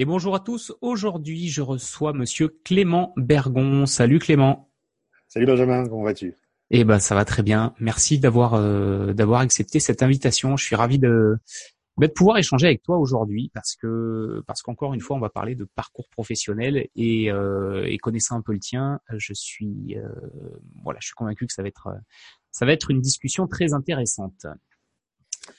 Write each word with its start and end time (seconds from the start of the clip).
Et 0.00 0.06
bonjour 0.06 0.34
à 0.34 0.40
tous. 0.40 0.72
Aujourd'hui, 0.80 1.48
je 1.50 1.60
reçois 1.60 2.14
Monsieur 2.14 2.48
Clément 2.64 3.12
Bergon. 3.18 3.84
Salut 3.84 4.18
Clément. 4.18 4.70
Salut 5.28 5.44
Benjamin, 5.44 5.86
comment 5.86 6.04
vas-tu? 6.04 6.34
Eh 6.70 6.84
ben, 6.84 6.98
ça 6.98 7.14
va 7.14 7.26
très 7.26 7.42
bien. 7.42 7.74
Merci 7.80 8.18
d'avoir 8.18 8.54
euh, 8.54 9.12
d'avoir 9.12 9.42
accepté 9.42 9.78
cette 9.78 10.02
invitation. 10.02 10.56
Je 10.56 10.64
suis 10.64 10.74
ravi 10.74 10.98
de 10.98 11.36
de 11.98 12.06
pouvoir 12.06 12.38
échanger 12.38 12.66
avec 12.66 12.82
toi 12.82 12.96
aujourd'hui 12.96 13.50
parce 13.52 13.76
que 13.76 14.42
parce 14.46 14.62
qu'encore 14.62 14.94
une 14.94 15.02
fois, 15.02 15.18
on 15.18 15.20
va 15.20 15.28
parler 15.28 15.54
de 15.54 15.66
parcours 15.74 16.08
professionnel 16.08 16.88
et, 16.96 17.30
euh, 17.30 17.84
et 17.84 17.98
connaissant 17.98 18.36
un 18.36 18.40
peu 18.40 18.54
le 18.54 18.58
tien, 18.58 19.00
je 19.14 19.34
suis 19.34 19.98
euh, 19.98 20.08
voilà, 20.82 20.98
je 21.02 21.08
suis 21.08 21.14
convaincu 21.14 21.46
que 21.46 21.52
ça 21.52 21.60
va 21.60 21.68
être 21.68 21.90
ça 22.52 22.64
va 22.64 22.72
être 22.72 22.90
une 22.90 23.02
discussion 23.02 23.46
très 23.46 23.74
intéressante. 23.74 24.46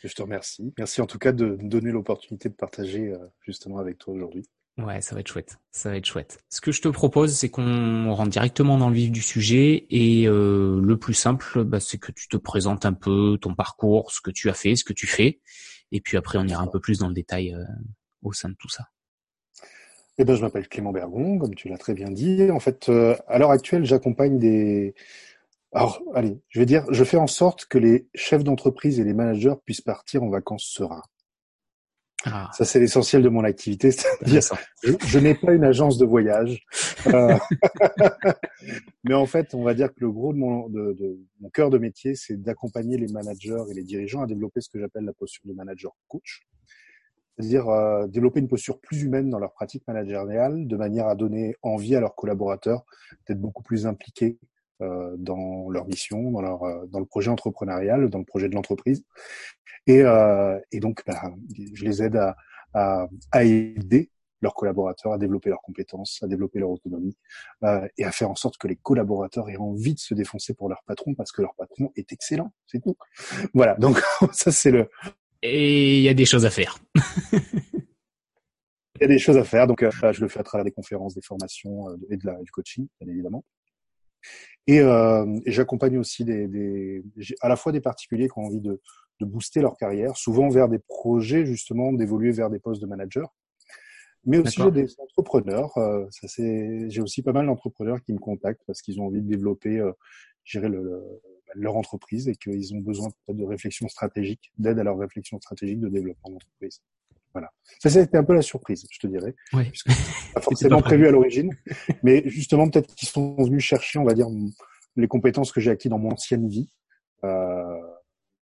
Je 0.04 0.14
te 0.14 0.22
remercie. 0.22 0.74
Merci 0.78 1.02
en 1.02 1.08
tout 1.08 1.20
cas 1.20 1.32
de 1.32 1.58
me 1.62 1.70
donner 1.70 1.92
l'opportunité 1.92 2.50
de 2.50 2.54
partager 2.54 3.10
euh, 3.10 3.18
justement 3.42 3.78
avec 3.78 3.98
toi 3.98 4.14
aujourd'hui. 4.14 4.46
Ouais, 4.78 5.02
ça 5.02 5.16
va 5.16 5.22
être 5.22 5.28
chouette. 5.28 5.58
Ça 5.72 5.90
va 5.90 5.98
être 5.98 6.06
chouette. 6.06 6.40
Ce 6.50 6.62
que 6.62 6.72
je 6.72 6.82
te 6.82 6.88
propose, 6.88 7.34
c'est 7.34 7.50
qu'on 7.50 8.14
rentre 8.14 8.30
directement 8.30 8.78
dans 8.78 8.90
le 8.90 8.96
vif 8.96 9.12
du 9.12 9.22
sujet 9.22 9.86
et 9.90 10.28
euh, 10.28 10.80
le 10.82 10.98
plus 10.98 11.14
simple, 11.14 11.64
bah, 11.64 11.80
c'est 11.80 11.98
que 11.98 12.12
tu 12.12 12.28
te 12.28 12.38
présentes 12.38 12.86
un 12.86 12.94
peu 12.94 13.38
ton 13.42 13.54
parcours, 13.54 14.12
ce 14.12 14.22
que 14.22 14.32
tu 14.32 14.50
as 14.50 14.54
fait, 14.54 14.76
ce 14.76 14.84
que 14.84 14.94
tu 14.94 15.08
fais, 15.08 15.42
et 15.92 16.00
puis 16.00 16.18
après 16.18 16.38
on 16.38 16.48
ira 16.48 16.64
un 16.64 16.68
peu 16.68 16.80
plus 16.80 17.00
dans 17.00 17.10
le 17.10 17.14
détail 17.14 17.54
euh, 17.54 17.64
au 18.24 18.32
sein 18.32 18.50
de 18.50 18.56
tout 18.58 18.70
ça. 18.70 18.86
Eh 20.18 20.24
ben, 20.24 20.36
je 20.36 20.42
m'appelle 20.42 20.68
Clément 20.68 20.92
Bergon, 20.92 21.38
comme 21.38 21.56
tu 21.56 21.68
l'as 21.68 21.78
très 21.78 21.94
bien 21.94 22.10
dit. 22.10 22.50
En 22.52 22.60
fait, 22.60 22.90
euh, 22.90 23.16
à 23.28 23.40
l'heure 23.40 23.52
actuelle, 23.52 23.86
j'accompagne 23.86 24.38
des 24.38 24.94
alors, 25.74 26.02
allez, 26.14 26.42
je 26.50 26.60
vais 26.60 26.66
dire, 26.66 26.86
je 26.92 27.04
fais 27.04 27.18
en 27.18 27.28
sorte 27.28 27.66
que 27.66 27.78
les 27.78 28.08
chefs 28.14 28.44
d'entreprise 28.44 29.00
et 29.00 29.04
les 29.04 29.14
managers 29.14 29.56
puissent 29.66 29.82
partir 29.82 30.22
en 30.22 30.30
vacances 30.30 30.66
sereins. 30.66 31.04
Ah. 32.26 32.50
Ça, 32.54 32.66
c'est 32.66 32.80
l'essentiel 32.80 33.24
de 33.24 33.30
mon 33.30 33.44
activité. 33.44 33.92
C'est-à-dire, 33.92 34.42
je, 34.84 35.20
n'ai 35.20 35.34
pas 35.34 35.54
une 35.54 35.64
agence 35.64 35.98
de 35.98 36.06
voyage. 36.06 36.64
Euh, 37.08 37.36
mais 39.04 39.14
en 39.14 39.26
fait, 39.26 39.56
on 39.56 39.64
va 39.64 39.74
dire 39.74 39.88
que 39.90 40.02
le 40.02 40.12
gros 40.12 40.34
de 40.34 40.38
mon, 40.38 40.70
de, 40.70 40.94
de 40.94 41.20
mon 41.40 41.50
cœur 41.50 41.70
de 41.70 41.78
métier, 41.78 42.16
c'est 42.16 42.40
d'accompagner 42.40 42.98
les 42.98 43.08
managers 43.08 43.64
et 43.70 43.74
les 43.74 43.84
dirigeants 43.84 44.22
à 44.22 44.28
développer 44.28 44.62
ce 44.62 44.70
que 44.70 44.80
j'appelle 44.80 45.06
la 45.06 45.14
posture 45.14 45.44
de 45.46 45.54
manager 45.54 45.94
coach. 46.10 46.46
C'est-à-dire 47.38 47.70
euh, 47.70 48.08
développer 48.08 48.40
une 48.40 48.50
posture 48.50 48.80
plus 48.80 49.02
humaine 49.02 49.30
dans 49.30 49.40
leur 49.40 49.54
pratique 49.54 49.88
managériale, 49.88 50.68
de 50.68 50.76
manière 50.76 51.08
à 51.08 51.16
donner 51.16 51.56
envie 51.64 51.96
à 51.96 52.02
leurs 52.02 52.14
collaborateurs 52.14 52.86
d'être 53.28 53.40
beaucoup 53.40 53.64
plus 53.64 53.88
impliqués 53.88 54.38
dans 55.18 55.70
leur 55.70 55.86
mission, 55.88 56.32
dans 56.32 56.42
leur 56.42 56.64
euh, 56.64 56.86
dans 56.88 57.00
le 57.00 57.06
projet 57.06 57.30
entrepreneurial, 57.30 58.10
dans 58.10 58.20
le 58.20 58.26
projet 58.26 58.50
de 58.50 58.56
l'entreprise. 58.56 59.04
Et, 59.88 60.02
euh, 60.02 60.60
et 60.72 60.80
donc, 60.80 61.02
bah, 61.06 61.22
je 61.74 61.84
les 61.84 62.04
aide 62.04 62.16
à, 62.16 62.36
à, 62.74 63.08
à, 63.32 63.44
aider 63.44 64.12
leurs 64.42 64.54
collaborateurs 64.54 65.14
à 65.14 65.18
développer 65.18 65.50
leurs 65.50 65.62
compétences, 65.62 66.20
à 66.24 66.28
développer 66.28 66.60
leur 66.60 66.70
autonomie 66.70 67.16
euh, 67.64 67.88
et 67.98 68.06
à 68.06 68.12
faire 68.12 68.30
en 68.30 68.36
sorte 68.36 68.58
que 68.58 68.68
les 68.68 68.76
collaborateurs 68.76 69.50
aient 69.50 69.58
envie 69.58 69.94
de 69.94 70.00
se 70.00 70.14
défoncer 70.14 70.54
pour 70.54 70.70
leur 70.70 70.84
patron 70.86 71.14
parce 71.14 71.32
que 71.32 71.42
leur 71.42 71.56
patron 71.56 71.92
est 71.96 72.12
excellent, 72.12 72.52
c'est 72.68 72.82
tout. 72.82 72.98
Voilà, 73.54 73.76
donc 73.76 74.02
ça 74.32 74.52
c'est 74.52 74.72
le. 74.72 74.90
Et 75.44 75.98
il 75.98 76.04
y 76.04 76.10
a 76.10 76.14
des 76.14 76.26
choses 76.26 76.46
à 76.46 76.52
faire. 76.52 76.78
Il 78.96 79.06
y 79.06 79.06
a 79.06 79.08
des 79.08 79.18
choses 79.18 79.38
à 79.38 79.44
faire, 79.44 79.66
donc 79.66 79.84
je 79.84 80.22
le 80.22 80.28
fais 80.28 80.42
à 80.42 80.44
travers 80.44 80.64
des 80.64 80.72
conférences, 80.72 81.16
des 81.16 81.24
formations 81.24 81.88
et 82.12 82.18
de 82.18 82.26
la, 82.28 82.36
du 82.36 82.52
coaching, 82.52 82.88
bien 83.00 83.12
évidemment. 83.12 83.44
Et, 84.68 84.80
euh, 84.80 85.26
et 85.46 85.52
j'accompagne 85.52 85.98
aussi 85.98 86.24
des, 86.24 86.48
des, 86.48 87.04
à 87.42 87.50
la 87.50 87.56
fois 87.56 87.72
des 87.72 87.82
particuliers 87.82 88.28
qui 88.28 88.38
ont 88.38 88.46
envie 88.46 88.62
de, 88.62 88.80
de 89.20 89.26
booster 89.26 89.62
leur 89.62 89.76
carrière, 89.78 90.18
souvent 90.18 90.50
vers 90.50 90.70
des 90.70 90.80
projets 90.80 91.46
justement 91.46 91.94
d'évoluer 91.94 92.32
vers 92.32 92.50
des 92.50 92.60
postes 92.60 92.82
de 92.82 92.88
manager, 92.88 93.34
mais 94.26 94.38
aussi 94.38 94.72
des 94.72 94.88
entrepreneurs. 95.00 95.76
Euh, 95.78 96.06
ça 96.12 96.28
c'est, 96.28 96.90
j'ai 96.90 97.02
aussi 97.02 97.24
pas 97.24 97.34
mal 97.34 97.46
d'entrepreneurs 97.48 98.02
qui 98.04 98.14
me 98.14 98.20
contactent 98.20 98.64
parce 98.68 98.82
qu'ils 98.82 99.00
ont 99.02 99.06
envie 99.08 99.22
de 99.22 99.28
développer, 99.28 99.80
euh, 99.80 99.92
gérer 100.44 100.70
le, 100.70 101.04
leur 101.56 101.76
entreprise 101.76 102.28
et 102.28 102.36
qu'ils 102.36 102.74
ont 102.76 102.80
besoin 102.80 103.10
de 103.28 103.44
réflexion 103.44 103.88
stratégique, 103.88 104.52
d'aide 104.58 104.80
à 104.80 104.84
leur 104.84 104.98
réflexion 104.98 105.40
stratégique 105.40 105.80
de 105.80 105.90
développement 105.90 106.32
d'entreprise. 106.32 106.82
Voilà. 107.34 107.52
Ça, 107.80 107.90
c'était 107.90 108.18
un 108.18 108.24
peu 108.24 108.34
la 108.34 108.42
surprise, 108.42 108.86
je 108.90 109.00
te 109.00 109.08
dirais. 109.08 109.36
Oui. 109.54 109.72
Pas 110.34 110.42
forcément 110.42 110.82
prévu 110.82 111.08
à 111.08 111.12
l'origine, 111.12 111.56
mais 112.04 112.24
justement, 112.26 112.70
peut-être 112.70 112.94
qu'ils 112.96 113.08
sont 113.08 113.36
venus 113.36 113.64
chercher, 113.64 114.00
on 114.00 114.04
va 114.04 114.14
dire, 114.14 114.28
les 114.96 115.08
compétences 115.08 115.52
que 115.52 115.62
j'ai 115.62 115.72
acquises 115.72 115.90
dans 115.90 116.00
mon 116.00 116.12
ancienne 116.12 116.48
vie, 116.48 116.72
euh, 117.24 117.80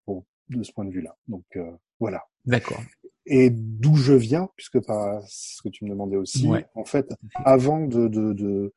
bon, 0.06 0.24
de 0.48 0.62
ce 0.62 0.72
point 0.72 0.84
de 0.84 0.90
vue-là. 0.90 1.16
Donc, 1.26 1.44
euh, 1.56 1.70
voilà. 1.98 2.24
D'accord. 2.44 2.80
Et 3.26 3.50
d'où 3.50 3.96
je 3.96 4.14
viens, 4.14 4.48
puisque 4.56 4.80
par 4.80 5.22
ce 5.26 5.60
que 5.62 5.68
tu 5.68 5.84
me 5.84 5.90
demandais 5.90 6.16
aussi, 6.16 6.48
en 6.74 6.84
fait, 6.84 7.12
avant 7.34 7.84
de, 7.84 8.08
de, 8.08 8.32
de, 8.32 8.72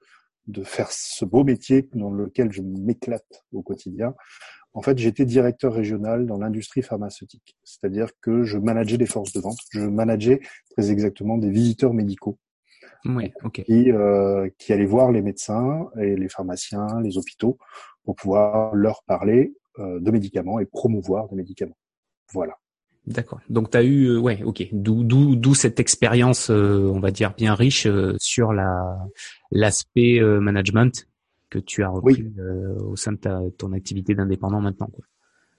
de 0.48 0.64
faire 0.64 0.92
ce 0.92 1.24
beau 1.24 1.44
métier 1.44 1.88
dans 1.94 2.12
lequel 2.12 2.52
je 2.52 2.62
m'éclate 2.62 3.46
au 3.54 3.62
quotidien, 3.62 4.14
en 4.74 4.82
fait, 4.82 4.98
j'étais 4.98 5.26
directeur 5.26 5.74
régional 5.74 6.26
dans 6.26 6.38
l'industrie 6.38 6.82
pharmaceutique. 6.82 7.58
C'est-à-dire 7.64 8.10
que 8.22 8.44
je 8.44 8.58
manageais 8.58 8.98
des 8.98 9.06
forces 9.06 9.34
de 9.34 9.42
vente. 9.42 9.58
Je 9.72 9.82
manageais 9.82 10.40
très 10.72 10.92
exactement 10.92 11.38
des 11.38 11.50
visiteurs 11.50 11.94
médicaux. 11.94 12.38
Oui. 13.06 13.32
Qui, 13.54 13.92
euh, 13.92 14.48
qui 14.58 14.74
allaient 14.74 14.86
voir 14.86 15.12
les 15.12 15.22
médecins 15.22 15.90
et 16.00 16.16
les 16.16 16.30
pharmaciens, 16.30 17.02
les 17.02 17.18
hôpitaux, 17.18 17.58
pour 18.04 18.16
pouvoir 18.16 18.76
leur 18.76 19.04
parler 19.04 19.54
euh, 19.80 20.00
de 20.00 20.12
médicaments 20.12 20.60
et 20.60 20.66
promouvoir 20.66 21.28
des 21.30 21.36
médicaments. 21.36 21.78
Voilà. 22.32 22.58
D'accord. 23.08 23.40
Donc 23.50 23.72
tu 23.72 23.78
as 23.78 23.84
eu, 23.84 24.06
euh, 24.06 24.20
ouais, 24.20 24.42
ok. 24.44 24.68
D'où 24.72 25.04
d'où 25.04 25.36
d'où 25.36 25.56
cette 25.56 25.80
expérience, 25.80 26.52
euh, 26.52 26.92
on 26.94 27.00
va 27.00 27.10
dire 27.10 27.34
bien 27.36 27.56
riche 27.56 27.88
euh, 27.88 28.16
sur 28.20 28.54
la 28.54 28.98
l'aspect 29.52 30.20
management? 30.22 31.08
Que 31.52 31.60
tu 31.60 31.84
as 31.84 31.90
repris 31.90 32.34
euh, 32.40 32.76
au 32.80 32.96
sein 32.96 33.12
de 33.12 33.50
ton 33.52 33.74
activité 33.74 34.16
d'indépendant 34.16 34.62
maintenant. 34.62 34.88
Quoi. 34.88 35.06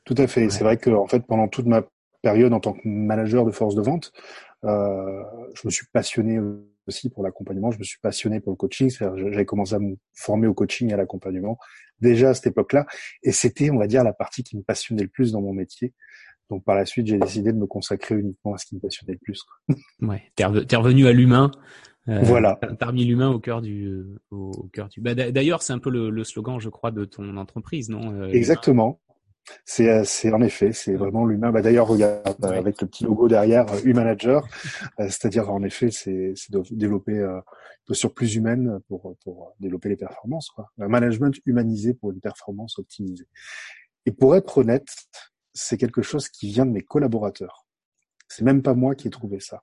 Tout 0.04 0.16
à 0.18 0.26
fait. 0.26 0.50
C'est 0.50 0.64
vrai 0.64 0.76
que 0.76 0.90
en 0.90 1.06
fait, 1.06 1.24
pendant 1.26 1.46
toute 1.46 1.66
ma 1.66 1.84
période 2.22 2.52
en 2.52 2.60
tant 2.60 2.72
que 2.72 2.80
manager 2.84 3.44
de 3.44 3.52
force 3.52 3.76
de 3.76 3.82
vente, 3.82 4.12
euh, 4.64 5.22
je 5.54 5.62
me 5.64 5.70
suis 5.70 5.86
passionné 5.92 6.40
aussi 6.88 7.10
pour 7.10 7.22
l'accompagnement. 7.22 7.70
Je 7.70 7.78
me 7.78 7.84
suis 7.84 8.00
passionné 8.00 8.40
pour 8.40 8.52
le 8.52 8.56
coaching. 8.56 8.90
J'avais 8.90 9.44
commencé 9.44 9.74
à 9.74 9.78
me 9.78 9.94
former 10.14 10.48
au 10.48 10.54
coaching 10.54 10.90
et 10.90 10.94
à 10.94 10.96
l'accompagnement 10.96 11.58
déjà 12.00 12.30
à 12.30 12.34
cette 12.34 12.48
époque-là. 12.48 12.86
Et 13.22 13.30
c'était, 13.30 13.70
on 13.70 13.78
va 13.78 13.86
dire, 13.86 14.02
la 14.02 14.12
partie 14.12 14.42
qui 14.42 14.56
me 14.56 14.62
passionnait 14.62 15.02
le 15.02 15.08
plus 15.08 15.30
dans 15.30 15.40
mon 15.40 15.52
métier. 15.52 15.92
Donc 16.50 16.64
par 16.64 16.74
la 16.74 16.84
suite, 16.84 17.06
j'ai 17.06 17.18
décidé 17.18 17.52
de 17.52 17.58
me 17.58 17.66
consacrer 17.66 18.16
uniquement 18.16 18.54
à 18.54 18.58
ce 18.58 18.66
qui 18.66 18.74
me 18.74 18.80
passionnait 18.80 19.14
le 19.14 19.20
plus. 19.22 19.44
Ouais, 20.02 20.32
t'es 20.34 20.44
revenu 20.44 21.06
à 21.06 21.12
l'humain 21.12 21.50
euh, 22.08 22.20
voilà. 22.22 22.58
Parmi 22.78 23.04
l'humain 23.04 23.30
au 23.30 23.38
cœur 23.38 23.62
du, 23.62 24.04
au, 24.30 24.68
cœur 24.72 24.88
du. 24.88 25.00
Bah, 25.00 25.14
D'ailleurs, 25.14 25.62
c'est 25.62 25.72
un 25.72 25.78
peu 25.78 25.90
le, 25.90 26.10
le, 26.10 26.24
slogan, 26.24 26.58
je 26.58 26.68
crois, 26.68 26.90
de 26.90 27.04
ton 27.04 27.36
entreprise, 27.36 27.88
non 27.88 28.12
euh, 28.12 28.28
Exactement. 28.30 29.00
C'est, 29.64 29.88
euh, 29.88 30.02
c'est 30.04 30.32
en 30.32 30.40
effet, 30.40 30.72
c'est 30.72 30.94
vraiment 30.94 31.24
l'humain. 31.24 31.50
Bah, 31.50 31.62
D'ailleurs, 31.62 31.86
regarde 31.86 32.44
avec 32.44 32.80
le 32.80 32.88
petit 32.88 33.04
logo 33.04 33.28
derrière, 33.28 33.66
Humanager, 33.84 34.46
c'est-à-dire 34.98 35.50
en 35.50 35.62
effet, 35.62 35.90
c'est, 35.90 36.32
c'est 36.34 36.52
de 36.52 36.62
développer 36.72 37.18
une 37.18 37.42
posture 37.86 38.12
plus 38.14 38.34
humaine 38.34 38.80
pour, 38.88 39.16
pour 39.22 39.54
développer 39.60 39.88
les 39.88 39.96
performances. 39.96 40.50
Quoi. 40.50 40.70
Un 40.80 40.88
management 40.88 41.34
humanisé 41.46 41.94
pour 41.94 42.10
une 42.10 42.20
performance 42.20 42.78
optimisée. 42.78 43.26
Et 44.06 44.12
pour 44.12 44.34
être 44.34 44.58
honnête, 44.58 44.88
c'est 45.54 45.76
quelque 45.76 46.02
chose 46.02 46.28
qui 46.28 46.48
vient 46.48 46.66
de 46.66 46.72
mes 46.72 46.82
collaborateurs. 46.82 47.66
C'est 48.28 48.44
même 48.44 48.62
pas 48.62 48.74
moi 48.74 48.94
qui 48.94 49.08
ai 49.08 49.10
trouvé 49.10 49.38
ça. 49.38 49.62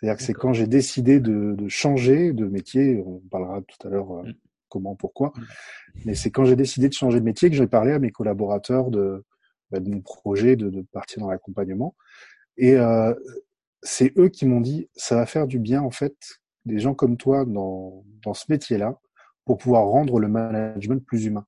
C'est-à-dire 0.00 0.16
que 0.16 0.22
c'est 0.22 0.32
quand 0.32 0.52
j'ai 0.52 0.66
décidé 0.66 1.20
de, 1.20 1.54
de, 1.54 1.68
changer 1.68 2.32
de 2.32 2.46
métier, 2.46 3.02
on 3.04 3.20
parlera 3.30 3.60
tout 3.62 3.86
à 3.86 3.90
l'heure 3.90 4.12
euh, 4.12 4.22
mm. 4.22 4.34
comment, 4.68 4.94
pourquoi, 4.94 5.32
mm. 5.36 5.42
mais 6.06 6.14
c'est 6.14 6.30
quand 6.30 6.44
j'ai 6.44 6.56
décidé 6.56 6.88
de 6.88 6.94
changer 6.94 7.20
de 7.20 7.24
métier 7.24 7.50
que 7.50 7.56
j'ai 7.56 7.66
parlé 7.66 7.92
à 7.92 7.98
mes 7.98 8.10
collaborateurs 8.10 8.90
de, 8.90 9.24
bah, 9.70 9.80
de 9.80 9.90
mon 9.90 10.00
projet 10.00 10.56
de, 10.56 10.70
de 10.70 10.82
partir 10.82 11.20
dans 11.20 11.30
l'accompagnement. 11.30 11.94
Et 12.56 12.74
euh, 12.74 13.14
c'est 13.82 14.16
eux 14.18 14.28
qui 14.28 14.46
m'ont 14.46 14.60
dit, 14.60 14.88
ça 14.94 15.16
va 15.16 15.26
faire 15.26 15.46
du 15.46 15.58
bien 15.58 15.82
en 15.82 15.90
fait, 15.90 16.16
des 16.64 16.78
gens 16.78 16.94
comme 16.94 17.16
toi 17.16 17.44
dans, 17.44 18.04
dans 18.22 18.34
ce 18.34 18.46
métier-là, 18.48 18.98
pour 19.44 19.58
pouvoir 19.58 19.84
rendre 19.86 20.18
le 20.18 20.28
management 20.28 21.04
plus 21.04 21.26
humain. 21.26 21.46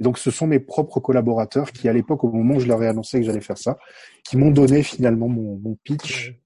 Et 0.00 0.04
donc, 0.04 0.18
ce 0.18 0.30
sont 0.30 0.46
mes 0.46 0.60
propres 0.60 1.00
collaborateurs 1.00 1.72
qui, 1.72 1.88
à 1.88 1.92
l'époque, 1.92 2.22
au 2.24 2.30
moment 2.30 2.56
où 2.56 2.60
je 2.60 2.68
leur 2.68 2.82
ai 2.82 2.86
annoncé 2.86 3.18
que 3.18 3.26
j'allais 3.26 3.40
faire 3.40 3.58
ça, 3.58 3.78
qui 4.24 4.36
m'ont 4.36 4.50
donné 4.50 4.82
finalement 4.82 5.28
mon, 5.28 5.58
mon 5.58 5.74
pitch 5.82 6.38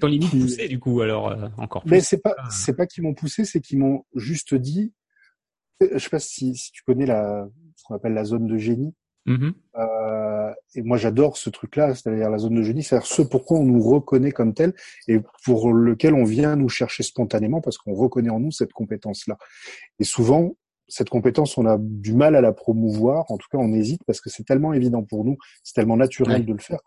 ton 0.00 0.06
limite 0.06 0.30
poussé 0.30 0.68
du 0.68 0.78
coup 0.78 1.00
alors 1.00 1.28
euh, 1.28 1.48
encore 1.58 1.82
plus. 1.82 1.90
Mais 1.90 2.00
c'est 2.00 2.18
pas 2.18 2.34
c'est 2.50 2.74
pas 2.74 2.86
qu'ils 2.86 3.02
m'ont 3.02 3.14
poussé, 3.14 3.44
c'est 3.44 3.60
qu'ils 3.60 3.78
m'ont 3.78 4.04
juste 4.14 4.54
dit. 4.54 4.92
Je 5.80 5.98
sais 5.98 6.10
pas 6.10 6.20
si, 6.20 6.54
si 6.54 6.70
tu 6.72 6.82
connais 6.84 7.06
la 7.06 7.48
ce 7.76 7.84
qu'on 7.84 7.94
appelle 7.94 8.14
la 8.14 8.24
zone 8.24 8.46
de 8.46 8.56
génie. 8.56 8.94
Mm-hmm. 9.26 9.52
Euh, 9.78 10.52
et 10.74 10.82
moi 10.82 10.96
j'adore 10.96 11.36
ce 11.36 11.48
truc-là, 11.50 11.94
c'est-à-dire 11.94 12.28
la 12.28 12.38
zone 12.38 12.56
de 12.56 12.62
génie, 12.62 12.82
c'est-à-dire 12.82 13.06
ce 13.06 13.22
pourquoi 13.22 13.58
on 13.58 13.64
nous 13.64 13.80
reconnaît 13.80 14.32
comme 14.32 14.52
tel 14.52 14.74
et 15.06 15.20
pour 15.44 15.72
lequel 15.72 16.14
on 16.14 16.24
vient 16.24 16.56
nous 16.56 16.68
chercher 16.68 17.02
spontanément 17.04 17.60
parce 17.60 17.78
qu'on 17.78 17.94
reconnaît 17.94 18.30
en 18.30 18.40
nous 18.40 18.50
cette 18.50 18.72
compétence-là. 18.72 19.38
Et 20.00 20.04
souvent 20.04 20.56
cette 20.92 21.08
compétence, 21.08 21.56
on 21.56 21.64
a 21.64 21.78
du 21.80 22.12
mal 22.12 22.36
à 22.36 22.42
la 22.42 22.52
promouvoir. 22.52 23.30
En 23.30 23.38
tout 23.38 23.48
cas, 23.50 23.56
on 23.56 23.72
hésite 23.72 24.02
parce 24.04 24.20
que 24.20 24.28
c'est 24.28 24.42
tellement 24.42 24.74
évident 24.74 25.02
pour 25.02 25.24
nous, 25.24 25.38
c'est 25.62 25.72
tellement 25.72 25.96
naturel 25.96 26.44
de 26.44 26.52
le 26.52 26.58
faire 26.58 26.82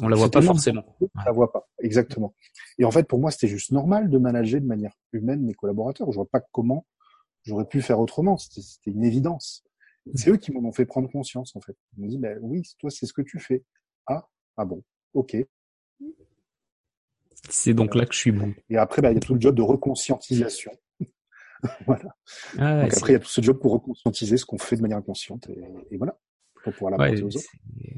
On 0.00 0.08
la 0.08 0.16
voit 0.16 0.30
pas 0.30 0.42
forcément. 0.42 0.84
On 1.00 1.22
la 1.24 1.32
voit 1.32 1.52
pas, 1.52 1.68
exactement. 1.80 2.34
Et 2.78 2.84
en 2.84 2.90
fait, 2.90 3.06
pour 3.06 3.18
moi, 3.18 3.30
c'était 3.30 3.48
juste 3.48 3.72
normal 3.72 4.08
de 4.08 4.18
manager 4.18 4.60
de 4.60 4.66
manière 4.66 4.94
humaine 5.12 5.42
mes 5.42 5.54
collaborateurs. 5.54 6.10
Je 6.10 6.16
vois 6.16 6.28
pas 6.28 6.40
comment 6.52 6.86
j'aurais 7.44 7.66
pu 7.66 7.82
faire 7.82 8.00
autrement. 8.00 8.36
C'était 8.38 8.90
une 8.90 9.04
évidence. 9.04 9.64
C'est 10.14 10.30
eux 10.30 10.36
qui 10.36 10.50
m'en 10.50 10.66
ont 10.66 10.72
fait 10.72 10.86
prendre 10.86 11.10
conscience, 11.10 11.54
en 11.54 11.60
fait. 11.60 11.76
Ils 11.96 12.02
m'ont 12.02 12.08
dit, 12.08 12.18
ben 12.18 12.38
oui, 12.42 12.62
toi, 12.78 12.90
c'est 12.90 13.06
ce 13.06 13.12
que 13.12 13.22
tu 13.22 13.38
fais. 13.38 13.62
Ah, 14.06 14.28
ah 14.56 14.64
bon, 14.64 14.82
ok. 15.14 15.36
C'est 17.48 17.74
donc 17.74 17.94
là 17.94 18.06
que 18.06 18.14
je 18.14 18.18
suis 18.18 18.32
bon. 18.32 18.54
Et 18.68 18.76
après, 18.76 19.02
ben, 19.02 19.10
il 19.10 19.14
y 19.14 19.16
a 19.16 19.20
tout 19.20 19.34
le 19.34 19.40
job 19.40 19.54
de 19.54 19.62
reconscientisation. 19.62 20.72
voilà. 21.86 22.16
Ah 22.58 22.82
donc 22.82 22.96
après, 22.96 23.12
il 23.12 23.14
y 23.14 23.16
a 23.16 23.20
tout 23.20 23.28
ce 23.28 23.40
job 23.40 23.58
pour 23.58 23.72
reconscientiser 23.72 24.36
ce 24.36 24.44
qu'on 24.44 24.58
fait 24.58 24.76
de 24.76 24.82
manière 24.82 24.98
inconsciente. 24.98 25.48
Et, 25.90 25.96
voilà. 25.96 26.18
Pour 26.62 26.72
pouvoir 26.72 26.92
l'apporter 26.92 27.22
aux 27.22 27.36
autres. 27.36 27.46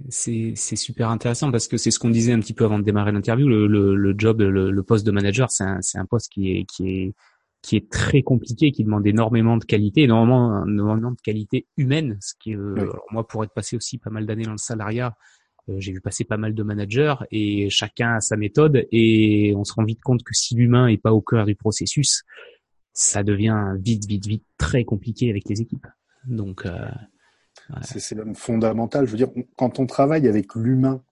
C'est 0.08 0.54
super 0.76 1.10
intéressant 1.10 1.50
parce 1.50 1.68
que 1.68 1.76
c'est 1.76 1.90
ce 1.90 1.98
qu'on 1.98 2.10
disait 2.10 2.32
un 2.32 2.40
petit 2.40 2.54
peu 2.54 2.64
avant 2.64 2.78
de 2.78 2.84
démarrer 2.84 3.12
l'interview. 3.12 3.48
Le, 3.48 3.66
le, 3.66 3.94
le, 3.94 4.14
job, 4.16 4.40
le, 4.40 4.70
le, 4.70 4.82
poste 4.82 5.06
de 5.06 5.10
manager, 5.10 5.50
c'est 5.50 5.64
un, 5.64 5.80
un 5.94 6.06
poste 6.06 6.32
qui 6.32 6.50
est, 6.52 6.64
qui 6.64 6.88
est 6.88 7.14
qui 7.64 7.76
est 7.76 7.90
très 7.90 8.22
compliqué, 8.22 8.72
qui 8.72 8.84
demande 8.84 9.06
énormément 9.06 9.56
de 9.56 9.64
qualité, 9.64 10.02
énormément, 10.02 10.66
énormément 10.66 11.12
de 11.12 11.20
qualité 11.22 11.66
humaine. 11.78 12.18
Ce 12.20 12.34
qui, 12.38 12.54
euh, 12.54 12.74
moi, 13.10 13.26
pour 13.26 13.42
être 13.42 13.54
passé 13.54 13.74
aussi 13.74 13.96
pas 13.96 14.10
mal 14.10 14.26
d'années 14.26 14.44
dans 14.44 14.52
le 14.52 14.58
salariat, 14.58 15.16
euh, 15.70 15.76
j'ai 15.78 15.92
vu 15.92 16.02
passer 16.02 16.24
pas 16.24 16.36
mal 16.36 16.54
de 16.54 16.62
managers 16.62 17.14
et 17.30 17.70
chacun 17.70 18.16
a 18.16 18.20
sa 18.20 18.36
méthode 18.36 18.86
et 18.92 19.54
on 19.56 19.64
se 19.64 19.72
rend 19.72 19.84
vite 19.84 20.02
compte 20.02 20.22
que 20.22 20.34
si 20.34 20.54
l'humain 20.54 20.88
est 20.88 20.98
pas 20.98 21.14
au 21.14 21.22
cœur 21.22 21.46
du 21.46 21.54
processus, 21.54 22.24
ça 22.92 23.22
devient 23.22 23.72
vite, 23.80 24.04
vite, 24.06 24.26
vite 24.26 24.44
très 24.58 24.84
compliqué 24.84 25.30
avec 25.30 25.48
les 25.48 25.62
équipes. 25.62 25.86
Donc, 26.26 26.66
euh, 26.66 26.90
c'est 27.82 28.14
même 28.14 28.34
fondamental. 28.34 29.06
Je 29.06 29.12
veux 29.12 29.16
dire, 29.16 29.30
quand 29.56 29.78
on 29.78 29.86
travaille 29.86 30.28
avec 30.28 30.54
l'humain, 30.54 31.02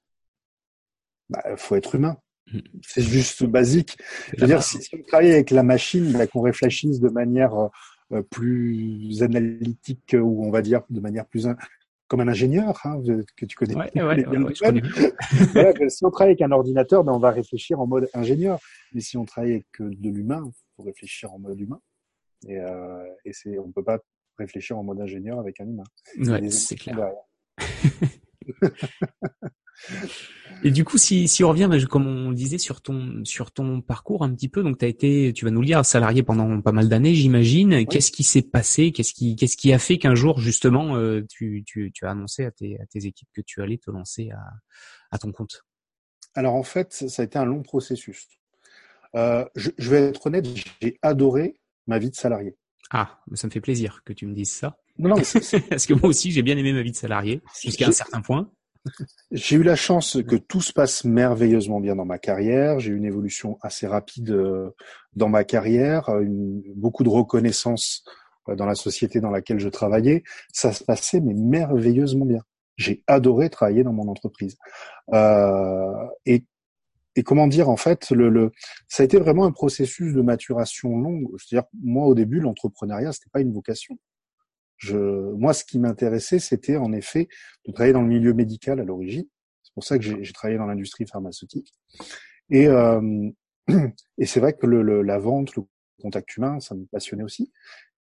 bah, 1.31 1.43
faut 1.57 1.77
être 1.77 1.95
humain. 1.95 2.19
Mm. 2.53 2.59
C'est 2.83 3.03
juste 3.03 3.45
basique. 3.45 3.97
Je 4.37 4.43
veux 4.43 4.47
dire, 4.47 4.63
si, 4.63 4.79
on 4.93 5.03
travaille 5.03 5.33
avec 5.33 5.51
la 5.51 5.63
machine, 5.63 6.13
bah, 6.13 6.27
qu'on 6.27 6.43
réfléchisse 6.43 7.01
de 7.01 7.09
manière 7.09 7.71
euh, 8.13 8.23
plus 8.23 9.23
analytique 9.23 10.15
ou 10.19 10.45
on 10.45 10.51
va 10.51 10.63
dire 10.63 10.83
de 10.91 11.01
manière 11.01 11.27
plus 11.27 11.47
comme 12.09 12.21
un 12.21 12.29
ingénieur 12.29 12.79
hein, 12.85 13.01
que 13.37 13.47
tu 13.47 13.57
connais. 13.57 13.75
Ouais, 13.75 13.91
ouais, 13.95 14.25
voilà, 15.55 15.89
si 15.89 16.05
on 16.05 16.11
travaille 16.11 16.33
avec 16.33 16.43
un 16.43 16.51
ordinateur, 16.51 17.05
ben 17.05 17.13
on 17.13 17.19
va 17.19 17.31
réfléchir 17.31 17.81
en 17.81 17.87
mode 17.87 18.11
ingénieur. 18.13 18.59
Mais 18.93 19.01
si 19.01 19.17
on 19.17 19.25
travaille 19.25 19.53
avec 19.53 19.67
de 19.81 20.11
l'humain, 20.11 20.43
il 20.45 20.53
faut 20.77 20.83
réfléchir 20.83 21.33
en 21.33 21.39
mode 21.39 21.59
humain. 21.59 21.81
Et, 22.47 22.59
euh, 22.59 23.03
et 23.25 23.33
c'est, 23.33 23.59
on 23.59 23.73
peut 23.73 23.85
pas 23.85 23.99
réfléchir 24.39 24.79
en 24.79 24.83
mode 24.83 25.01
ingénieur 25.01 25.39
avec 25.39 25.61
un 25.61 25.67
humain. 25.67 25.85
Ouais, 26.19 26.51
c'est 26.51 26.77
clair. 26.77 26.97
Et 30.65 30.71
du 30.71 30.85
coup, 30.85 30.97
si, 30.97 31.27
si 31.27 31.43
on 31.43 31.49
revient, 31.49 31.67
bah, 31.69 31.77
comme 31.87 32.07
on 32.07 32.31
le 32.31 32.37
disait, 32.37 32.59
sur 32.59 32.83
ton 32.83 33.25
sur 33.25 33.51
ton 33.51 33.81
parcours 33.81 34.23
un 34.23 34.33
petit 34.33 34.49
peu, 34.49 34.63
donc 34.63 34.79
tu 34.79 34.85
as 34.85 34.89
été, 34.89 35.33
tu 35.33 35.45
vas 35.45 35.51
nous 35.51 35.61
le 35.61 35.67
dire, 35.67 35.85
salarié 35.85 36.23
pendant 36.23 36.61
pas 36.61 36.73
mal 36.73 36.89
d'années, 36.89 37.15
j'imagine. 37.15 37.85
Qu'est-ce 37.87 38.13
qui 38.13 38.23
s'est 38.23 38.43
passé? 38.43 38.93
Qu'est-ce 38.93 39.13
qui 39.13 39.35
qu'est-ce 39.35 39.57
qui 39.57 39.73
a 39.73 39.79
fait 39.79 39.99
qu'un 39.99 40.15
jour 40.15 40.39
justement 40.39 40.97
euh, 40.97 41.25
tu, 41.29 41.65
tu, 41.67 41.91
tu 41.93 42.07
as 42.07 42.11
annoncé 42.11 42.45
à 42.45 42.53
tes 42.53 42.79
à 42.81 42.87
tes 42.87 43.07
équipes 43.07 43.29
que 43.35 43.41
tu 43.41 43.61
allais 43.61 43.79
te 43.79 43.91
lancer 43.91 44.31
à 44.31 44.41
à 45.11 45.19
ton 45.19 45.33
compte? 45.33 45.65
Alors 46.35 46.55
en 46.55 46.63
fait, 46.63 46.93
ça 46.93 47.23
a 47.23 47.25
été 47.25 47.39
un 47.39 47.45
long 47.45 47.63
processus. 47.63 48.29
Euh, 49.15 49.45
je, 49.57 49.71
je 49.77 49.91
vais 49.91 50.09
être 50.09 50.27
honnête, 50.27 50.47
j'ai 50.81 50.99
adoré 51.03 51.61
ma 51.87 51.99
vie 51.99 52.11
de 52.11 52.15
salarié. 52.15 52.57
Ah, 52.93 53.19
ça 53.35 53.47
me 53.47 53.53
fait 53.53 53.61
plaisir 53.61 54.03
que 54.05 54.13
tu 54.13 54.27
me 54.27 54.35
dises 54.35 54.53
ça. 54.53 54.77
Non, 54.99 55.11
non, 55.11 55.17
parce 55.71 55.87
que 55.87 55.95
moi 55.95 56.11
aussi 56.11 56.31
j'ai 56.31 56.43
bien 56.43 56.57
aimé 56.59 56.73
ma 56.73 56.83
vie 56.83 56.91
de 56.91 56.97
salarié 56.97 57.41
jusqu'à 57.63 57.89
un 57.89 57.93
certain 57.93 58.21
point. 58.21 58.51
J'ai 59.31 59.57
eu 59.57 59.63
la 59.63 59.77
chance 59.77 60.19
que 60.27 60.37
tout 60.37 60.61
se 60.61 60.73
passe 60.73 61.05
merveilleusement 61.05 61.81
bien 61.81 61.97
dans 61.97 62.05
ma 62.05 62.19
carrière. 62.19 62.81
J'ai 62.81 62.91
eu 62.91 62.97
une 62.97 63.05
évolution 63.05 63.59
assez 63.63 63.87
rapide 63.87 64.31
euh, 64.31 64.71
dans 65.15 65.29
ma 65.29 65.45
carrière, 65.45 66.09
une, 66.21 66.63
beaucoup 66.75 67.05
de 67.05 67.09
reconnaissance 67.09 68.05
euh, 68.49 68.57
dans 68.57 68.67
la 68.67 68.75
société 68.75 69.21
dans 69.21 69.31
laquelle 69.31 69.61
je 69.61 69.69
travaillais. 69.69 70.23
Ça 70.53 70.73
se 70.73 70.85
passait 70.85 71.21
mais 71.21 71.35
merveilleusement 71.35 72.27
bien. 72.27 72.41
J'ai 72.77 73.03
adoré 73.07 73.51
travailler 73.51 73.85
dans 73.85 73.93
mon 73.93 74.09
entreprise. 74.09 74.57
Euh, 75.15 76.07
et, 76.27 76.45
et 77.17 77.23
comment 77.23 77.47
dire 77.47 77.69
en 77.69 77.77
fait, 77.77 78.11
le, 78.11 78.29
le, 78.29 78.53
ça 78.89 79.03
a 79.03 79.05
été 79.05 79.19
vraiment 79.19 79.45
un 79.45 79.53
processus 79.53 80.15
de 80.15 80.23
maturation 80.23 80.99
long. 80.99 81.23
C'est-à-dire 81.39 81.69
moi 81.83 82.07
au 82.07 82.15
début 82.15 82.41
l'entrepreneuriat 82.41 83.13
c'était 83.13 83.31
pas 83.31 83.41
une 83.41 83.53
vocation. 83.53 83.99
Je, 84.83 84.97
moi, 84.97 85.55
ce 85.55 85.65
qui 85.65 85.79
m'intéressait, 85.79 86.41
c'était 86.41 86.77
en 86.77 86.93
effet 86.93 87.29
de 87.67 87.73
travailler 87.73 87.93
dans 87.93 88.03
le 88.03 88.09
milieu 88.09 88.35
médical 88.35 88.81
à 88.81 88.85
l'origine. 88.85 89.27
C'est 89.63 89.73
pour 89.75 89.85
ça 89.85 89.97
que 89.97 90.05
j'ai 90.05 90.33
travaillé 90.33 90.59
dans 90.59 90.67
l'industrie 90.67 91.07
pharmaceutique. 91.07 91.73
Et, 92.51 92.67
euh, 92.67 93.31
et 94.19 94.27
c'est 94.27 94.41
vrai 94.41 94.55
que 94.55 94.67
le, 94.67 95.03
la 95.03 95.19
vente, 95.21 95.55
le 95.55 95.63
contact 96.01 96.37
humain, 96.37 96.59
ça 96.59 96.75
me 96.75 96.85
passionnait 96.87 97.23
aussi. 97.23 97.53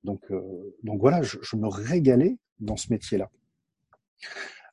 Donc, 0.03 0.23
euh, 0.33 0.43
donc 0.83 1.01
voilà, 1.01 1.23
je, 1.23 1.39
je, 1.41 1.55
me 1.55 1.69
régalais 1.69 2.37
dans 2.59 2.77
ce 2.77 2.93
métier-là. 2.93 3.31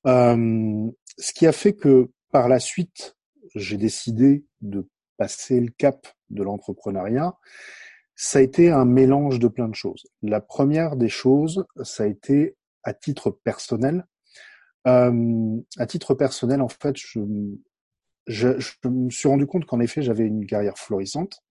Euh, 0.07 0.89
ce 1.19 1.33
qui 1.33 1.45
a 1.45 1.51
fait 1.51 1.73
que 1.73 2.09
par 2.31 2.49
la 2.49 2.59
suite, 2.59 3.17
j'ai 3.55 3.77
décidé 3.77 4.45
de 4.61 4.87
passer 5.17 5.59
le 5.59 5.71
cap 5.71 6.07
de 6.29 6.43
l'entrepreneuriat 6.43 7.35
ça 8.21 8.39
a 8.39 8.41
été 8.41 8.69
un 8.69 8.83
mélange 8.83 9.39
de 9.39 9.47
plein 9.47 9.69
de 9.69 9.75
choses. 9.75 10.05
La 10.21 10.41
première 10.41 10.97
des 10.97 11.07
choses, 11.07 11.65
ça 11.83 12.03
a 12.03 12.05
été 12.05 12.57
à 12.83 12.93
titre 12.93 13.31
personnel. 13.31 14.05
Euh, 14.87 15.57
à 15.77 15.85
titre 15.85 16.13
personnel, 16.15 16.61
en 16.61 16.67
fait, 16.67 16.97
je, 16.97 17.21
je, 18.27 18.49
me 18.83 19.09
suis 19.09 19.29
rendu 19.29 19.47
compte 19.47 19.63
qu'en 19.63 19.79
effet, 19.79 20.01
j'avais 20.01 20.25
une 20.25 20.45
carrière 20.45 20.77
florissante, 20.77 21.45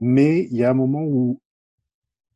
mais 0.00 0.48
il 0.50 0.56
y 0.56 0.64
a 0.64 0.70
un 0.70 0.74
moment 0.74 1.04
où 1.04 1.40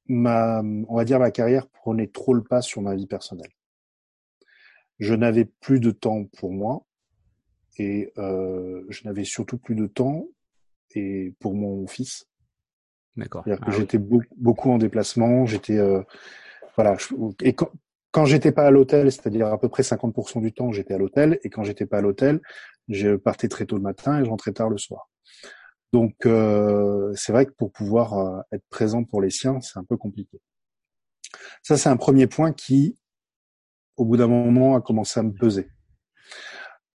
ma, 0.07 0.63
on 0.63 0.95
va 0.95 1.05
dire, 1.05 1.19
ma 1.19 1.33
carrière 1.33 1.67
prenait 1.67 2.07
trop 2.07 2.33
le 2.33 2.45
pas 2.45 2.63
sur 2.63 2.81
ma 2.81 2.95
vie 2.95 3.09
personnelle. 3.09 3.51
Je 5.01 5.15
n'avais 5.15 5.47
plus 5.47 5.81
de 5.81 5.91
temps 5.91 6.27
pour 6.39 6.53
moi 6.53 6.87
et 7.77 8.13
euh, 8.19 8.85
je 8.89 9.05
n'avais 9.05 9.25
surtout 9.25 9.59
plus 9.59 9.75
de 9.75 9.87
temps 9.87 10.27
et 10.95 11.35
pour 11.39 11.55
mon 11.55 11.87
fils 11.87 12.27
D'accord. 13.17 13.45
Ah 13.47 13.71
j'étais 13.71 13.99
beaucoup 13.99 14.71
en 14.71 14.79
déplacement, 14.79 15.45
j'étais 15.45 15.79
euh, 15.79 16.03
voilà, 16.77 16.97
et 17.43 17.55
quand, 17.55 17.71
quand 18.13 18.25
j'étais 18.25 18.53
pas 18.53 18.67
à 18.67 18.71
l'hôtel, 18.71 19.11
c'est-à-dire 19.11 19.49
à 19.49 19.59
peu 19.59 19.69
près 19.69 19.83
50% 19.83 20.41
du 20.41 20.53
temps, 20.53 20.73
j'étais 20.73 20.95
à 20.95 20.99
l'hôtel, 20.99 21.39
et 21.43 21.51
quand 21.51 21.65
j'étais 21.65 21.87
pas 21.87 21.99
à 21.99 22.01
l'hôtel, 22.01 22.41
je 22.89 23.17
partais 23.17 23.49
très 23.49 23.67
tôt 23.67 23.77
le 23.77 23.83
matin 23.83 24.21
et 24.21 24.25
je 24.25 24.31
rentrais 24.31 24.53
tard 24.53 24.71
le 24.71 24.79
soir. 24.79 25.11
Donc 25.93 26.15
euh, 26.25 27.13
c'est 27.15 27.33
vrai 27.33 27.47
que 27.47 27.53
pour 27.53 27.73
pouvoir 27.73 28.19
euh, 28.19 28.41
être 28.53 28.65
présent 28.71 29.05
pour 29.05 29.21
les 29.21 29.31
siens, 29.31 29.61
c'est 29.61 29.79
un 29.79 29.85
peu 29.85 29.97
compliqué. 29.97 30.41
Ça, 31.63 31.77
c'est 31.77 31.89
un 31.89 31.97
premier 31.97 32.27
point 32.27 32.53
qui, 32.53 32.99
au 33.97 34.05
bout 34.05 34.17
d'un 34.17 34.29
moment, 34.29 34.77
a 34.77 34.81
commencé 34.81 35.21
à 35.21 35.23
me 35.23 35.33
peser. 35.33 35.69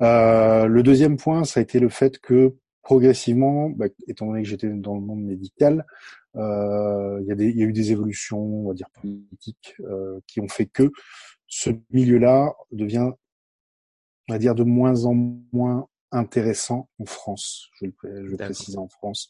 Euh, 0.01 0.67
le 0.67 0.83
deuxième 0.83 1.17
point, 1.17 1.43
ça 1.43 1.59
a 1.59 1.63
été 1.63 1.79
le 1.79 1.89
fait 1.89 2.19
que 2.19 2.55
progressivement, 2.81 3.69
bah, 3.69 3.87
étant 4.07 4.27
donné 4.27 4.43
que 4.43 4.47
j'étais 4.47 4.69
dans 4.69 4.95
le 4.95 5.01
monde 5.01 5.23
médical, 5.23 5.85
euh, 6.35 7.19
il, 7.21 7.27
y 7.27 7.31
a 7.31 7.35
des, 7.35 7.49
il 7.49 7.57
y 7.57 7.63
a 7.63 7.65
eu 7.65 7.73
des 7.73 7.91
évolutions, 7.91 8.39
on 8.39 8.67
va 8.67 8.73
dire 8.73 8.89
politiques, 9.01 9.75
euh, 9.81 10.19
qui 10.27 10.39
ont 10.39 10.47
fait 10.47 10.67
que 10.67 10.91
ce 11.47 11.71
milieu-là 11.91 12.53
devient, 12.71 13.11
on 14.29 14.33
va 14.33 14.37
dire, 14.37 14.55
de 14.55 14.63
moins 14.63 15.05
en 15.05 15.13
moins 15.53 15.87
intéressant 16.11 16.89
en 16.99 17.05
France. 17.05 17.69
Je 17.79 17.85
vais 17.85 17.93
le, 18.03 18.37
préciser 18.37 18.77
en 18.77 18.87
France. 18.87 19.29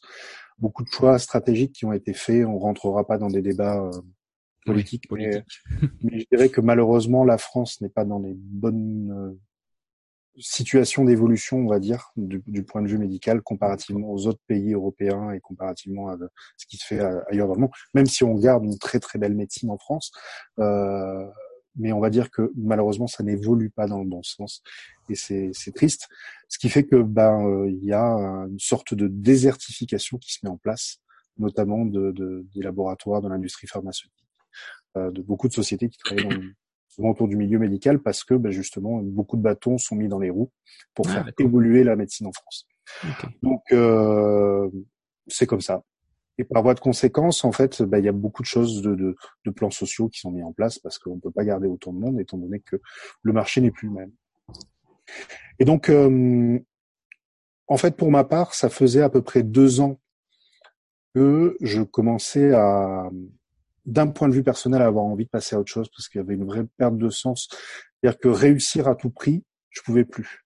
Beaucoup 0.58 0.84
de 0.84 0.88
choix 0.88 1.18
stratégiques 1.18 1.72
qui 1.72 1.84
ont 1.84 1.92
été 1.92 2.12
faits. 2.12 2.44
On 2.44 2.58
rentrera 2.58 3.06
pas 3.06 3.18
dans 3.18 3.28
des 3.28 3.42
débats 3.42 3.82
euh, 3.82 3.90
politiques, 4.64 5.10
Mais, 5.10 5.42
mais, 6.02 6.20
je 6.20 6.26
dirais 6.30 6.48
que 6.48 6.60
malheureusement, 6.60 7.24
la 7.24 7.38
France 7.38 7.80
n'est 7.80 7.88
pas 7.88 8.04
dans 8.04 8.18
les 8.18 8.34
bonnes 8.34 9.12
euh, 9.12 9.38
situation 10.38 11.04
d'évolution, 11.04 11.58
on 11.58 11.68
va 11.68 11.78
dire, 11.78 12.12
du, 12.16 12.42
du, 12.46 12.62
point 12.62 12.82
de 12.82 12.88
vue 12.88 12.98
médical, 12.98 13.42
comparativement 13.42 14.10
aux 14.10 14.26
autres 14.26 14.40
pays 14.46 14.74
européens 14.74 15.30
et 15.30 15.40
comparativement 15.40 16.08
à 16.08 16.16
ce 16.56 16.66
qui 16.66 16.76
se 16.76 16.86
fait 16.86 17.00
ailleurs 17.30 17.48
dans 17.48 17.54
le 17.54 17.60
monde. 17.60 17.70
Même 17.94 18.06
si 18.06 18.24
on 18.24 18.34
garde 18.34 18.64
une 18.64 18.78
très 18.78 19.00
très 19.00 19.18
belle 19.18 19.34
médecine 19.34 19.70
en 19.70 19.78
France, 19.78 20.12
euh, 20.58 21.26
mais 21.76 21.92
on 21.92 22.00
va 22.00 22.10
dire 22.10 22.30
que 22.30 22.52
malheureusement 22.56 23.06
ça 23.06 23.22
n'évolue 23.22 23.70
pas 23.70 23.86
dans 23.86 23.98
le 23.98 24.08
bon 24.08 24.22
sens 24.22 24.62
et 25.08 25.14
c'est 25.14 25.72
triste. 25.74 26.08
Ce 26.48 26.58
qui 26.58 26.68
fait 26.68 26.84
que 26.84 26.96
ben 26.96 27.46
euh, 27.46 27.70
il 27.70 27.84
y 27.84 27.92
a 27.92 28.06
une 28.48 28.58
sorte 28.58 28.94
de 28.94 29.08
désertification 29.08 30.18
qui 30.18 30.32
se 30.32 30.38
met 30.42 30.50
en 30.50 30.56
place, 30.56 30.98
notamment 31.38 31.84
de, 31.84 32.12
de 32.12 32.46
des 32.54 32.62
laboratoires, 32.62 33.20
de 33.20 33.28
l'industrie 33.28 33.66
pharmaceutique, 33.66 34.12
euh, 34.96 35.10
de 35.10 35.22
beaucoup 35.22 35.48
de 35.48 35.52
sociétés 35.52 35.88
qui 35.88 35.98
travaillent 35.98 36.28
dans 36.28 36.42
autour 36.98 37.28
du 37.28 37.36
milieu 37.36 37.58
médical 37.58 38.00
parce 38.00 38.24
que 38.24 38.34
ben, 38.34 38.50
justement 38.50 39.00
beaucoup 39.02 39.36
de 39.36 39.42
bâtons 39.42 39.78
sont 39.78 39.96
mis 39.96 40.08
dans 40.08 40.18
les 40.18 40.30
roues 40.30 40.50
pour 40.94 41.06
ah, 41.08 41.12
faire 41.12 41.32
évoluer 41.38 41.84
la 41.84 41.96
médecine 41.96 42.26
en 42.26 42.32
France. 42.32 42.66
Donc 43.42 43.62
euh, 43.72 44.68
c'est 45.26 45.46
comme 45.46 45.60
ça. 45.60 45.82
Et 46.38 46.44
par 46.44 46.62
voie 46.62 46.74
de 46.74 46.80
conséquence, 46.80 47.44
en 47.44 47.52
fait, 47.52 47.82
ben, 47.82 47.98
il 47.98 48.04
y 48.04 48.08
a 48.08 48.12
beaucoup 48.12 48.42
de 48.42 48.46
choses 48.46 48.82
de, 48.82 48.94
de, 48.94 49.16
de, 49.46 49.50
plans 49.50 49.70
sociaux 49.70 50.08
qui 50.08 50.20
sont 50.20 50.30
mis 50.30 50.42
en 50.42 50.52
place 50.52 50.78
parce 50.78 50.98
qu'on 50.98 51.16
ne 51.16 51.20
peut 51.20 51.30
pas 51.30 51.44
garder 51.44 51.66
autant 51.66 51.94
de 51.94 51.98
monde 51.98 52.20
étant 52.20 52.36
donné 52.36 52.60
que 52.60 52.76
le 53.22 53.32
marché 53.32 53.62
n'est 53.62 53.70
plus 53.70 53.88
le 53.88 53.94
même. 53.94 54.12
Et 55.58 55.64
donc, 55.64 55.88
euh, 55.88 56.58
en 57.68 57.76
fait, 57.78 57.96
pour 57.96 58.10
ma 58.10 58.24
part, 58.24 58.54
ça 58.54 58.68
faisait 58.68 59.00
à 59.00 59.08
peu 59.08 59.22
près 59.22 59.42
deux 59.42 59.80
ans 59.80 59.98
que 61.14 61.56
je 61.62 61.82
commençais 61.82 62.52
à, 62.52 63.08
d'un 63.86 64.08
point 64.08 64.28
de 64.28 64.34
vue 64.34 64.42
personnel, 64.42 64.82
à 64.82 64.86
avoir 64.86 65.04
envie 65.04 65.24
de 65.24 65.30
passer 65.30 65.56
à 65.56 65.60
autre 65.60 65.70
chose 65.70 65.88
parce 65.88 66.08
qu'il 66.08 66.20
y 66.20 66.24
avait 66.24 66.34
une 66.34 66.44
vraie 66.44 66.66
perte 66.76 66.96
de 66.96 67.08
sens. 67.08 67.48
C'est-à-dire 68.00 68.18
que 68.18 68.28
réussir 68.28 68.88
à 68.88 68.94
tout 68.94 69.10
prix, 69.10 69.44
je 69.70 69.80
pouvais 69.82 70.04
plus. 70.04 70.44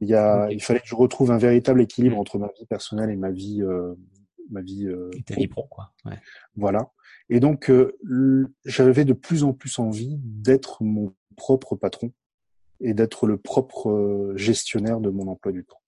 Il, 0.00 0.08
y 0.08 0.14
a, 0.14 0.50
il 0.50 0.62
fallait 0.62 0.80
que 0.80 0.86
je 0.86 0.94
retrouve 0.94 1.30
un 1.30 1.38
véritable 1.38 1.80
équilibre 1.80 2.16
mm. 2.16 2.20
entre 2.20 2.38
ma 2.38 2.48
vie 2.48 2.66
personnelle 2.66 3.10
et 3.10 3.16
ma 3.16 3.30
vie, 3.30 3.62
euh, 3.62 3.94
ma 4.50 4.60
vie. 4.60 4.86
Euh, 4.86 5.10
et 5.16 5.22
ta 5.22 5.34
vie 5.34 5.48
pro, 5.48 5.66
quoi. 5.68 5.92
Ouais. 6.04 6.18
Voilà. 6.56 6.90
Et 7.28 7.40
donc, 7.40 7.70
euh, 7.70 7.96
j'avais 8.64 9.04
de 9.04 9.12
plus 9.12 9.44
en 9.44 9.52
plus 9.52 9.78
envie 9.78 10.18
d'être 10.22 10.82
mon 10.82 11.14
propre 11.36 11.76
patron 11.76 12.12
et 12.80 12.94
d'être 12.94 13.26
le 13.26 13.38
propre 13.38 13.90
euh, 13.90 14.36
gestionnaire 14.36 15.00
de 15.00 15.10
mon 15.10 15.28
emploi 15.28 15.52
du 15.52 15.64
temps. 15.64 15.80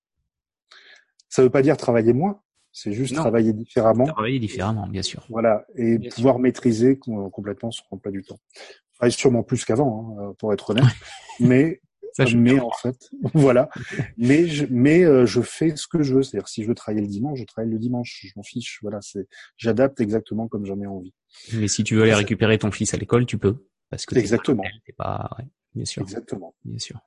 Ça 1.29 1.43
ne 1.43 1.47
veut 1.47 1.51
pas 1.53 1.63
dire 1.63 1.77
travailler 1.77 2.13
moins, 2.13 2.41
c'est 2.75 2.93
juste 2.93 3.15
travailler 3.15 3.53
différemment. 3.53 4.05
Travailler 4.05 4.41
différemment, 4.41 4.89
bien 4.89 5.03
sûr. 5.03 5.25
Voilà, 5.31 5.65
et 5.77 5.99
pouvoir 6.11 6.39
maîtriser 6.41 6.99
complètement 6.99 7.71
son 7.71 7.85
emploi 7.93 8.13
du 8.13 8.23
temps. 8.23 8.39
Sûrement 9.09 9.43
plus 9.43 9.65
qu'avant, 9.65 10.17
hein, 10.19 10.35
pour 10.39 10.53
être 10.53 10.71
honnête, 10.71 10.85
mais 11.41 11.81
mais 12.35 12.61
en 12.61 12.71
fait, 12.71 13.11
voilà. 13.35 13.69
Mais 14.17 14.47
je, 14.47 14.67
mais 14.71 15.05
euh, 15.05 15.27
je 15.27 15.41
fais 15.41 15.77
ce 15.77 15.87
que 15.87 16.03
je 16.03 16.15
veux. 16.15 16.23
C'est-à-dire, 16.23 16.49
si 16.49 16.63
je 16.63 16.69
veux 16.69 16.75
travailler 16.75 17.03
le 17.03 17.09
dimanche, 17.09 17.39
je 17.39 17.45
travaille 17.45 17.71
le 17.71 17.79
dimanche. 17.79 18.21
Je 18.23 18.33
m'en 18.37 18.43
fiche. 18.43 18.79
Voilà, 18.83 19.01
c'est, 19.01 19.27
j'adapte 19.57 20.01
exactement 20.01 20.49
comme 20.49 20.65
j'en 20.65 20.81
ai 20.81 20.87
envie. 20.87 21.13
Mais 21.53 21.69
si 21.69 21.83
tu 21.85 21.97
veux 21.97 22.03
aller 22.03 22.15
récupérer 22.15 22.59
ton 22.59 22.71
fils 22.71 22.95
à 22.95 22.97
l'école, 22.97 23.27
tu 23.27 23.39
peux, 23.39 23.67
parce 23.91 24.07
que 24.07 24.17
exactement. 24.17 24.63
Pas, 24.97 25.31
ouais, 25.39 25.45
bien 25.75 25.85
sûr. 25.85 26.03
Exactement. 26.03 26.55
Bien 26.65 26.79
sûr. 26.79 27.01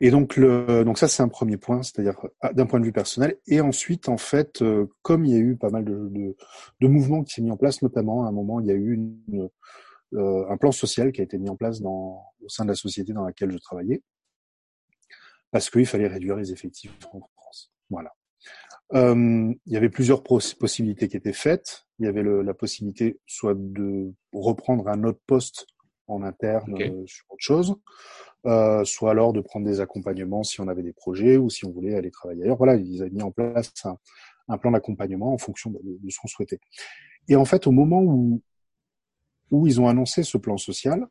Et 0.00 0.10
donc 0.10 0.36
le 0.36 0.84
donc 0.84 0.98
ça 0.98 1.08
c'est 1.08 1.22
un 1.22 1.28
premier 1.28 1.56
point, 1.56 1.82
c'est-à-dire 1.82 2.18
ah, 2.40 2.52
d'un 2.52 2.66
point 2.66 2.80
de 2.80 2.84
vue 2.84 2.92
personnel. 2.92 3.38
Et 3.46 3.60
ensuite 3.60 4.08
en 4.08 4.16
fait, 4.16 4.62
euh, 4.62 4.86
comme 5.02 5.24
il 5.24 5.32
y 5.32 5.36
a 5.36 5.38
eu 5.38 5.56
pas 5.56 5.70
mal 5.70 5.84
de, 5.84 6.08
de, 6.10 6.36
de 6.80 6.88
mouvements 6.88 7.22
qui 7.22 7.34
s'est 7.34 7.42
mis 7.42 7.50
en 7.50 7.56
place, 7.56 7.82
notamment 7.82 8.24
à 8.24 8.28
un 8.28 8.32
moment 8.32 8.60
il 8.60 8.66
y 8.66 8.70
a 8.70 8.74
eu 8.74 8.94
une, 8.94 9.48
euh, 10.14 10.44
un 10.48 10.56
plan 10.56 10.72
social 10.72 11.12
qui 11.12 11.20
a 11.20 11.24
été 11.24 11.38
mis 11.38 11.48
en 11.48 11.56
place 11.56 11.80
dans 11.80 12.24
au 12.42 12.48
sein 12.48 12.64
de 12.64 12.70
la 12.70 12.74
société 12.74 13.12
dans 13.12 13.24
laquelle 13.24 13.50
je 13.50 13.58
travaillais, 13.58 14.02
parce 15.50 15.70
qu'il 15.70 15.86
fallait 15.86 16.08
réduire 16.08 16.36
les 16.36 16.52
effectifs 16.52 16.96
en 17.12 17.20
France. 17.36 17.72
Voilà. 17.90 18.12
Euh, 18.92 19.54
il 19.66 19.72
y 19.72 19.76
avait 19.76 19.88
plusieurs 19.88 20.22
possibilités 20.22 21.08
qui 21.08 21.16
étaient 21.16 21.32
faites. 21.32 21.86
Il 21.98 22.04
y 22.04 22.08
avait 22.08 22.22
le, 22.22 22.42
la 22.42 22.54
possibilité 22.54 23.18
soit 23.26 23.54
de 23.56 24.12
reprendre 24.32 24.88
un 24.88 25.04
autre 25.04 25.20
poste 25.26 25.66
en 26.06 26.22
interne 26.22 26.74
euh, 26.82 27.06
sur 27.06 27.24
autre 27.30 27.42
chose, 27.42 27.76
euh, 28.46 28.84
soit 28.84 29.10
alors 29.10 29.32
de 29.32 29.40
prendre 29.40 29.66
des 29.66 29.80
accompagnements 29.80 30.42
si 30.42 30.60
on 30.60 30.68
avait 30.68 30.82
des 30.82 30.92
projets 30.92 31.36
ou 31.36 31.48
si 31.48 31.64
on 31.64 31.70
voulait 31.70 31.94
aller 31.94 32.10
travailler 32.10 32.42
ailleurs. 32.42 32.56
Voilà, 32.56 32.74
ils 32.76 33.00
avaient 33.00 33.10
mis 33.10 33.22
en 33.22 33.30
place 33.30 33.72
un, 33.84 33.98
un 34.48 34.58
plan 34.58 34.70
d'accompagnement 34.70 35.32
en 35.32 35.38
fonction 35.38 35.70
de, 35.70 35.78
de, 35.82 36.10
ce 36.10 36.18
qu'on 36.20 36.28
souhaitait. 36.28 36.60
Et 37.28 37.36
en 37.36 37.44
fait, 37.44 37.66
au 37.66 37.70
moment 37.70 38.00
où, 38.02 38.42
où 39.50 39.66
ils 39.66 39.80
ont 39.80 39.88
annoncé 39.88 40.22
ce 40.22 40.36
plan 40.36 40.56
social, 40.56 41.06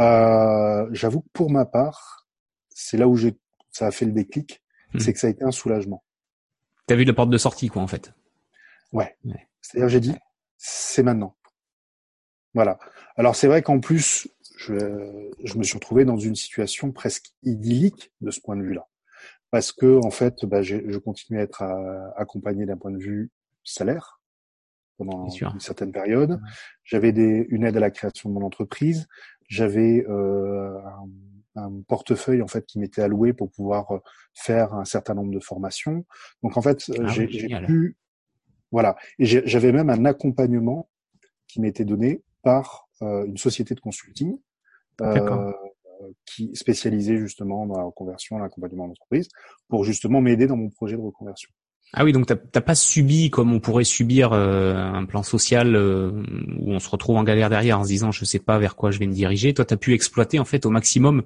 euh, 0.00 0.88
j'avoue 0.92 1.20
que 1.20 1.28
pour 1.32 1.50
ma 1.50 1.64
part, 1.64 2.26
c'est 2.70 2.96
là 2.96 3.08
où 3.08 3.16
j'ai, 3.16 3.36
ça 3.70 3.86
a 3.86 3.90
fait 3.90 4.04
le 4.04 4.12
déclic, 4.12 4.62
mmh. 4.94 4.98
c'est 5.00 5.12
que 5.12 5.18
ça 5.18 5.26
a 5.26 5.30
été 5.30 5.44
un 5.44 5.50
soulagement. 5.50 6.04
T'as 6.86 6.96
vu 6.96 7.04
la 7.04 7.12
porte 7.12 7.30
de 7.30 7.38
sortie, 7.38 7.68
quoi, 7.68 7.82
en 7.82 7.86
fait. 7.86 8.12
Ouais. 8.92 9.16
ouais. 9.24 9.48
C'est-à-dire, 9.60 9.88
j'ai 9.88 10.00
dit, 10.00 10.14
c'est 10.56 11.02
maintenant. 11.02 11.36
Voilà. 12.54 12.78
Alors 13.16 13.36
c'est 13.36 13.46
vrai 13.46 13.62
qu'en 13.62 13.80
plus, 13.80 14.28
je, 14.58 15.30
je, 15.44 15.56
me 15.56 15.62
suis 15.62 15.74
retrouvé 15.74 16.04
dans 16.04 16.16
une 16.16 16.34
situation 16.34 16.90
presque 16.90 17.26
idyllique 17.44 18.12
de 18.20 18.30
ce 18.30 18.40
point 18.40 18.56
de 18.56 18.62
vue-là, 18.62 18.88
parce 19.50 19.70
que 19.70 20.04
en 20.04 20.10
fait, 20.10 20.44
bah, 20.44 20.62
je 20.62 20.98
continuais 20.98 21.40
à 21.40 21.44
être 21.44 21.62
accompagné 22.16 22.66
d'un 22.66 22.76
point 22.76 22.90
de 22.90 22.98
vue 22.98 23.30
salaire 23.62 24.20
pendant 24.96 25.28
une 25.28 25.60
certaine 25.60 25.92
période. 25.92 26.40
J'avais 26.82 27.10
une 27.10 27.64
aide 27.64 27.76
à 27.76 27.80
la 27.80 27.90
création 27.90 28.28
de 28.30 28.34
mon 28.34 28.44
entreprise. 28.44 29.06
J'avais 29.48 30.04
euh, 30.08 30.76
un, 31.54 31.62
un, 31.62 31.82
portefeuille 31.86 32.42
en 32.42 32.48
fait 32.48 32.66
qui 32.66 32.80
m'était 32.80 33.02
alloué 33.02 33.32
pour 33.32 33.50
pouvoir 33.50 34.00
faire 34.34 34.74
un 34.74 34.84
certain 34.84 35.14
nombre 35.14 35.32
de 35.32 35.40
formations. 35.40 36.04
Donc 36.42 36.56
en 36.56 36.62
fait, 36.62 36.90
ah 36.98 37.06
j'ai 37.06 37.28
pu 37.64 37.96
voilà, 38.70 38.96
et 39.18 39.24
j'avais 39.24 39.72
même 39.72 39.88
un 39.88 40.04
accompagnement 40.04 40.90
qui 41.46 41.60
m'était 41.60 41.86
donné 41.86 42.22
par 42.42 42.88
euh, 43.02 43.24
une 43.24 43.38
société 43.38 43.74
de 43.74 43.80
consulting 43.80 44.38
euh, 45.00 45.52
qui 46.26 46.50
spécialisait 46.54 47.16
justement 47.16 47.66
dans 47.66 47.76
la 47.76 47.84
reconversion, 47.84 48.38
l'accompagnement 48.38 48.88
d'entreprise, 48.88 49.28
pour 49.68 49.84
justement 49.84 50.20
m'aider 50.20 50.46
dans 50.46 50.56
mon 50.56 50.70
projet 50.70 50.96
de 50.96 51.02
reconversion. 51.02 51.50
Ah 51.94 52.04
oui, 52.04 52.12
donc 52.12 52.26
t'as 52.26 52.60
pas 52.60 52.74
subi 52.74 53.30
comme 53.30 53.52
on 53.52 53.60
pourrait 53.60 53.84
subir 53.84 54.34
euh, 54.34 54.74
un 54.76 55.06
plan 55.06 55.22
social 55.22 55.74
euh, 55.74 56.22
où 56.58 56.72
on 56.72 56.78
se 56.78 56.90
retrouve 56.90 57.16
en 57.16 57.24
galère 57.24 57.48
derrière 57.48 57.80
en 57.80 57.84
se 57.84 57.88
disant 57.88 58.12
je 58.12 58.26
sais 58.26 58.38
pas 58.38 58.58
vers 58.58 58.76
quoi 58.76 58.90
je 58.90 58.98
vais 58.98 59.06
me 59.06 59.14
diriger. 59.14 59.54
Toi, 59.54 59.64
tu 59.64 59.72
as 59.72 59.78
pu 59.78 59.94
exploiter 59.94 60.38
en 60.38 60.44
fait 60.44 60.66
au 60.66 60.70
maximum 60.70 61.22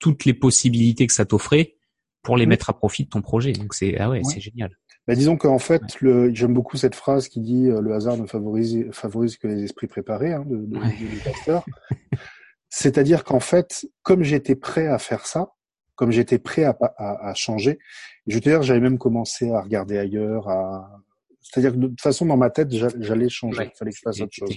toutes 0.00 0.24
les 0.24 0.34
possibilités 0.34 1.06
que 1.06 1.12
ça 1.12 1.24
t'offrait 1.24 1.76
pour 2.22 2.36
les 2.36 2.46
mettre 2.46 2.68
à 2.68 2.72
profit 2.72 3.04
de 3.04 3.10
ton 3.10 3.22
projet. 3.22 3.52
Donc 3.52 3.74
c'est 3.74 3.96
ah 3.98 4.10
ouais, 4.10 4.22
c'est 4.24 4.40
génial. 4.40 4.76
Bah, 5.06 5.14
disons 5.14 5.36
qu'en 5.36 5.58
fait, 5.58 6.00
le, 6.00 6.32
j'aime 6.34 6.54
beaucoup 6.54 6.76
cette 6.76 6.94
phrase 6.94 7.28
qui 7.28 7.40
dit 7.40 7.68
euh, 7.68 7.80
le 7.80 7.94
hasard 7.94 8.16
ne 8.16 8.26
favorise, 8.26 8.84
favorise 8.92 9.36
que 9.36 9.46
les 9.46 9.62
esprits 9.62 9.88
préparés 9.88 10.32
hein, 10.32 10.44
de, 10.46 10.56
de, 10.56 10.78
ouais. 10.78 11.60
C'est-à-dire 12.74 13.22
qu'en 13.22 13.38
fait, 13.38 13.86
comme 14.02 14.22
j'étais 14.22 14.54
prêt 14.54 14.86
à 14.86 14.98
faire 14.98 15.26
ça, 15.26 15.52
comme 15.94 16.10
j'étais 16.10 16.38
prêt 16.38 16.64
à, 16.64 16.74
à, 16.96 17.28
à 17.28 17.34
changer, 17.34 17.78
je 18.26 18.34
veux 18.36 18.40
dire, 18.40 18.62
j'avais 18.62 18.80
même 18.80 18.96
commencé 18.96 19.50
à 19.50 19.60
regarder 19.60 19.98
ailleurs, 19.98 20.48
à... 20.48 20.90
c'est-à-dire 21.42 21.72
que 21.72 21.76
de 21.76 21.88
toute 21.88 22.00
façon, 22.00 22.24
dans 22.24 22.38
ma 22.38 22.48
tête, 22.48 22.70
j'allais 22.72 23.28
changer, 23.28 23.64
il 23.64 23.76
fallait 23.76 23.90
que 23.90 23.96
je 23.98 24.02
fasse 24.02 24.20
autre 24.22 24.32
chose. 24.32 24.56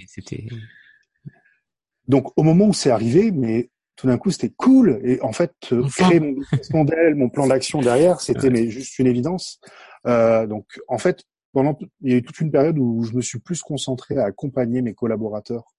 Donc, 2.07 2.31
au 2.38 2.43
moment 2.43 2.67
où 2.67 2.74
c'est 2.74 2.89
arrivé, 2.89 3.31
mais 3.31 3.69
tout 3.98 4.07
d'un 4.07 4.17
coup, 4.17 4.31
c'était 4.31 4.53
cool. 4.55 5.01
Et 5.03 5.22
en 5.22 5.34
fait, 5.34 5.51
créer 5.98 6.22
mon 6.22 6.36
modèle, 6.74 7.15
mon 7.15 7.27
plan 7.27 7.48
d'action 7.48 7.81
derrière, 7.81 8.22
c'était 8.22 8.50
mais 8.50 8.69
juste 8.69 8.98
une 8.98 9.07
évidence. 9.07 9.60
Euh, 10.07 10.48
donc, 10.48 10.79
en 10.88 11.00
fait, 11.00 11.25
pendant 11.51 11.77
il 12.00 12.12
y 12.12 12.13
a 12.13 12.17
eu 12.19 12.24
toute 12.24 12.39
une 12.39 12.51
période 12.51 12.79
où 12.79 13.03
je 13.03 13.13
me 13.13 13.22
suis 13.22 13.39
plus 13.39 13.62
concentré 13.62 14.17
à 14.17 14.24
accompagner 14.24 14.81
mes 14.81 14.93
collaborateurs 14.93 15.75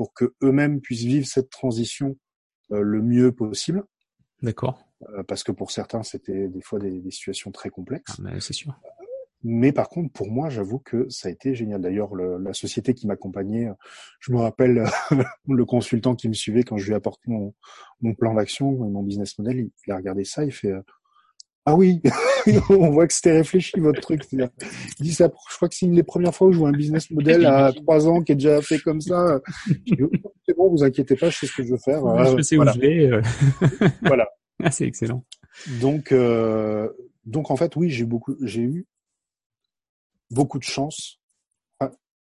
pour 0.00 0.14
que 0.14 0.32
eux-mêmes 0.42 0.80
puissent 0.80 1.04
vivre 1.04 1.26
cette 1.26 1.50
transition 1.50 2.16
euh, 2.72 2.80
le 2.80 3.02
mieux 3.02 3.32
possible. 3.32 3.84
D'accord. 4.40 4.82
Euh, 5.10 5.22
parce 5.24 5.44
que 5.44 5.52
pour 5.52 5.72
certains, 5.72 6.02
c'était 6.02 6.48
des 6.48 6.62
fois 6.62 6.78
des, 6.78 7.02
des 7.02 7.10
situations 7.10 7.50
très 7.50 7.68
complexes. 7.68 8.18
Ah, 8.24 8.40
c'est 8.40 8.54
sûr. 8.54 8.74
Mais 9.42 9.72
par 9.72 9.90
contre, 9.90 10.10
pour 10.10 10.30
moi, 10.30 10.48
j'avoue 10.48 10.78
que 10.78 11.06
ça 11.10 11.28
a 11.28 11.30
été 11.30 11.54
génial. 11.54 11.82
D'ailleurs, 11.82 12.14
la 12.14 12.54
société 12.54 12.94
qui 12.94 13.06
m'accompagnait, 13.06 13.68
je 14.20 14.32
me 14.32 14.38
rappelle 14.38 14.84
le 15.46 15.64
consultant 15.66 16.14
qui 16.14 16.30
me 16.30 16.34
suivait 16.34 16.62
quand 16.62 16.78
je 16.78 16.86
lui 16.86 16.92
ai 16.92 16.96
apporté 16.96 17.20
mon, 17.26 17.52
mon 18.00 18.14
plan 18.14 18.32
d'action 18.32 18.86
et 18.86 18.88
mon 18.88 19.02
business 19.02 19.38
model, 19.38 19.58
il, 19.58 19.70
il, 19.86 19.92
a 19.92 19.96
regardé 19.96 20.24
ça, 20.24 20.46
il 20.46 20.52
fait 20.52 20.72
ah 21.70 21.76
oui, 21.76 22.00
on 22.68 22.90
voit 22.90 23.06
que 23.06 23.12
c'était 23.12 23.32
réfléchi 23.32 23.78
votre 23.78 24.00
truc. 24.00 24.22
Il 24.32 24.48
dit 24.98 25.14
ça, 25.14 25.30
je 25.50 25.56
crois 25.56 25.68
que 25.68 25.74
c'est 25.74 25.86
une 25.86 25.94
des 25.94 26.02
premières 26.02 26.34
fois 26.34 26.48
où 26.48 26.52
je 26.52 26.58
vois 26.58 26.68
un 26.68 26.72
business 26.72 27.10
model 27.10 27.46
à 27.46 27.72
trois 27.72 28.08
ans 28.08 28.22
qui 28.22 28.32
est 28.32 28.36
déjà 28.36 28.60
fait 28.60 28.78
comme 28.80 29.00
ça. 29.00 29.40
C'est 30.46 30.56
bon, 30.56 30.68
vous 30.68 30.82
inquiétez 30.82 31.16
pas, 31.16 31.30
je 31.30 31.38
sais 31.38 31.46
ce 31.46 31.52
que 31.52 31.62
je 31.62 31.70
veux 31.70 31.78
faire. 31.78 32.00
Je 32.36 32.42
sais 32.42 32.56
voilà. 32.56 32.72
où 32.72 32.74
je 32.74 32.80
vais. 32.80 33.10
Euh. 33.10 33.22
voilà. 34.02 34.26
Ah, 34.62 34.70
c'est 34.70 34.86
excellent. 34.86 35.24
Donc, 35.80 36.12
euh, 36.12 36.90
donc 37.24 37.50
en 37.50 37.56
fait, 37.56 37.76
oui, 37.76 37.88
j'ai 37.88 38.04
beaucoup, 38.04 38.36
j'ai 38.42 38.60
eu 38.60 38.86
beaucoup 40.30 40.58
de 40.58 40.64
chance. 40.64 41.18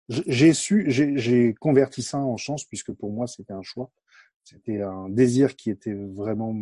j'ai 0.09 0.53
su, 0.53 0.85
j'ai 0.91 1.55
converti 1.55 2.03
ça 2.03 2.19
en 2.19 2.37
chance 2.37 2.65
puisque 2.65 2.93
pour 2.93 3.11
moi 3.11 3.27
c'était 3.27 3.55
un 3.55 3.63
choix, 3.63 3.91
c'était 4.45 4.83
un 4.83 5.09
désir 5.09 5.57
qui 5.57 5.71
était 5.71 5.95
vraiment 5.95 6.55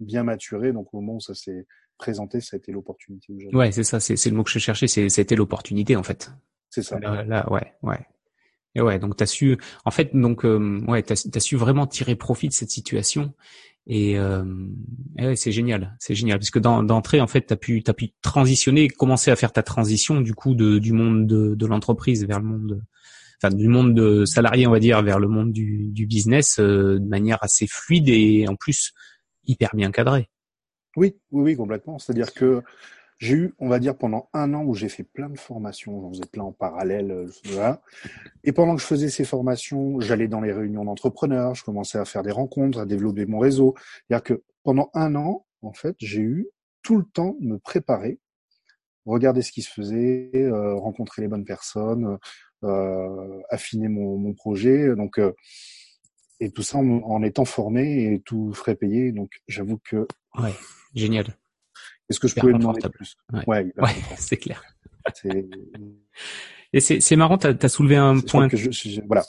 bien 0.00 0.22
maturé. 0.22 0.72
Donc 0.72 0.94
au 0.94 1.02
moment 1.02 1.16
où 1.16 1.20
ça 1.20 1.34
s'est 1.34 1.66
présenté, 1.98 2.40
ça 2.40 2.56
a 2.56 2.58
été 2.58 2.72
l'opportunité. 2.72 3.34
Ouais, 3.52 3.72
c'est 3.72 3.84
ça, 3.84 4.00
c'est 4.00 4.28
le 4.28 4.36
mot 4.36 4.42
que 4.44 4.50
je 4.50 4.58
cherchais, 4.58 4.86
c'est 4.86 5.08
c'était 5.08 5.36
l'opportunité 5.36 5.96
en 5.96 6.02
fait. 6.02 6.30
C'est 6.70 6.82
ça. 6.82 6.98
Là, 6.98 7.50
ouais, 7.52 7.72
ouais. 7.82 8.06
Et 8.74 8.80
ouais, 8.80 8.98
donc 8.98 9.16
t'as 9.16 9.26
su, 9.26 9.56
en 9.84 9.90
fait, 9.92 10.10
donc 10.14 10.44
euh, 10.44 10.80
ouais, 10.88 11.02
t'as 11.02 11.14
as 11.32 11.40
su 11.40 11.56
vraiment 11.56 11.86
tirer 11.86 12.16
profit 12.16 12.48
de 12.48 12.52
cette 12.52 12.70
situation. 12.70 13.32
Et, 13.86 14.18
euh, 14.18 14.44
et 15.18 15.26
ouais, 15.26 15.36
c'est 15.36 15.52
génial, 15.52 15.94
c'est 16.00 16.14
génial, 16.14 16.38
parce 16.38 16.50
que 16.50 16.58
d'entrée, 16.58 17.20
en 17.20 17.26
fait, 17.26 17.42
t'as 17.42 17.56
pu, 17.56 17.82
t'as 17.82 17.92
pu 17.92 18.12
transitionner, 18.22 18.88
commencer 18.88 19.30
à 19.30 19.36
faire 19.36 19.52
ta 19.52 19.62
transition 19.62 20.22
du 20.22 20.34
coup 20.34 20.54
de, 20.54 20.78
du 20.78 20.92
monde 20.92 21.26
de, 21.26 21.54
de 21.54 21.66
l'entreprise 21.66 22.26
vers 22.26 22.40
le 22.40 22.46
monde, 22.46 22.82
enfin 23.36 23.54
du 23.54 23.68
monde 23.68 23.94
de 23.94 24.24
salarié, 24.24 24.66
on 24.66 24.70
va 24.70 24.80
dire, 24.80 25.02
vers 25.02 25.20
le 25.20 25.28
monde 25.28 25.52
du, 25.52 25.92
du 25.92 26.06
business 26.06 26.58
euh, 26.58 26.98
de 26.98 27.06
manière 27.06 27.38
assez 27.42 27.66
fluide 27.68 28.08
et 28.08 28.46
en 28.48 28.56
plus 28.56 28.94
hyper 29.44 29.70
bien 29.74 29.90
cadrée. 29.90 30.30
Oui, 30.96 31.16
oui, 31.30 31.42
oui, 31.42 31.56
complètement. 31.56 31.98
C'est-à-dire 31.98 32.32
que 32.32 32.62
j'ai 33.18 33.34
eu, 33.34 33.54
on 33.58 33.68
va 33.68 33.78
dire, 33.78 33.96
pendant 33.96 34.28
un 34.32 34.54
an 34.54 34.64
où 34.64 34.74
j'ai 34.74 34.88
fait 34.88 35.04
plein 35.04 35.28
de 35.28 35.38
formations, 35.38 36.00
j'en 36.00 36.10
faisais 36.10 36.26
plein 36.30 36.44
en 36.44 36.52
parallèle, 36.52 37.10
euh, 37.10 37.26
voilà. 37.44 37.80
Et 38.42 38.52
pendant 38.52 38.74
que 38.74 38.82
je 38.82 38.86
faisais 38.86 39.08
ces 39.08 39.24
formations, 39.24 40.00
j'allais 40.00 40.28
dans 40.28 40.40
les 40.40 40.52
réunions 40.52 40.84
d'entrepreneurs, 40.84 41.54
je 41.54 41.64
commençais 41.64 41.98
à 41.98 42.04
faire 42.04 42.22
des 42.22 42.32
rencontres, 42.32 42.80
à 42.80 42.86
développer 42.86 43.26
mon 43.26 43.38
réseau. 43.38 43.74
C'est-à-dire 44.08 44.24
que 44.24 44.42
pendant 44.62 44.90
un 44.94 45.14
an, 45.14 45.46
en 45.62 45.72
fait, 45.72 45.96
j'ai 45.98 46.20
eu 46.20 46.48
tout 46.82 46.98
le 46.98 47.04
temps 47.04 47.36
de 47.40 47.46
me 47.46 47.58
préparer, 47.58 48.18
regarder 49.06 49.42
ce 49.42 49.52
qui 49.52 49.62
se 49.62 49.70
faisait, 49.70 50.30
euh, 50.34 50.74
rencontrer 50.74 51.22
les 51.22 51.28
bonnes 51.28 51.44
personnes, 51.44 52.18
euh, 52.64 53.40
affiner 53.50 53.88
mon, 53.88 54.16
mon, 54.18 54.34
projet. 54.34 54.94
Donc, 54.96 55.18
euh, 55.18 55.32
et 56.40 56.50
tout 56.50 56.62
ça 56.62 56.78
en, 56.78 57.22
étant 57.22 57.44
formé 57.44 58.12
et 58.12 58.20
tout 58.20 58.52
frais 58.52 58.74
payé. 58.74 59.12
Donc, 59.12 59.30
j'avoue 59.48 59.78
que. 59.78 60.06
Ouais, 60.38 60.52
génial. 60.94 61.26
Est-ce 62.08 62.20
que 62.20 62.28
je 62.28 62.34
pouvais 62.34 62.52
demander 62.52 62.80
plus? 62.88 63.16
Ouais, 63.32 63.42
ouais, 63.46 63.72
ouais 63.78 63.94
c'est 64.18 64.36
clair. 64.36 64.62
Et 66.72 66.80
c'est 66.80 67.16
marrant, 67.16 67.38
tu 67.38 67.46
as, 67.46 67.68
soulevé 67.68 67.96
un 67.96 68.20
point. 68.20 68.48
Que 68.48 68.56
je, 68.56 69.00
voilà. 69.06 69.24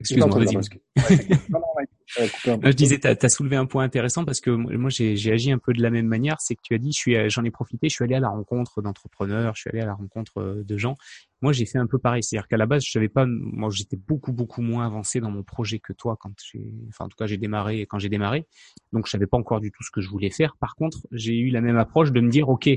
Excuse-moi, 0.00 0.38
vas-y. 0.38 0.56
je 2.62 2.72
disais, 2.72 2.98
tu 2.98 3.06
as, 3.06 3.28
soulevé 3.28 3.56
un 3.56 3.66
point 3.66 3.84
intéressant 3.84 4.24
parce 4.24 4.40
que 4.40 4.50
moi, 4.50 4.88
j'ai 4.90 5.32
agi 5.32 5.52
un 5.52 5.58
peu 5.58 5.72
de 5.72 5.82
la 5.82 5.90
même 5.90 6.06
manière. 6.06 6.36
C'est 6.40 6.54
que 6.54 6.62
tu 6.62 6.74
as 6.74 6.78
dit, 6.78 6.92
j'en 7.28 7.44
ai 7.44 7.50
profité, 7.50 7.88
je 7.88 7.94
suis 7.94 8.04
allé 8.04 8.14
à 8.14 8.20
la 8.20 8.30
rencontre 8.30 8.80
d'entrepreneurs, 8.80 9.54
je 9.54 9.60
suis 9.60 9.70
allé 9.70 9.80
à 9.80 9.86
la 9.86 9.94
rencontre 9.94 10.38
euh, 10.38 10.64
de 10.64 10.76
gens. 10.78 10.96
Moi, 11.42 11.52
j'ai 11.52 11.66
fait 11.66 11.78
un 11.78 11.86
peu 11.86 11.98
pareil. 11.98 12.22
C'est-à-dire 12.22 12.48
qu'à 12.48 12.56
la 12.56 12.66
base, 12.66 12.82
je 12.84 12.90
savais 12.90 13.08
pas, 13.08 13.26
moi, 13.26 13.68
j'étais 13.70 13.96
beaucoup, 13.96 14.32
beaucoup 14.32 14.62
moins 14.62 14.86
avancé 14.86 15.20
dans 15.20 15.30
mon 15.30 15.42
projet 15.42 15.78
que 15.78 15.92
toi 15.92 16.16
quand 16.18 16.32
j'ai, 16.50 16.72
enfin, 16.88 17.04
en 17.04 17.08
tout 17.08 17.16
cas, 17.16 17.26
j'ai 17.26 17.38
démarré, 17.38 17.82
quand 17.82 17.98
j'ai 17.98 18.08
démarré. 18.08 18.46
Donc, 18.92 19.06
je 19.06 19.10
savais 19.10 19.26
pas 19.26 19.36
encore 19.36 19.60
du 19.60 19.70
tout 19.70 19.82
ce 19.82 19.90
que 19.90 20.00
je 20.00 20.08
voulais 20.08 20.30
faire. 20.30 20.56
Par 20.58 20.74
contre, 20.76 21.06
j'ai 21.12 21.36
eu 21.36 21.50
la 21.50 21.60
même 21.60 21.76
approche 21.76 22.12
de 22.12 22.20
me 22.20 22.30
dire, 22.30 22.48
OK, 22.48 22.68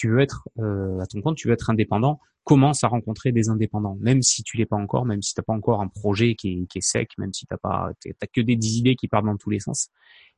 tu 0.00 0.08
veux 0.08 0.20
être 0.20 0.48
euh, 0.58 0.98
à 0.98 1.06
ton 1.06 1.20
compte, 1.20 1.36
tu 1.36 1.46
veux 1.46 1.52
être 1.52 1.68
indépendant, 1.68 2.20
commence 2.44 2.84
à 2.84 2.88
rencontrer 2.88 3.32
des 3.32 3.50
indépendants, 3.50 3.98
même 4.00 4.22
si 4.22 4.42
tu 4.42 4.56
l'es 4.56 4.64
pas 4.64 4.76
encore, 4.76 5.04
même 5.04 5.20
si 5.20 5.34
t'as 5.34 5.42
pas 5.42 5.52
encore 5.52 5.82
un 5.82 5.88
projet 5.88 6.34
qui 6.34 6.52
est, 6.52 6.66
qui 6.68 6.78
est 6.78 6.80
sec, 6.80 7.10
même 7.18 7.34
si 7.34 7.44
t'as 7.44 7.58
pas, 7.58 7.90
t'as 8.02 8.26
que 8.26 8.40
des, 8.40 8.54
idées 8.78 8.94
qui 8.94 9.08
partent 9.08 9.26
dans 9.26 9.36
tous 9.36 9.50
les 9.50 9.60
sens. 9.60 9.90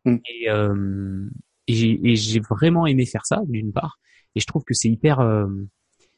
Mm. 0.04 0.16
Et, 0.28 0.50
euh, 0.50 1.30
et 1.68 2.16
j'ai 2.16 2.40
vraiment 2.40 2.88
aimé 2.88 3.06
faire 3.06 3.24
ça 3.24 3.40
d'une 3.46 3.72
part, 3.72 4.00
et 4.34 4.40
je 4.40 4.46
trouve 4.46 4.64
que 4.64 4.74
c'est 4.74 4.88
hyper, 4.88 5.20
euh, 5.20 5.46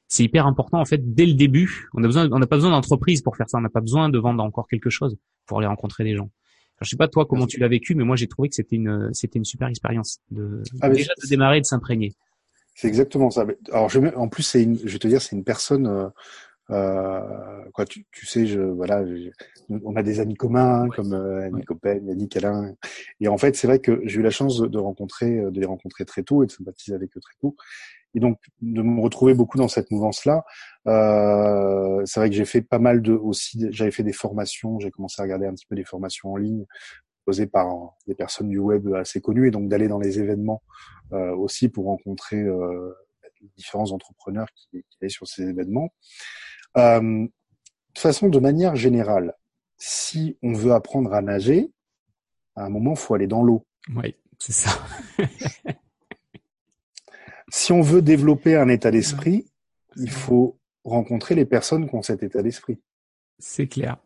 c'est 0.08 0.24
hyper 0.24 0.46
important 0.46 0.80
en 0.80 0.86
fait 0.86 1.14
dès 1.14 1.26
le 1.26 1.34
début. 1.34 1.90
On 1.92 2.02
a 2.02 2.06
besoin, 2.06 2.30
on 2.32 2.38
n'a 2.38 2.46
pas 2.46 2.56
besoin 2.56 2.70
d'entreprise 2.70 3.20
pour 3.20 3.36
faire 3.36 3.50
ça, 3.50 3.58
on 3.58 3.60
n'a 3.60 3.68
pas 3.68 3.82
besoin 3.82 4.08
de 4.08 4.18
vendre 4.18 4.42
encore 4.42 4.68
quelque 4.68 4.88
chose 4.88 5.18
pour 5.44 5.58
aller 5.58 5.66
rencontrer 5.66 6.02
des 6.04 6.16
gens. 6.16 6.30
Alors, 6.78 6.86
je 6.86 6.88
sais 6.88 6.96
pas 6.96 7.08
toi 7.08 7.26
comment 7.26 7.46
tu 7.46 7.60
l'as 7.60 7.68
vécu, 7.68 7.94
mais 7.94 8.04
moi 8.04 8.16
j'ai 8.16 8.26
trouvé 8.26 8.48
que 8.48 8.54
c'était 8.54 8.76
une, 8.76 9.10
c'était 9.12 9.38
une 9.38 9.44
super 9.44 9.68
expérience 9.68 10.20
de 10.30 10.62
ah, 10.80 10.88
déjà 10.88 11.12
de 11.22 11.28
démarrer, 11.28 11.60
de 11.60 11.66
s'imprégner. 11.66 12.14
C'est 12.74 12.88
exactement 12.88 13.30
ça. 13.30 13.46
Alors, 13.70 13.88
je, 13.88 14.00
en 14.16 14.28
plus, 14.28 14.42
c'est 14.42 14.62
une, 14.62 14.78
je 14.78 14.92
vais 14.92 14.98
te 14.98 15.08
dire, 15.08 15.22
c'est 15.22 15.36
une 15.36 15.44
personne. 15.44 15.86
Euh, 15.86 16.08
euh, 16.70 17.20
quoi, 17.72 17.84
tu, 17.84 18.06
tu, 18.10 18.26
sais, 18.26 18.46
je, 18.46 18.60
voilà, 18.60 19.04
on 19.68 19.96
a 19.96 20.02
des 20.02 20.20
amis 20.20 20.34
communs 20.34 20.88
comme 20.96 21.12
euh, 21.12 21.46
Annie 21.46 21.64
Coppen, 21.64 22.06
Yannick 22.06 22.36
Alain. 22.36 22.74
Et 23.20 23.28
en 23.28 23.36
fait, 23.36 23.54
c'est 23.54 23.66
vrai 23.66 23.80
que 23.80 24.00
j'ai 24.04 24.20
eu 24.20 24.22
la 24.22 24.30
chance 24.30 24.60
de, 24.60 24.78
rencontrer, 24.78 25.42
de 25.50 25.60
les 25.60 25.66
rencontrer 25.66 26.04
très 26.04 26.22
tôt 26.22 26.42
et 26.42 26.46
de 26.46 26.52
sympathiser 26.52 26.94
avec 26.94 27.16
eux 27.16 27.20
très 27.20 27.34
tôt. 27.40 27.54
Et 28.14 28.20
donc, 28.20 28.38
de 28.60 28.82
me 28.82 29.00
retrouver 29.00 29.34
beaucoup 29.34 29.58
dans 29.58 29.68
cette 29.68 29.90
mouvance-là. 29.90 30.44
Euh, 30.86 32.02
c'est 32.06 32.20
vrai 32.20 32.30
que 32.30 32.36
j'ai 32.36 32.44
fait 32.44 32.62
pas 32.62 32.78
mal 32.78 33.02
de 33.02 33.12
aussi. 33.12 33.66
J'avais 33.70 33.90
fait 33.90 34.04
des 34.04 34.12
formations. 34.12 34.78
J'ai 34.78 34.90
commencé 34.90 35.20
à 35.20 35.24
regarder 35.24 35.46
un 35.46 35.54
petit 35.54 35.66
peu 35.66 35.74
des 35.74 35.84
formations 35.84 36.32
en 36.32 36.36
ligne 36.36 36.64
posé 37.24 37.46
par 37.46 37.94
des 38.06 38.14
personnes 38.14 38.50
du 38.50 38.58
web 38.58 38.86
assez 38.94 39.20
connues 39.20 39.48
et 39.48 39.50
donc 39.50 39.68
d'aller 39.68 39.88
dans 39.88 39.98
les 39.98 40.20
événements 40.20 40.62
euh, 41.03 41.03
aussi 41.14 41.68
pour 41.68 41.86
rencontrer 41.86 42.40
euh, 42.40 42.92
différents 43.56 43.92
entrepreneurs 43.92 44.48
qui, 44.54 44.84
qui 44.88 44.98
allaient 45.00 45.08
sur 45.08 45.26
ces 45.26 45.42
événements. 45.42 45.92
Euh, 46.76 47.26
de 47.94 47.98
façon, 47.98 48.28
de 48.28 48.38
manière 48.38 48.76
générale, 48.76 49.34
si 49.76 50.36
on 50.42 50.52
veut 50.52 50.72
apprendre 50.72 51.12
à 51.12 51.22
nager, 51.22 51.70
à 52.56 52.64
un 52.64 52.68
moment, 52.68 52.94
faut 52.94 53.14
aller 53.14 53.26
dans 53.26 53.42
l'eau. 53.42 53.66
Oui, 53.94 54.16
c'est 54.38 54.52
ça. 54.52 54.70
si 57.48 57.72
on 57.72 57.80
veut 57.80 58.02
développer 58.02 58.56
un 58.56 58.68
état 58.68 58.90
d'esprit, 58.90 59.46
il 59.96 60.10
faut 60.10 60.58
rencontrer 60.84 61.34
les 61.34 61.44
personnes 61.44 61.88
qui 61.88 61.94
ont 61.94 62.02
cet 62.02 62.22
état 62.22 62.42
d'esprit. 62.42 62.80
C'est 63.38 63.66
clair. 63.66 63.96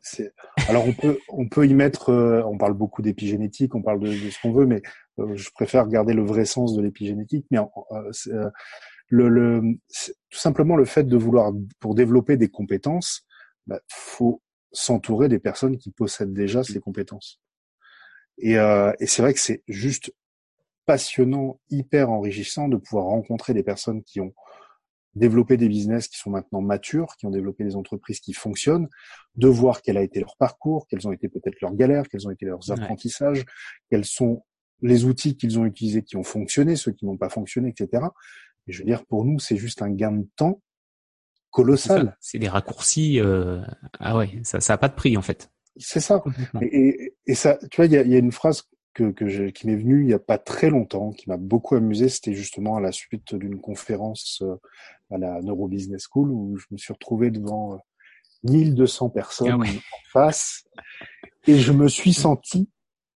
Alors 0.68 0.86
on 0.86 0.92
peut 0.94 1.18
on 1.28 1.48
peut 1.48 1.66
y 1.66 1.74
mettre, 1.74 2.10
euh, 2.10 2.42
on 2.44 2.56
parle 2.56 2.72
beaucoup 2.72 3.02
d'épigénétique, 3.02 3.74
on 3.74 3.82
parle 3.82 4.00
de, 4.00 4.12
ce 4.12 4.40
qu'on 4.40 4.52
veut, 4.52 4.66
mais 4.66 4.76
euh, 4.76 4.80
je 5.34 5.50
préfère 5.50 5.86
garder 5.88 6.14
le 6.14 6.24
vrai 6.24 6.44
sens 6.44 6.74
de 6.74 6.82
l'épigénétique. 6.82 7.46
Mais 7.50 7.58
euh, 7.58 8.50
le, 9.08 9.28
le 9.28 9.62
tout 10.30 10.38
simplement 10.38 10.76
le 10.76 10.84
fait 10.84 11.04
de 11.04 11.16
vouloir 11.16 11.52
pour 11.80 11.94
développer 11.94 12.36
des 12.36 12.48
compétences, 12.48 13.26
bah, 13.66 13.80
faut 13.88 14.42
s'entourer 14.72 15.28
des 15.28 15.38
personnes 15.38 15.78
qui 15.78 15.90
possèdent 15.90 16.34
déjà 16.34 16.62
ces 16.62 16.80
compétences. 16.80 17.40
Et, 18.38 18.52
et 18.52 19.06
c'est 19.06 19.22
vrai 19.22 19.34
que 19.34 19.40
c'est 19.40 19.64
juste 19.66 20.14
passionnant, 20.86 21.58
hyper 21.70 22.10
enrichissant 22.10 22.68
de 22.68 22.76
pouvoir 22.76 23.06
rencontrer 23.06 23.52
des 23.54 23.64
personnes 23.64 24.02
qui 24.04 24.20
ont 24.20 24.32
développer 25.18 25.56
des 25.56 25.68
business 25.68 26.08
qui 26.08 26.16
sont 26.16 26.30
maintenant 26.30 26.60
matures, 26.60 27.16
qui 27.18 27.26
ont 27.26 27.30
développé 27.30 27.64
des 27.64 27.76
entreprises 27.76 28.20
qui 28.20 28.32
fonctionnent, 28.32 28.88
de 29.34 29.48
voir 29.48 29.82
quel 29.82 29.96
a 29.96 30.02
été 30.02 30.20
leur 30.20 30.36
parcours, 30.38 30.86
quelles 30.88 31.06
ont 31.06 31.12
été 31.12 31.28
peut-être 31.28 31.60
leurs 31.60 31.74
galères, 31.74 32.08
quels 32.08 32.26
ont 32.26 32.30
été 32.30 32.46
leurs 32.46 32.70
apprentissages, 32.70 33.44
quels 33.90 34.04
sont 34.04 34.44
les 34.80 35.04
outils 35.04 35.36
qu'ils 35.36 35.58
ont 35.58 35.64
utilisés 35.64 36.02
qui 36.02 36.16
ont 36.16 36.22
fonctionné, 36.22 36.76
ceux 36.76 36.92
qui 36.92 37.06
n'ont 37.06 37.16
pas 37.16 37.28
fonctionné, 37.28 37.68
etc. 37.70 38.04
Et 38.66 38.72
je 38.72 38.80
veux 38.80 38.84
dire, 38.84 39.04
pour 39.06 39.24
nous, 39.24 39.38
c'est 39.38 39.56
juste 39.56 39.82
un 39.82 39.90
gain 39.90 40.12
de 40.12 40.26
temps 40.36 40.60
colossal. 41.50 42.16
C'est 42.20 42.38
des 42.38 42.48
raccourcis. 42.48 43.20
Euh... 43.20 43.60
Ah 43.98 44.16
ouais, 44.16 44.40
ça, 44.42 44.60
ça 44.60 44.74
a 44.74 44.78
pas 44.78 44.88
de 44.88 44.94
prix 44.94 45.16
en 45.16 45.22
fait. 45.22 45.50
C'est 45.76 46.00
ça. 46.00 46.22
Et, 46.60 47.14
et, 47.26 47.34
ça, 47.34 47.58
tu 47.70 47.76
vois, 47.76 47.86
il 47.86 47.92
y 47.92 47.96
a, 47.96 48.02
y 48.02 48.14
a, 48.14 48.18
une 48.18 48.32
phrase 48.32 48.64
que, 48.94 49.12
que 49.12 49.50
qui 49.50 49.66
m'est 49.68 49.76
venue 49.76 50.02
il 50.02 50.10
y 50.10 50.14
a 50.14 50.18
pas 50.18 50.38
très 50.38 50.70
longtemps, 50.70 51.12
qui 51.12 51.28
m'a 51.28 51.36
beaucoup 51.36 51.76
amusé. 51.76 52.08
C'était 52.08 52.34
justement 52.34 52.76
à 52.76 52.80
la 52.80 52.92
suite 52.92 53.34
d'une 53.34 53.60
conférence 53.60 54.42
euh, 54.42 54.56
à 55.10 55.18
la 55.18 55.40
Neuro 55.40 55.68
Business 55.68 56.06
School 56.10 56.30
où 56.30 56.56
je 56.58 56.66
me 56.72 56.78
suis 56.78 56.92
retrouvé 56.92 57.30
devant 57.30 57.78
1200 58.42 59.06
euh, 59.06 59.08
personnes 59.10 59.62
ah 59.64 59.66
en 59.66 60.10
face 60.12 60.64
et 61.46 61.58
je 61.58 61.72
me 61.72 61.88
suis 61.88 62.12
senti 62.12 62.68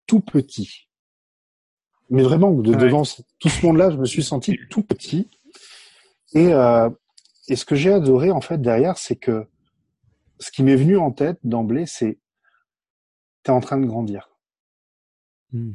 tout 0.05 0.21
petit. 0.21 0.87
Mais 2.11 2.23
vraiment, 2.23 2.51
de, 2.51 2.73
devant 2.75 3.03
tout 3.39 3.49
ce 3.49 3.65
monde-là, 3.65 3.89
je 3.89 3.97
me 3.97 4.05
suis 4.05 4.21
senti 4.21 4.57
tout 4.69 4.83
petit. 4.83 5.29
Et, 6.33 6.53
euh, 6.53 6.89
et 7.47 7.55
ce 7.55 7.65
que 7.65 7.75
j'ai 7.75 7.91
adoré 7.91 8.31
en 8.31 8.41
fait 8.41 8.61
derrière, 8.61 8.97
c'est 8.97 9.15
que 9.15 9.47
ce 10.39 10.51
qui 10.51 10.61
m'est 10.61 10.75
venu 10.75 10.97
en 10.97 11.11
tête 11.11 11.39
d'emblée, 11.43 11.85
c'est 11.85 12.19
t'es 13.43 13.51
en 13.51 13.61
train 13.61 13.77
de 13.77 13.85
grandir. 13.85 14.29
Hmm. 15.51 15.73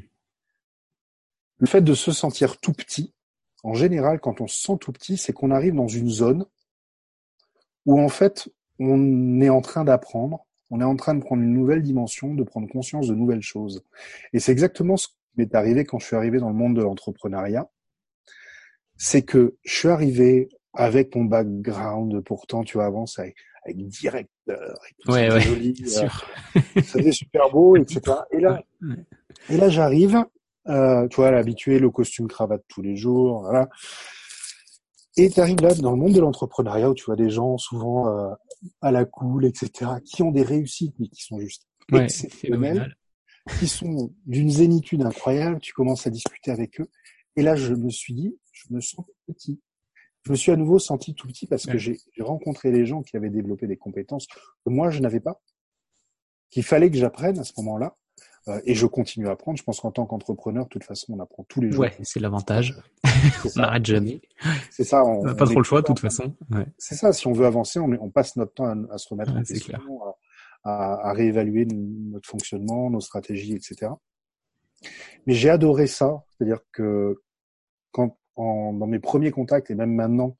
Le 1.58 1.66
fait 1.66 1.80
de 1.80 1.94
se 1.94 2.12
sentir 2.12 2.58
tout 2.58 2.72
petit, 2.72 3.14
en 3.62 3.74
général, 3.74 4.20
quand 4.20 4.40
on 4.40 4.46
se 4.46 4.60
sent 4.60 4.76
tout 4.80 4.92
petit, 4.92 5.16
c'est 5.16 5.32
qu'on 5.32 5.50
arrive 5.50 5.74
dans 5.74 5.88
une 5.88 6.10
zone 6.10 6.46
où 7.86 7.98
en 8.00 8.08
fait, 8.08 8.48
on 8.78 9.40
est 9.40 9.48
en 9.48 9.62
train 9.62 9.84
d'apprendre, 9.84 10.46
on 10.70 10.80
est 10.80 10.84
en 10.84 10.96
train 10.96 11.14
de 11.14 11.20
prendre 11.20 11.42
une 11.42 11.54
nouvelle 11.54 11.82
dimension, 11.82 12.34
de 12.34 12.42
prendre 12.42 12.68
conscience 12.68 13.08
de 13.08 13.14
nouvelles 13.14 13.42
choses. 13.42 13.82
Et 14.32 14.40
c'est 14.40 14.52
exactement 14.52 14.96
ce 14.96 15.08
m'est 15.36 15.54
arrivé 15.54 15.84
quand 15.84 15.98
je 15.98 16.06
suis 16.06 16.16
arrivé 16.16 16.38
dans 16.38 16.48
le 16.48 16.54
monde 16.54 16.76
de 16.76 16.82
l'entrepreneuriat. 16.82 17.68
C'est 18.96 19.22
que 19.22 19.56
je 19.64 19.74
suis 19.74 19.88
arrivé 19.88 20.48
avec 20.72 21.14
mon 21.14 21.24
background, 21.24 22.22
pourtant, 22.22 22.64
tu 22.64 22.78
vois, 22.78 22.86
avant, 22.86 23.04
avec, 23.18 23.36
avec 23.64 23.76
directeur, 23.88 24.30
et 24.48 25.10
ouais, 25.10 25.32
ouais, 25.32 25.40
joli, 25.40 25.74
euh, 25.80 25.86
ça 25.86 26.08
faisait 26.82 27.12
super 27.12 27.50
beau, 27.50 27.76
etc. 27.76 28.00
Et 28.30 28.40
là, 28.40 28.62
et 29.48 29.56
là, 29.56 29.68
j'arrive, 29.68 30.24
euh, 30.68 31.08
tu 31.08 31.16
vois, 31.16 31.30
l'habitué, 31.30 31.78
le 31.78 31.90
costume 31.90 32.28
cravate 32.28 32.64
tous 32.68 32.82
les 32.82 32.96
jours, 32.96 33.42
voilà. 33.42 33.68
Et 35.16 35.30
tu 35.30 35.40
arrives 35.40 35.60
là 35.60 35.74
dans 35.74 35.92
le 35.92 35.96
monde 35.96 36.12
de 36.12 36.20
l'entrepreneuriat 36.20 36.90
où 36.90 36.94
tu 36.94 37.04
vois 37.04 37.16
des 37.16 37.30
gens 37.30 37.56
souvent 37.56 38.08
euh, 38.08 38.34
à 38.82 38.90
la 38.90 39.04
cool, 39.04 39.46
etc., 39.46 39.92
qui 40.04 40.22
ont 40.22 40.30
des 40.30 40.42
réussites, 40.42 40.94
mais 40.98 41.08
qui 41.08 41.22
sont 41.22 41.40
juste 41.40 41.66
ouais, 41.90 42.04
exceptionnelles, 42.04 42.96
qui 43.58 43.68
sont 43.68 44.12
d'une 44.26 44.50
zénitude 44.50 45.02
incroyable. 45.02 45.60
Tu 45.60 45.72
commences 45.72 46.06
à 46.06 46.10
discuter 46.10 46.50
avec 46.50 46.80
eux. 46.80 46.90
Et 47.36 47.42
là, 47.42 47.56
je 47.56 47.74
me 47.74 47.90
suis 47.90 48.14
dit, 48.14 48.38
je 48.52 48.72
me 48.74 48.80
sens 48.80 49.04
petit. 49.26 49.60
Je 50.24 50.32
me 50.32 50.36
suis 50.36 50.50
à 50.50 50.56
nouveau 50.56 50.78
senti 50.78 51.14
tout 51.14 51.28
petit 51.28 51.46
parce 51.46 51.66
que 51.66 51.78
j'ai 51.78 51.98
rencontré 52.18 52.72
des 52.72 52.84
gens 52.84 53.02
qui 53.02 53.16
avaient 53.16 53.30
développé 53.30 53.66
des 53.66 53.76
compétences 53.76 54.26
que 54.26 54.70
moi, 54.70 54.90
je 54.90 55.00
n'avais 55.00 55.20
pas, 55.20 55.40
qu'il 56.50 56.64
fallait 56.64 56.90
que 56.90 56.96
j'apprenne 56.96 57.38
à 57.38 57.44
ce 57.44 57.52
moment-là. 57.58 57.96
Euh, 58.48 58.60
et 58.64 58.74
je 58.74 58.86
continue 58.86 59.26
à 59.28 59.32
apprendre. 59.32 59.58
Je 59.58 59.64
pense 59.64 59.80
qu'en 59.80 59.90
tant 59.90 60.06
qu'entrepreneur, 60.06 60.64
de 60.64 60.68
toute 60.68 60.84
façon, 60.84 61.14
on 61.14 61.20
apprend 61.20 61.44
tous 61.48 61.60
les 61.60 61.72
jours. 61.72 61.80
Ouais, 61.80 61.92
c'est 62.02 62.20
l'avantage. 62.20 62.76
on 63.04 63.60
n'arrête 63.60 63.84
jamais. 63.84 64.20
C'est 64.70 64.84
ça. 64.84 65.04
On 65.04 65.24
n'a 65.24 65.34
pas 65.34 65.46
trop 65.46 65.58
le 65.58 65.64
choix, 65.64 65.80
de 65.80 65.86
toute 65.86 65.98
façon. 65.98 66.32
Ouais. 66.50 66.66
C'est 66.78 66.94
ça. 66.94 67.12
Si 67.12 67.26
on 67.26 67.32
veut 67.32 67.46
avancer, 67.46 67.80
on, 67.80 67.90
on 68.00 68.10
passe 68.10 68.36
notre 68.36 68.54
temps 68.54 68.66
à, 68.66 68.94
à 68.94 68.98
se 68.98 69.08
remettre 69.08 69.32
en 69.32 69.42
question, 69.42 69.78
à, 70.64 71.08
à, 71.08 71.12
réévaluer 71.12 71.66
notre 72.16 72.28
fonctionnement, 72.28 72.90
nos 72.90 73.00
stratégies, 73.00 73.54
etc. 73.54 73.92
Mais 75.26 75.34
j'ai 75.34 75.50
adoré 75.50 75.86
ça. 75.86 76.24
C'est-à-dire 76.30 76.60
que 76.72 77.20
quand, 77.92 78.18
en, 78.36 78.72
dans 78.72 78.86
mes 78.86 78.98
premiers 78.98 79.30
contacts 79.30 79.70
et 79.70 79.74
même 79.74 79.94
maintenant 79.94 80.36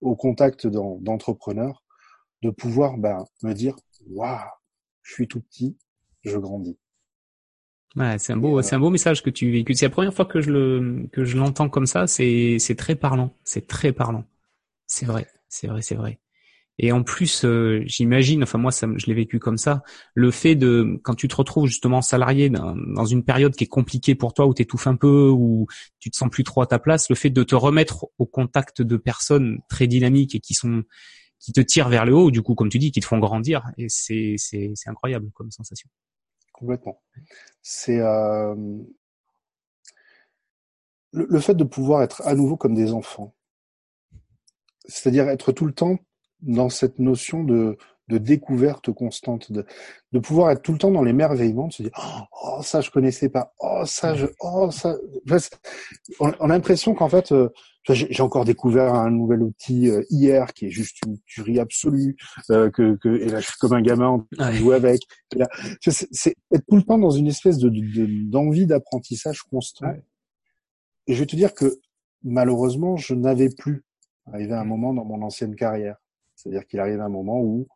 au 0.00 0.14
contact 0.14 0.66
d'entrepreneurs, 0.66 1.82
de 2.42 2.50
pouvoir 2.50 2.96
ben, 2.98 3.24
me 3.42 3.52
dire, 3.54 3.76
waouh, 4.08 4.38
je 5.02 5.14
suis 5.14 5.26
tout 5.26 5.40
petit, 5.40 5.76
je 6.22 6.38
grandis. 6.38 6.78
Ouais, 7.96 8.18
c'est 8.18 8.34
un 8.34 8.36
beau, 8.36 8.60
c'est 8.60 8.74
un 8.74 8.78
beau 8.78 8.90
message 8.90 9.22
que 9.22 9.30
tu 9.30 9.50
véhicules. 9.50 9.76
C'est 9.76 9.86
la 9.86 9.90
première 9.90 10.12
fois 10.12 10.26
que 10.26 10.40
je 10.42 10.50
le, 10.50 11.08
que 11.12 11.24
je 11.24 11.38
l'entends 11.38 11.70
comme 11.70 11.86
ça. 11.86 12.06
C'est, 12.06 12.58
c'est 12.58 12.74
très 12.74 12.94
parlant. 12.94 13.32
C'est 13.42 13.66
très 13.66 13.92
parlant. 13.92 14.24
C'est 14.86 15.06
vrai, 15.06 15.26
c'est 15.48 15.66
vrai, 15.66 15.80
c'est 15.80 15.94
vrai. 15.94 16.20
Et 16.78 16.92
en 16.92 17.02
plus, 17.02 17.44
euh, 17.44 17.82
j'imagine, 17.86 18.42
enfin 18.42 18.58
moi, 18.58 18.70
ça, 18.70 18.86
je 18.96 19.06
l'ai 19.06 19.14
vécu 19.14 19.38
comme 19.38 19.56
ça, 19.56 19.82
le 20.14 20.30
fait 20.30 20.54
de, 20.54 21.00
quand 21.02 21.14
tu 21.14 21.26
te 21.26 21.34
retrouves 21.34 21.66
justement 21.66 22.02
salarié 22.02 22.50
dans, 22.50 23.06
une 23.06 23.24
période 23.24 23.54
qui 23.56 23.64
est 23.64 23.68
compliquée 23.68 24.14
pour 24.14 24.34
toi, 24.34 24.46
où 24.46 24.52
tu 24.52 24.62
étouffes 24.62 24.86
un 24.86 24.96
peu, 24.96 25.30
où 25.30 25.66
tu 25.98 26.10
te 26.10 26.16
sens 26.16 26.28
plus 26.28 26.44
trop 26.44 26.60
à 26.60 26.66
ta 26.66 26.78
place, 26.78 27.08
le 27.08 27.16
fait 27.16 27.30
de 27.30 27.42
te 27.42 27.54
remettre 27.54 28.06
au 28.18 28.26
contact 28.26 28.82
de 28.82 28.96
personnes 28.96 29.60
très 29.70 29.86
dynamiques 29.86 30.34
et 30.34 30.40
qui 30.40 30.52
sont, 30.52 30.82
qui 31.38 31.52
te 31.52 31.62
tirent 31.62 31.88
vers 31.88 32.04
le 32.04 32.14
haut, 32.14 32.30
du 32.30 32.42
coup, 32.42 32.54
comme 32.54 32.68
tu 32.68 32.78
dis, 32.78 32.92
qui 32.92 33.00
te 33.00 33.06
font 33.06 33.18
grandir, 33.18 33.70
et 33.78 33.86
c'est, 33.88 34.34
c'est, 34.36 34.74
incroyable 34.86 35.30
comme 35.32 35.50
sensation. 35.50 35.88
Complètement. 36.52 37.02
C'est 37.62 38.00
euh... 38.00 38.54
le, 41.12 41.26
le 41.28 41.40
fait 41.40 41.54
de 41.54 41.64
pouvoir 41.64 42.02
être 42.02 42.20
à 42.26 42.34
nouveau 42.34 42.58
comme 42.58 42.74
des 42.74 42.92
enfants, 42.92 43.34
c'est-à-dire 44.84 45.28
être 45.28 45.52
tout 45.52 45.64
le 45.64 45.72
temps 45.72 45.98
dans 46.42 46.68
cette 46.68 46.98
notion 46.98 47.44
de, 47.44 47.76
de 48.08 48.18
découverte 48.18 48.92
constante, 48.92 49.50
de, 49.50 49.66
de 50.12 50.18
pouvoir 50.18 50.50
être 50.50 50.62
tout 50.62 50.72
le 50.72 50.78
temps 50.78 50.92
dans 50.92 51.02
l'émerveillement, 51.02 51.68
de 51.68 51.72
se 51.72 51.82
dire 51.82 52.28
oh 52.42 52.62
ça 52.62 52.80
je 52.80 52.90
connaissais 52.90 53.28
pas, 53.28 53.52
oh 53.58 53.82
ça 53.84 54.14
je, 54.14 54.26
oh 54.40 54.70
ça. 54.70 54.96
On, 56.20 56.30
a 56.30 56.46
l'impression 56.46 56.94
qu'en 56.94 57.08
fait 57.08 57.32
euh, 57.32 57.48
j'ai 57.88 58.22
encore 58.22 58.44
découvert 58.44 58.94
un 58.94 59.10
nouvel 59.10 59.42
outil 59.42 59.88
euh, 59.90 60.02
hier 60.10 60.52
qui 60.54 60.66
est 60.66 60.70
juste 60.70 60.98
une 61.06 61.18
tuerie 61.26 61.58
absolue, 61.58 62.16
euh, 62.50 62.70
que, 62.70 62.96
que 62.96 63.08
et 63.08 63.28
là 63.28 63.40
je 63.40 63.46
suis 63.46 63.58
comme 63.58 63.72
un 63.72 63.82
gamin 63.82 64.24
en 64.38 64.52
jouer 64.52 64.76
avec. 64.76 65.00
C'est 65.80 66.34
être 66.52 66.64
tout 66.68 66.76
le 66.76 66.82
temps 66.82 66.98
dans 66.98 67.10
une 67.10 67.26
espèce 67.26 67.58
de 67.58 67.70
d'envie 68.30 68.66
d'apprentissage 68.66 69.42
constant. 69.42 69.92
Et 71.08 71.14
je 71.14 71.20
vais 71.20 71.26
te 71.26 71.36
dire 71.36 71.54
que 71.54 71.78
malheureusement 72.22 72.96
je 72.96 73.14
n'avais 73.14 73.48
plus 73.48 73.84
arrivé 74.32 74.52
à 74.52 74.60
un 74.60 74.64
moment 74.64 74.94
dans 74.94 75.04
mon 75.04 75.22
ancienne 75.22 75.56
carrière. 75.56 75.96
C'est-à-dire 76.46 76.66
qu'il 76.66 76.80
arrive 76.80 77.00
un 77.00 77.08
moment 77.08 77.40
où 77.40 77.66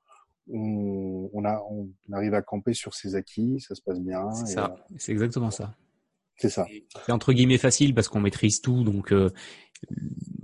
on, 0.48 1.28
on, 1.32 1.44
a, 1.44 1.60
on 1.70 1.88
arrive 2.12 2.34
à 2.34 2.42
camper 2.42 2.72
sur 2.72 2.94
ses 2.94 3.14
acquis, 3.14 3.60
ça 3.60 3.74
se 3.74 3.82
passe 3.82 4.00
bien. 4.00 4.30
C'est 4.32 4.46
ça, 4.46 4.76
c'est 4.96 5.12
exactement 5.12 5.50
ça. 5.50 5.74
C'est 6.36 6.48
ça. 6.48 6.66
C'est 7.04 7.12
entre 7.12 7.32
guillemets 7.32 7.58
facile 7.58 7.94
parce 7.94 8.08
qu'on 8.08 8.20
maîtrise 8.20 8.60
tout, 8.60 8.82
donc. 8.82 9.12
Euh, 9.12 9.30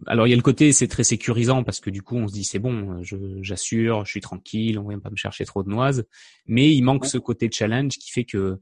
alors 0.06 0.26
il 0.26 0.30
y 0.30 0.32
a 0.32 0.36
le 0.36 0.42
côté 0.42 0.72
c'est 0.72 0.88
très 0.88 1.04
sécurisant 1.04 1.62
parce 1.62 1.80
que 1.80 1.90
du 1.90 2.00
coup 2.00 2.16
on 2.16 2.28
se 2.28 2.32
dit 2.32 2.44
c'est 2.44 2.58
bon, 2.58 3.02
j'assure, 3.40 4.04
je, 4.04 4.10
suis 4.10 4.20
tranquille, 4.20 4.78
on 4.78 4.88
vient 4.88 4.98
pas 4.98 5.10
me 5.10 5.16
chercher 5.16 5.44
trop 5.44 5.62
de 5.62 5.70
noises. 5.70 6.06
Mais 6.46 6.74
il 6.74 6.82
manque 6.82 7.06
ce 7.06 7.18
côté 7.18 7.50
challenge 7.50 7.96
qui 7.98 8.10
fait 8.10 8.24
que 8.24 8.60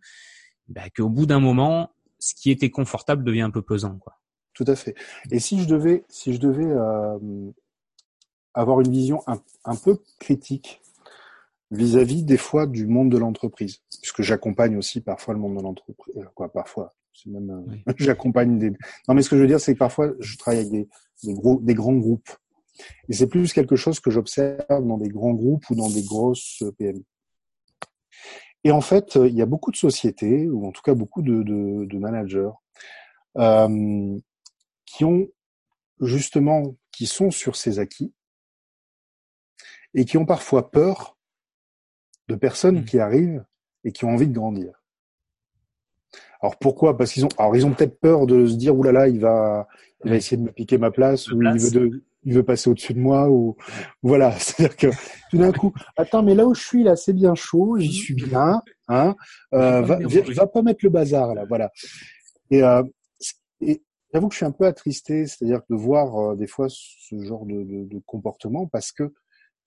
bah, 0.68 0.88
qu'au 0.96 1.08
bout 1.08 1.26
d'un 1.26 1.40
moment, 1.40 1.90
ce 2.18 2.34
qui 2.34 2.50
était 2.50 2.70
confortable 2.70 3.24
devient 3.24 3.42
un 3.42 3.50
peu 3.50 3.62
pesant, 3.62 3.98
quoi. 3.98 4.14
Tout 4.54 4.64
à 4.68 4.76
fait. 4.76 4.94
Et 5.32 5.40
si 5.40 5.60
je 5.60 5.66
devais, 5.66 6.04
si 6.08 6.32
je 6.32 6.38
devais 6.38 6.64
euh, 6.64 7.18
avoir 8.54 8.80
une 8.80 8.90
vision 8.90 9.22
un, 9.26 9.40
un 9.64 9.76
peu 9.76 9.98
critique 10.18 10.80
vis-à-vis 11.70 12.22
des 12.22 12.36
fois 12.36 12.66
du 12.66 12.86
monde 12.86 13.10
de 13.10 13.18
l'entreprise, 13.18 13.80
puisque 14.00 14.22
j'accompagne 14.22 14.76
aussi 14.76 15.00
parfois 15.00 15.34
le 15.34 15.40
monde 15.40 15.56
de 15.56 15.62
l'entreprise, 15.62 16.16
euh, 16.16 16.24
quoi, 16.34 16.52
parfois. 16.52 16.94
C'est 17.12 17.30
même, 17.30 17.50
euh, 17.50 17.92
j'accompagne 17.96 18.58
des. 18.58 18.70
Non, 19.08 19.14
mais 19.14 19.22
ce 19.22 19.30
que 19.30 19.36
je 19.36 19.42
veux 19.42 19.46
dire, 19.46 19.60
c'est 19.60 19.74
que 19.74 19.78
parfois, 19.78 20.12
je 20.20 20.36
travaille 20.36 20.60
avec 20.60 20.72
des, 20.72 20.88
des 21.24 21.34
gros, 21.34 21.60
des 21.60 21.74
grands 21.74 21.96
groupes, 21.96 22.30
et 23.08 23.12
c'est 23.12 23.28
plus 23.28 23.52
quelque 23.52 23.76
chose 23.76 24.00
que 24.00 24.10
j'observe 24.10 24.64
dans 24.68 24.98
des 24.98 25.08
grands 25.08 25.32
groupes 25.32 25.68
ou 25.70 25.74
dans 25.74 25.88
des 25.88 26.02
grosses 26.02 26.62
PME. 26.78 27.04
Et 28.64 28.70
en 28.70 28.80
fait, 28.80 29.16
il 29.16 29.34
y 29.34 29.42
a 29.42 29.46
beaucoup 29.46 29.70
de 29.70 29.76
sociétés, 29.76 30.48
ou 30.48 30.66
en 30.66 30.72
tout 30.72 30.82
cas 30.82 30.94
beaucoup 30.94 31.22
de, 31.22 31.42
de, 31.42 31.84
de 31.84 31.98
managers, 31.98 32.50
euh, 33.36 34.18
qui 34.86 35.04
ont 35.04 35.28
justement, 36.00 36.74
qui 36.90 37.06
sont 37.06 37.30
sur 37.30 37.56
ces 37.56 37.78
acquis, 37.78 38.12
et 39.94 40.04
qui 40.04 40.18
ont 40.18 40.26
parfois 40.26 40.70
peur 40.70 41.16
de 42.28 42.34
personnes 42.34 42.80
mmh. 42.80 42.84
qui 42.84 42.98
arrivent 42.98 43.44
et 43.84 43.92
qui 43.92 44.04
ont 44.04 44.10
envie 44.10 44.28
de 44.28 44.34
grandir. 44.34 44.82
Alors 46.40 46.58
pourquoi? 46.58 46.96
Parce 46.96 47.12
qu'ils 47.12 47.24
ont, 47.24 47.30
alors 47.38 47.56
ils 47.56 47.64
ont 47.66 47.72
peut-être 47.72 47.98
peur 48.00 48.26
de 48.26 48.46
se 48.46 48.56
dire 48.56 48.76
oulala, 48.76 49.08
il 49.08 49.20
va, 49.20 49.66
il 50.04 50.10
va 50.10 50.16
essayer 50.16 50.36
de 50.36 50.42
me 50.42 50.52
piquer 50.52 50.78
ma 50.78 50.90
place 50.90 51.30
ou 51.30 51.42
il 51.42 51.58
veut 51.58 52.02
il 52.24 52.34
veut 52.34 52.42
passer 52.42 52.70
au-dessus 52.70 52.94
de 52.94 53.00
moi 53.00 53.28
ou 53.28 53.56
voilà. 54.02 54.32
C'est-à-dire 54.38 54.76
que 54.76 54.86
tout 55.30 55.38
d'un 55.38 55.52
coup, 55.52 55.72
attends, 55.96 56.22
mais 56.22 56.34
là 56.34 56.46
où 56.46 56.54
je 56.54 56.62
suis 56.62 56.82
là, 56.82 56.96
c'est 56.96 57.12
bien 57.12 57.34
chaud, 57.34 57.78
j'y 57.78 57.92
suis 57.92 58.14
bien, 58.14 58.62
hein. 58.88 59.14
Euh, 59.52 59.82
va, 59.82 59.98
va, 59.98 60.46
pas 60.46 60.62
mettre 60.62 60.80
le 60.84 60.90
bazar 60.90 61.34
là, 61.34 61.44
voilà. 61.44 61.70
Et, 62.50 62.62
euh, 62.62 62.82
et 63.60 63.82
j'avoue 64.12 64.28
que 64.28 64.34
je 64.34 64.38
suis 64.38 64.46
un 64.46 64.52
peu 64.52 64.66
attristé, 64.66 65.26
c'est-à-dire 65.26 65.60
de 65.68 65.76
voir 65.76 66.16
euh, 66.16 66.36
des 66.36 66.46
fois 66.46 66.66
ce 66.68 67.18
genre 67.22 67.46
de, 67.46 67.62
de, 67.62 67.84
de 67.84 68.02
comportement 68.06 68.66
parce 68.66 68.92
que 68.92 69.12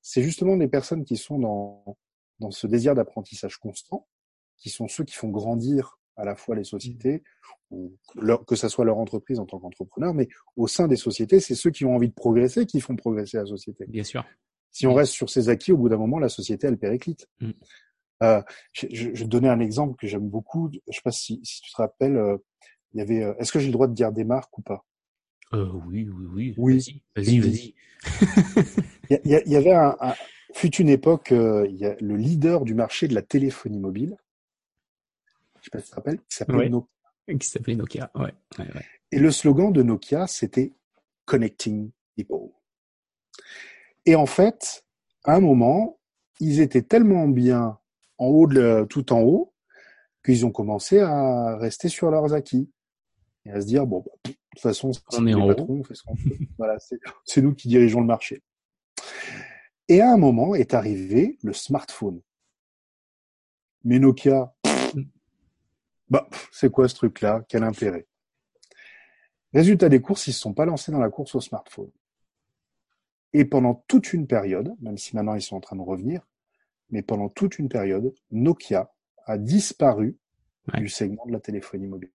c'est 0.07 0.23
justement 0.23 0.55
des 0.55 0.69
personnes 0.69 1.03
qui 1.03 1.17
sont 1.17 1.37
dans, 1.37 1.97
dans 2.39 2.49
ce 2.49 2.65
désir 2.65 2.95
d'apprentissage 2.95 3.57
constant, 3.57 4.07
qui 4.55 4.69
sont 4.69 4.87
ceux 4.87 5.03
qui 5.03 5.13
font 5.13 5.27
grandir 5.27 5.99
à 6.15 6.23
la 6.23 6.37
fois 6.37 6.55
les 6.55 6.63
sociétés, 6.63 7.23
ou 7.71 7.93
que 8.47 8.55
ce 8.55 8.69
soit 8.69 8.85
leur 8.85 8.99
entreprise 8.99 9.37
en 9.37 9.45
tant 9.45 9.59
qu'entrepreneur, 9.59 10.13
mais 10.13 10.29
au 10.55 10.69
sein 10.69 10.87
des 10.87 10.95
sociétés, 10.95 11.41
c'est 11.41 11.55
ceux 11.55 11.71
qui 11.71 11.83
ont 11.83 11.93
envie 11.93 12.07
de 12.07 12.13
progresser 12.13 12.65
qui 12.65 12.79
font 12.79 12.95
progresser 12.95 13.35
la 13.35 13.45
société. 13.45 13.85
Bien 13.85 14.05
sûr. 14.05 14.23
Si 14.71 14.87
on 14.87 14.93
reste 14.93 15.11
sur 15.11 15.29
ces 15.29 15.49
acquis, 15.49 15.73
au 15.73 15.77
bout 15.77 15.89
d'un 15.89 15.97
moment, 15.97 16.19
la 16.19 16.29
société, 16.29 16.67
elle 16.67 16.77
périclite. 16.77 17.27
Mm. 17.41 17.51
Euh, 18.23 18.41
je, 18.71 18.87
je, 18.89 19.09
vais 19.09 19.13
te 19.13 19.23
donner 19.25 19.49
un 19.49 19.59
exemple 19.59 19.97
que 19.97 20.07
j'aime 20.07 20.29
beaucoup. 20.29 20.71
Je 20.71 20.95
sais 20.95 21.01
pas 21.03 21.11
si, 21.11 21.41
si 21.43 21.61
tu 21.61 21.71
te 21.71 21.77
rappelles, 21.81 22.15
euh, 22.15 22.37
il 22.93 22.99
y 22.99 23.01
avait. 23.01 23.23
Euh, 23.23 23.33
est-ce 23.39 23.51
que 23.51 23.59
j'ai 23.59 23.67
le 23.67 23.73
droit 23.73 23.87
de 23.87 23.93
dire 23.93 24.13
des 24.13 24.23
marques 24.23 24.57
ou 24.57 24.61
pas? 24.61 24.85
Euh, 25.53 25.71
Oui, 25.87 26.07
oui, 26.09 26.25
oui. 26.33 26.53
Oui. 26.57 27.03
Vas-y, 27.15 27.39
vas-y. 27.39 27.73
Il 29.09 29.43
y, 29.45 29.55
avait 29.55 29.73
un, 29.73 29.95
fut 30.53 30.75
une 30.75 30.89
époque, 30.89 31.31
euh, 31.31 31.65
il 31.69 31.77
y 31.77 31.85
a 31.85 31.95
le 32.01 32.15
leader 32.17 32.65
du 32.65 32.73
marché 32.73 33.07
de 33.07 33.15
la 33.15 33.21
téléphonie 33.21 33.79
mobile. 33.79 34.17
Je 35.59 35.65
sais 35.65 35.69
pas 35.71 35.79
si 35.79 35.85
tu 35.85 35.91
te 35.91 35.95
rappelles, 35.95 36.19
qui 36.19 36.35
s'appelait 36.35 36.69
Nokia. 36.69 36.89
Qui 37.39 37.47
s'appelait 37.47 37.75
Nokia, 37.75 38.11
ouais, 38.15 38.33
Et 39.11 39.19
le 39.19 39.31
slogan 39.31 39.71
de 39.71 39.81
Nokia, 39.81 40.27
c'était 40.27 40.73
Connecting 41.25 41.91
People. 42.15 42.49
Et 44.05 44.15
en 44.15 44.25
fait, 44.25 44.85
à 45.23 45.35
un 45.35 45.39
moment, 45.39 45.99
ils 46.39 46.59
étaient 46.59 46.81
tellement 46.81 47.27
bien 47.27 47.77
en 48.17 48.25
haut 48.27 48.47
de 48.47 48.85
tout 48.89 49.13
en 49.13 49.21
haut 49.21 49.53
qu'ils 50.23 50.45
ont 50.45 50.51
commencé 50.51 50.99
à 50.99 51.57
rester 51.57 51.89
sur 51.89 52.11
leurs 52.11 52.33
acquis 52.33 52.69
et 53.45 53.51
à 53.51 53.61
se 53.61 53.65
dire 53.65 53.85
bon, 53.85 54.03
bah, 54.05 54.31
toute 54.57 54.63
façon, 54.63 54.91
on 55.13 55.27
est 55.27 55.33
en 55.33 55.53
voilà, 56.57 56.77
c'est 57.25 57.41
nous 57.41 57.53
qui 57.53 57.67
dirigeons 57.67 58.01
le 58.01 58.07
marché. 58.07 58.43
Et 59.87 60.01
à 60.01 60.11
un 60.11 60.17
moment 60.17 60.55
est 60.55 60.73
arrivé 60.73 61.37
le 61.41 61.53
smartphone. 61.53 62.21
Mais 63.83 63.99
Nokia, 63.99 64.53
bah, 66.09 66.27
c'est 66.51 66.71
quoi 66.71 66.89
ce 66.89 66.95
truc-là? 66.95 67.45
Quel 67.47 67.63
intérêt? 67.63 68.07
Résultat 69.53 69.89
des 69.89 70.01
courses, 70.01 70.27
ils 70.27 70.33
se 70.33 70.41
sont 70.41 70.53
pas 70.53 70.65
lancés 70.65 70.91
dans 70.91 70.99
la 70.99 71.09
course 71.09 71.35
au 71.35 71.41
smartphone. 71.41 71.91
Et 73.33 73.45
pendant 73.45 73.83
toute 73.87 74.13
une 74.13 74.27
période, 74.27 74.73
même 74.81 74.97
si 74.97 75.15
maintenant 75.15 75.35
ils 75.35 75.41
sont 75.41 75.55
en 75.55 75.61
train 75.61 75.75
de 75.75 75.81
revenir, 75.81 76.27
mais 76.89 77.01
pendant 77.01 77.29
toute 77.29 77.59
une 77.59 77.69
période, 77.69 78.13
Nokia 78.31 78.93
a 79.25 79.37
disparu 79.37 80.17
du 80.73 80.89
segment 80.89 81.25
de 81.25 81.31
la 81.31 81.39
téléphonie 81.39 81.87
mobile. 81.87 82.11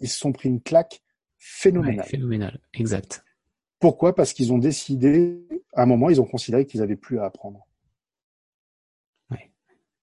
Ils 0.00 0.08
se 0.08 0.18
sont 0.18 0.32
pris 0.32 0.48
une 0.48 0.62
claque 0.62 1.02
phénoménale. 1.40 2.04
Ouais, 2.04 2.10
phénoménale, 2.10 2.60
exact. 2.74 3.24
Pourquoi? 3.80 4.14
Parce 4.14 4.32
qu'ils 4.32 4.52
ont 4.52 4.58
décidé, 4.58 5.40
à 5.74 5.82
un 5.82 5.86
moment, 5.86 6.10
ils 6.10 6.20
ont 6.20 6.26
considéré 6.26 6.66
qu'ils 6.66 6.82
avaient 6.82 6.96
plus 6.96 7.18
à 7.18 7.24
apprendre. 7.24 7.66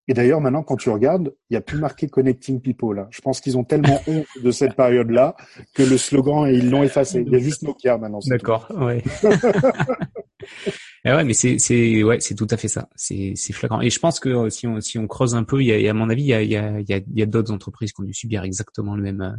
Et 0.09 0.13
d'ailleurs, 0.13 0.39
maintenant, 0.39 0.63
quand 0.63 0.77
tu 0.77 0.89
regardes, 0.89 1.33
il 1.49 1.53
n'y 1.53 1.57
a 1.57 1.61
plus 1.61 1.79
marqué 1.79 2.07
Connecting 2.07 2.61
People. 2.61 2.95
Là. 2.95 3.07
Je 3.11 3.19
pense 3.19 3.41
qu'ils 3.41 3.57
ont 3.57 3.65
tellement 3.65 3.99
honte 4.07 4.25
de 4.41 4.51
cette 4.51 4.75
période-là 4.75 5.35
que 5.73 5.83
le 5.83 5.97
slogan, 5.97 6.47
ils 6.47 6.69
l'ont 6.69 6.83
effacé. 6.83 7.23
Il 7.25 7.31
y 7.31 7.35
a 7.35 7.39
juste 7.39 7.63
Nokia 7.63 7.97
maintenant. 7.97 8.19
D'accord, 8.25 8.71
ouais. 11.09 11.17
ouais, 11.17 11.23
mais 11.23 11.33
c'est 11.33 11.59
c'est 11.59 12.03
ouais, 12.03 12.19
c'est 12.19 12.35
tout 12.35 12.47
à 12.49 12.57
fait 12.57 12.67
ça. 12.67 12.89
C'est 12.95 13.33
c'est 13.35 13.53
flagrant. 13.53 13.81
Et 13.81 13.89
je 13.89 13.99
pense 13.99 14.19
que 14.19 14.29
euh, 14.29 14.49
si 14.49 14.67
on 14.67 14.79
si 14.81 14.97
on 14.97 15.07
creuse 15.07 15.35
un 15.35 15.43
peu, 15.43 15.61
il 15.61 15.67
y 15.67 15.87
a, 15.87 15.89
à 15.89 15.93
mon 15.93 16.09
avis, 16.09 16.23
il 16.23 16.27
y 16.27 16.33
a 16.33 16.41
il 16.41 16.49
y 16.51 16.57
a 16.57 16.79
il 16.79 17.19
y 17.19 17.21
a, 17.21 17.25
d'autres 17.25 17.51
entreprises 17.51 17.93
qui 17.93 18.01
ont 18.01 18.05
dû 18.05 18.13
subir 18.13 18.43
exactement 18.43 18.95
le 18.95 19.03
même 19.03 19.21
euh, 19.21 19.35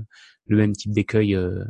le 0.46 0.56
même 0.56 0.72
type 0.72 0.92
d'écueil. 0.92 1.34
Euh, 1.34 1.64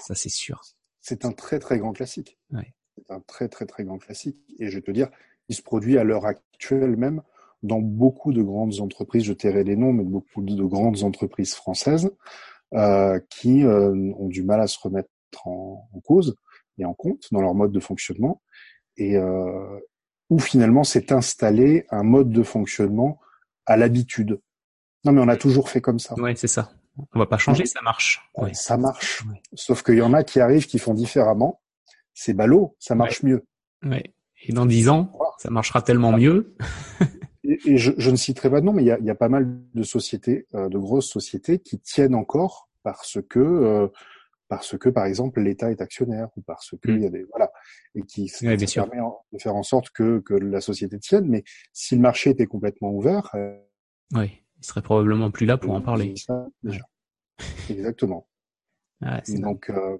ça, 0.00 0.14
c'est 0.14 0.28
sûr 0.30 0.60
c'est 1.06 1.24
un 1.24 1.30
très 1.30 1.60
très 1.60 1.78
grand 1.78 1.92
classique. 1.92 2.36
C'est 2.50 3.10
un 3.10 3.20
très 3.20 3.48
très 3.48 3.64
très 3.64 3.84
grand 3.84 3.98
classique. 3.98 4.38
Et 4.58 4.68
je 4.68 4.74
vais 4.74 4.82
te 4.82 4.90
dire, 4.90 5.08
il 5.48 5.54
se 5.54 5.62
produit 5.62 5.98
à 5.98 6.04
l'heure 6.04 6.26
actuelle 6.26 6.96
même 6.96 7.22
dans 7.62 7.78
beaucoup 7.80 8.32
de 8.32 8.42
grandes 8.42 8.80
entreprises, 8.80 9.22
je 9.22 9.32
tairai 9.32 9.62
les 9.62 9.76
noms, 9.76 9.92
mais 9.92 10.02
beaucoup 10.02 10.42
de, 10.42 10.64
grandes 10.64 11.04
entreprises 11.04 11.54
françaises 11.54 12.10
euh, 12.74 13.20
qui 13.30 13.64
euh, 13.64 14.12
ont 14.18 14.28
du 14.28 14.42
mal 14.42 14.60
à 14.60 14.66
se 14.66 14.78
remettre 14.80 15.08
en, 15.44 15.88
cause 16.04 16.36
et 16.78 16.84
en 16.84 16.94
compte 16.94 17.28
dans 17.30 17.40
leur 17.40 17.54
mode 17.54 17.72
de 17.72 17.80
fonctionnement, 17.80 18.42
et 18.96 19.16
euh, 19.16 19.78
où 20.30 20.38
finalement 20.38 20.84
s'est 20.84 21.12
installé 21.12 21.86
un 21.90 22.02
mode 22.02 22.30
de 22.30 22.42
fonctionnement 22.42 23.20
à 23.66 23.76
l'habitude. 23.76 24.40
Non, 25.04 25.12
mais 25.12 25.20
on 25.20 25.28
a 25.28 25.36
toujours 25.36 25.68
fait 25.68 25.80
comme 25.80 25.98
ça. 25.98 26.14
Ouais, 26.14 26.34
c'est 26.36 26.48
ça. 26.48 26.70
On 27.14 27.18
va 27.18 27.26
pas 27.26 27.38
changer, 27.38 27.66
ça 27.66 27.82
marche. 27.82 28.22
Ouais. 28.36 28.54
Ça 28.54 28.76
marche. 28.76 29.22
Sauf 29.54 29.82
qu'il 29.82 29.96
y 29.96 30.02
en 30.02 30.14
a 30.14 30.24
qui 30.24 30.40
arrivent, 30.40 30.66
qui 30.66 30.78
font 30.78 30.94
différemment. 30.94 31.60
C'est 32.14 32.32
ballot, 32.32 32.74
ça 32.78 32.94
marche 32.94 33.22
mieux. 33.22 33.44
Ouais. 33.84 34.14
Et 34.42 34.52
dans 34.52 34.66
dix 34.66 34.88
ans, 34.88 35.12
ça 35.38 35.50
marchera 35.50 35.82
tellement 35.82 36.12
mieux. 36.12 36.56
et, 37.44 37.76
je, 37.76 37.92
je, 37.98 38.10
ne 38.10 38.16
citerai 38.16 38.50
pas 38.50 38.60
de 38.60 38.66
nom, 38.66 38.72
mais 38.72 38.82
il 38.82 38.86
y 38.86 38.90
a, 38.90 38.98
y 39.00 39.10
a, 39.10 39.14
pas 39.14 39.28
mal 39.28 39.60
de 39.74 39.82
sociétés, 39.82 40.46
euh, 40.54 40.68
de 40.68 40.78
grosses 40.78 41.08
sociétés, 41.08 41.58
qui 41.58 41.78
tiennent 41.78 42.14
encore 42.14 42.70
parce 42.82 43.18
que 43.28 43.38
euh, 43.38 43.88
parce 44.48 44.78
que 44.78 44.88
par 44.88 45.06
exemple 45.06 45.40
l'État 45.40 45.70
est 45.70 45.80
actionnaire 45.80 46.28
ou 46.36 46.42
parce 46.42 46.70
que 46.70 46.90
il 46.90 47.02
y 47.02 47.06
a 47.06 47.10
des 47.10 47.24
voilà 47.24 47.50
et 47.94 48.02
qui 48.02 48.30
ouais, 48.42 48.56
permet 48.56 48.98
de 49.32 49.38
faire 49.38 49.54
en 49.54 49.62
sorte 49.62 49.90
que 49.90 50.20
que 50.20 50.34
la 50.34 50.60
société 50.60 50.98
tienne. 50.98 51.26
Mais 51.28 51.44
si 51.72 51.96
le 51.96 52.00
marché 52.00 52.30
était 52.30 52.46
complètement 52.46 52.92
ouvert, 52.92 53.30
euh, 53.34 53.58
oui, 54.14 54.42
il 54.58 54.64
serait 54.64 54.82
probablement 54.82 55.30
plus 55.30 55.46
là 55.46 55.56
pour 55.56 55.72
en 55.74 55.80
parler. 55.80 56.14
Ça, 56.16 56.46
déjà. 56.62 56.84
Exactement. 57.70 58.28
Ah, 59.02 59.20
Donc, 59.28 59.68
euh, 59.70 59.98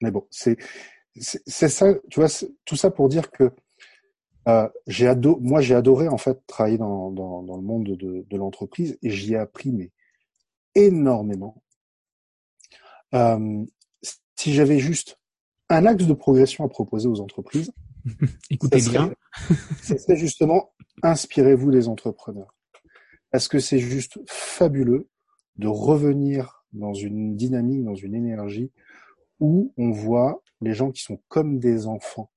mais 0.00 0.10
bon, 0.10 0.26
c'est 0.30 0.56
c'est 1.16 1.68
ça, 1.68 1.94
tu 2.08 2.20
vois, 2.20 2.28
tout 2.64 2.76
ça 2.76 2.90
pour 2.90 3.08
dire 3.08 3.30
que 3.30 3.50
euh, 4.48 4.68
j'ai 4.86 5.06
ado 5.06 5.38
moi 5.42 5.60
j'ai 5.60 5.74
adoré 5.74 6.08
en 6.08 6.16
fait 6.16 6.38
travailler 6.46 6.78
dans, 6.78 7.10
dans, 7.10 7.42
dans 7.42 7.56
le 7.56 7.62
monde 7.62 7.88
de, 7.96 8.24
de 8.26 8.36
l'entreprise 8.38 8.98
et 9.02 9.10
j'y 9.10 9.34
ai 9.34 9.36
appris 9.36 9.72
mais 9.72 9.90
énormément. 10.74 11.62
Euh, 13.14 13.64
si 14.40 14.54
j'avais 14.54 14.78
juste 14.78 15.18
un 15.68 15.84
axe 15.84 16.06
de 16.06 16.14
progression 16.14 16.64
à 16.64 16.68
proposer 16.68 17.08
aux 17.08 17.20
entreprises, 17.20 17.72
écoutez 18.50 18.80
bien, 18.80 19.12
c'est 19.82 20.16
justement 20.16 20.72
inspirez-vous 21.02 21.70
des 21.70 21.88
entrepreneurs 21.88 22.54
parce 23.30 23.48
que 23.48 23.58
c'est 23.58 23.78
juste 23.78 24.18
fabuleux 24.26 25.08
de 25.56 25.68
revenir 25.68 26.64
dans 26.72 26.94
une 26.94 27.36
dynamique, 27.36 27.84
dans 27.84 27.94
une 27.94 28.14
énergie 28.14 28.72
où 29.40 29.74
on 29.76 29.90
voit 29.90 30.42
les 30.62 30.72
gens 30.72 30.90
qui 30.90 31.02
sont 31.02 31.20
comme 31.28 31.58
des 31.58 31.86
enfants 31.86 32.30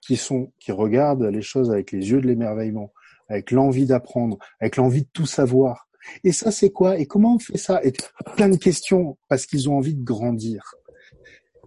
qui 0.00 0.16
sont, 0.16 0.52
qui 0.58 0.72
regardent 0.72 1.22
les 1.22 1.42
choses 1.42 1.70
avec 1.70 1.92
les 1.92 2.10
yeux 2.10 2.20
de 2.20 2.26
l'émerveillement, 2.26 2.92
avec 3.28 3.52
l'envie 3.52 3.86
d'apprendre, 3.86 4.38
avec 4.60 4.74
l'envie 4.74 5.02
de 5.02 5.10
tout 5.12 5.26
savoir. 5.26 5.88
Et 6.24 6.32
ça, 6.32 6.50
c'est 6.50 6.70
quoi? 6.70 6.98
Et 6.98 7.06
comment 7.06 7.36
on 7.36 7.38
fait 7.38 7.58
ça? 7.58 7.80
Et 7.84 7.92
plein 8.34 8.48
de 8.48 8.56
questions 8.56 9.16
parce 9.28 9.46
qu'ils 9.46 9.70
ont 9.70 9.76
envie 9.76 9.94
de 9.94 10.02
grandir. 10.02 10.74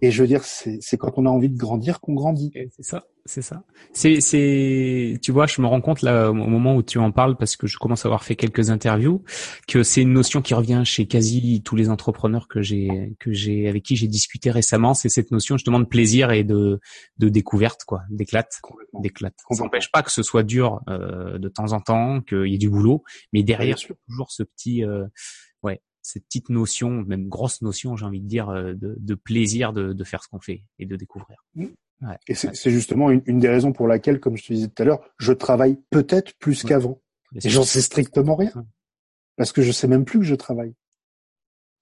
Et 0.02 0.10
je 0.10 0.22
veux 0.22 0.28
dire, 0.28 0.44
c'est 0.44 0.96
quand 0.98 1.12
on 1.16 1.26
a 1.26 1.30
envie 1.30 1.48
de 1.48 1.56
grandir 1.56 2.00
qu'on 2.00 2.14
grandit. 2.14 2.52
C'est 2.76 2.84
ça 2.84 3.06
c'est 3.26 3.42
ça. 3.42 3.64
C'est, 3.92 4.20
c'est, 4.20 5.18
tu 5.22 5.32
vois, 5.32 5.46
je 5.46 5.60
me 5.60 5.66
rends 5.66 5.80
compte 5.80 6.02
là 6.02 6.30
au 6.30 6.34
moment 6.34 6.76
où 6.76 6.82
tu 6.82 6.98
en 6.98 7.10
parles 7.12 7.36
parce 7.36 7.56
que 7.56 7.66
je 7.66 7.76
commence 7.78 8.04
à 8.04 8.08
avoir 8.08 8.24
fait 8.24 8.36
quelques 8.36 8.70
interviews 8.70 9.22
que 9.68 9.82
c'est 9.82 10.02
une 10.02 10.12
notion 10.12 10.42
qui 10.42 10.54
revient 10.54 10.82
chez 10.84 11.06
quasi 11.06 11.62
tous 11.64 11.76
les 11.76 11.90
entrepreneurs 11.90 12.48
que 12.48 12.62
j'ai, 12.62 13.16
que 13.18 13.32
j'ai, 13.32 13.68
avec 13.68 13.82
qui 13.82 13.96
j'ai 13.96 14.08
discuté 14.08 14.50
récemment. 14.50 14.94
C'est 14.94 15.08
cette 15.08 15.30
notion 15.30 15.56
justement 15.56 15.80
de 15.80 15.84
plaisir 15.84 16.30
et 16.30 16.44
de, 16.44 16.80
de 17.18 17.28
découverte, 17.28 17.84
quoi, 17.84 18.02
d'éclate, 18.10 18.60
d'éclate. 18.94 19.34
Ça 19.50 19.62
n'empêche 19.62 19.90
pas 19.90 20.02
que 20.02 20.12
ce 20.12 20.22
soit 20.22 20.42
dur 20.42 20.80
euh, 20.88 21.38
de 21.38 21.48
temps 21.48 21.72
en 21.72 21.80
temps, 21.80 22.20
qu'il 22.20 22.46
y 22.46 22.54
ait 22.54 22.58
du 22.58 22.70
boulot, 22.70 23.02
mais 23.32 23.42
derrière 23.42 23.76
toujours 24.08 24.30
ce 24.30 24.42
petit, 24.42 24.84
euh, 24.84 25.04
cette 26.06 26.24
petite 26.24 26.50
notion, 26.50 26.90
même 27.02 27.28
grosse 27.28 27.62
notion, 27.62 27.96
j'ai 27.96 28.06
envie 28.06 28.20
de 28.20 28.28
dire, 28.28 28.48
euh, 28.48 28.74
de, 28.74 28.94
de 28.96 29.14
plaisir 29.14 29.72
de, 29.72 29.92
de, 29.92 30.04
faire 30.04 30.22
ce 30.22 30.28
qu'on 30.28 30.38
fait 30.38 30.62
et 30.78 30.86
de 30.86 30.94
découvrir. 30.94 31.44
Mmh. 31.56 31.66
Ouais, 32.02 32.18
et 32.28 32.34
c'est 32.34 32.70
justement 32.70 33.10
une, 33.10 33.22
une, 33.26 33.38
des 33.38 33.48
raisons 33.48 33.72
pour 33.72 33.88
laquelle, 33.88 34.20
comme 34.20 34.36
je 34.36 34.46
te 34.46 34.52
disais 34.52 34.68
tout 34.68 34.82
à 34.82 34.86
l'heure, 34.86 35.00
je 35.18 35.32
travaille 35.32 35.78
peut-être 35.90 36.34
plus 36.38 36.62
qu'avant. 36.62 37.00
Et 37.34 37.48
j'en 37.48 37.64
sais 37.64 37.80
strictement 37.80 38.36
rien. 38.36 38.52
Parce 39.36 39.50
que 39.52 39.62
je 39.62 39.72
sais 39.72 39.88
même 39.88 40.04
plus 40.04 40.20
que 40.20 40.24
je 40.24 40.34
travaille. 40.34 40.74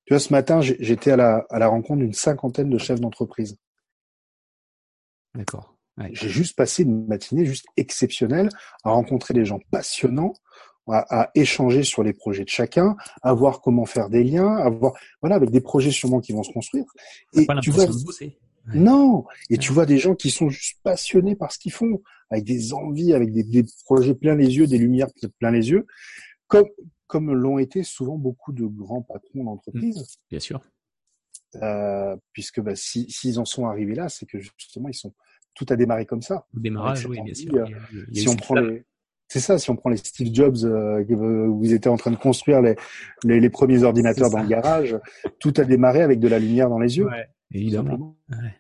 Tu 0.07 0.15
vois, 0.15 0.21
ce 0.21 0.33
matin, 0.33 0.61
j'étais 0.61 1.11
à 1.11 1.17
la, 1.17 1.47
à 1.51 1.59
la 1.59 1.69
rencontre 1.69 2.01
d'une 2.01 2.13
cinquantaine 2.13 2.71
de 2.71 2.79
chefs 2.79 3.01
d'entreprise. 3.01 3.59
D'accord. 5.35 5.77
Ouais. 5.99 6.11
J'ai 6.13 6.29
juste 6.29 6.57
passé 6.57 6.83
une 6.83 7.07
matinée 7.07 7.45
juste 7.45 7.67
exceptionnelle 7.77 8.49
à 8.85 8.91
rencontrer 8.91 9.35
des 9.35 9.45
gens 9.45 9.61
passionnants, 9.71 10.35
à, 10.87 11.23
à, 11.23 11.31
échanger 11.35 11.83
sur 11.83 12.03
les 12.03 12.13
projets 12.13 12.45
de 12.45 12.49
chacun, 12.49 12.97
à 13.23 13.33
voir 13.33 13.61
comment 13.61 13.87
faire 13.87 14.09
des 14.11 14.25
liens, 14.25 14.57
à 14.57 14.69
voir, 14.71 14.93
voilà, 15.21 15.37
avec 15.37 15.51
des 15.51 15.61
projets 15.61 15.91
sûrement 15.91 16.21
qui 16.21 16.33
vont 16.33 16.43
se 16.43 16.53
construire. 16.53 16.85
Et 17.35 17.47
tu 17.63 17.71
vois, 17.71 17.87
non. 18.73 19.25
Et 19.51 19.59
tu 19.59 19.73
vois 19.73 19.87
des 19.87 19.99
gens 19.99 20.15
qui 20.15 20.31
sont 20.31 20.49
juste 20.49 20.79
passionnés 20.83 21.37
par 21.37 21.53
ce 21.53 21.59
qu'ils 21.59 21.73
font, 21.73 22.03
avec 22.31 22.45
des 22.45 22.73
envies, 22.73 23.13
avec 23.13 23.33
des, 23.33 23.43
des, 23.43 23.65
projets 23.85 24.15
plein 24.15 24.35
les 24.35 24.57
yeux, 24.57 24.67
des 24.67 24.79
lumières 24.79 25.09
plein 25.39 25.51
les 25.51 25.71
yeux, 25.71 25.87
comme 26.47 26.67
comme 27.07 27.33
l'ont 27.33 27.59
été 27.59 27.85
souvent 27.85 28.17
beaucoup 28.17 28.53
de 28.53 28.65
grands 28.65 29.03
patrons 29.03 29.45
d'entreprise. 29.45 29.99
Mmh, 29.99 30.31
bien 30.31 30.41
sûr. 30.41 30.61
Euh, 31.57 32.17
puisque 32.33 32.61
bah, 32.61 32.75
s'ils 32.75 33.11
si, 33.11 33.39
en 33.39 33.45
sont 33.45 33.67
arrivés 33.67 33.95
là, 33.95 34.09
c'est 34.09 34.27
que 34.27 34.41
justement 34.41 34.89
ils 34.89 34.95
sont 34.95 35.15
tout 35.55 35.67
à 35.69 35.77
démarrer 35.77 36.07
comme 36.07 36.23
ça. 36.23 36.47
Démarrage, 36.55 37.07
oui, 37.07 37.21
bien 37.23 37.35
sûr. 37.35 37.55
Euh, 37.55 38.07
si 38.13 38.29
on 38.29 38.35
prend 38.35 38.57
les, 38.57 38.85
c'est 39.29 39.41
ça, 39.41 39.59
si 39.59 39.71
on 39.71 39.77
prend 39.77 39.91
les 39.91 39.97
Steve 39.97 40.33
Jobs 40.33 40.57
euh, 40.65 41.03
où 41.49 41.65
ils 41.65 41.73
étaient 41.73 41.89
en 41.89 41.97
train 41.97 42.11
de 42.11 42.17
construire 42.17 42.61
les, 42.61 42.77
les, 43.25 43.41
les 43.41 43.51
premiers 43.51 43.83
ordinateurs 43.83 44.31
dans 44.31 44.43
le 44.43 44.49
garage, 44.49 44.97
tout 45.41 45.53
a 45.57 45.65
démarré 45.65 46.03
avec 46.03 46.21
de 46.21 46.29
la 46.29 46.39
lumière 46.39 46.69
dans 46.69 46.79
les 46.79 46.99
yeux. 46.99 47.07
Ouais. 47.07 47.27
Évidemment. 47.53 48.17
Ouais. 48.31 48.55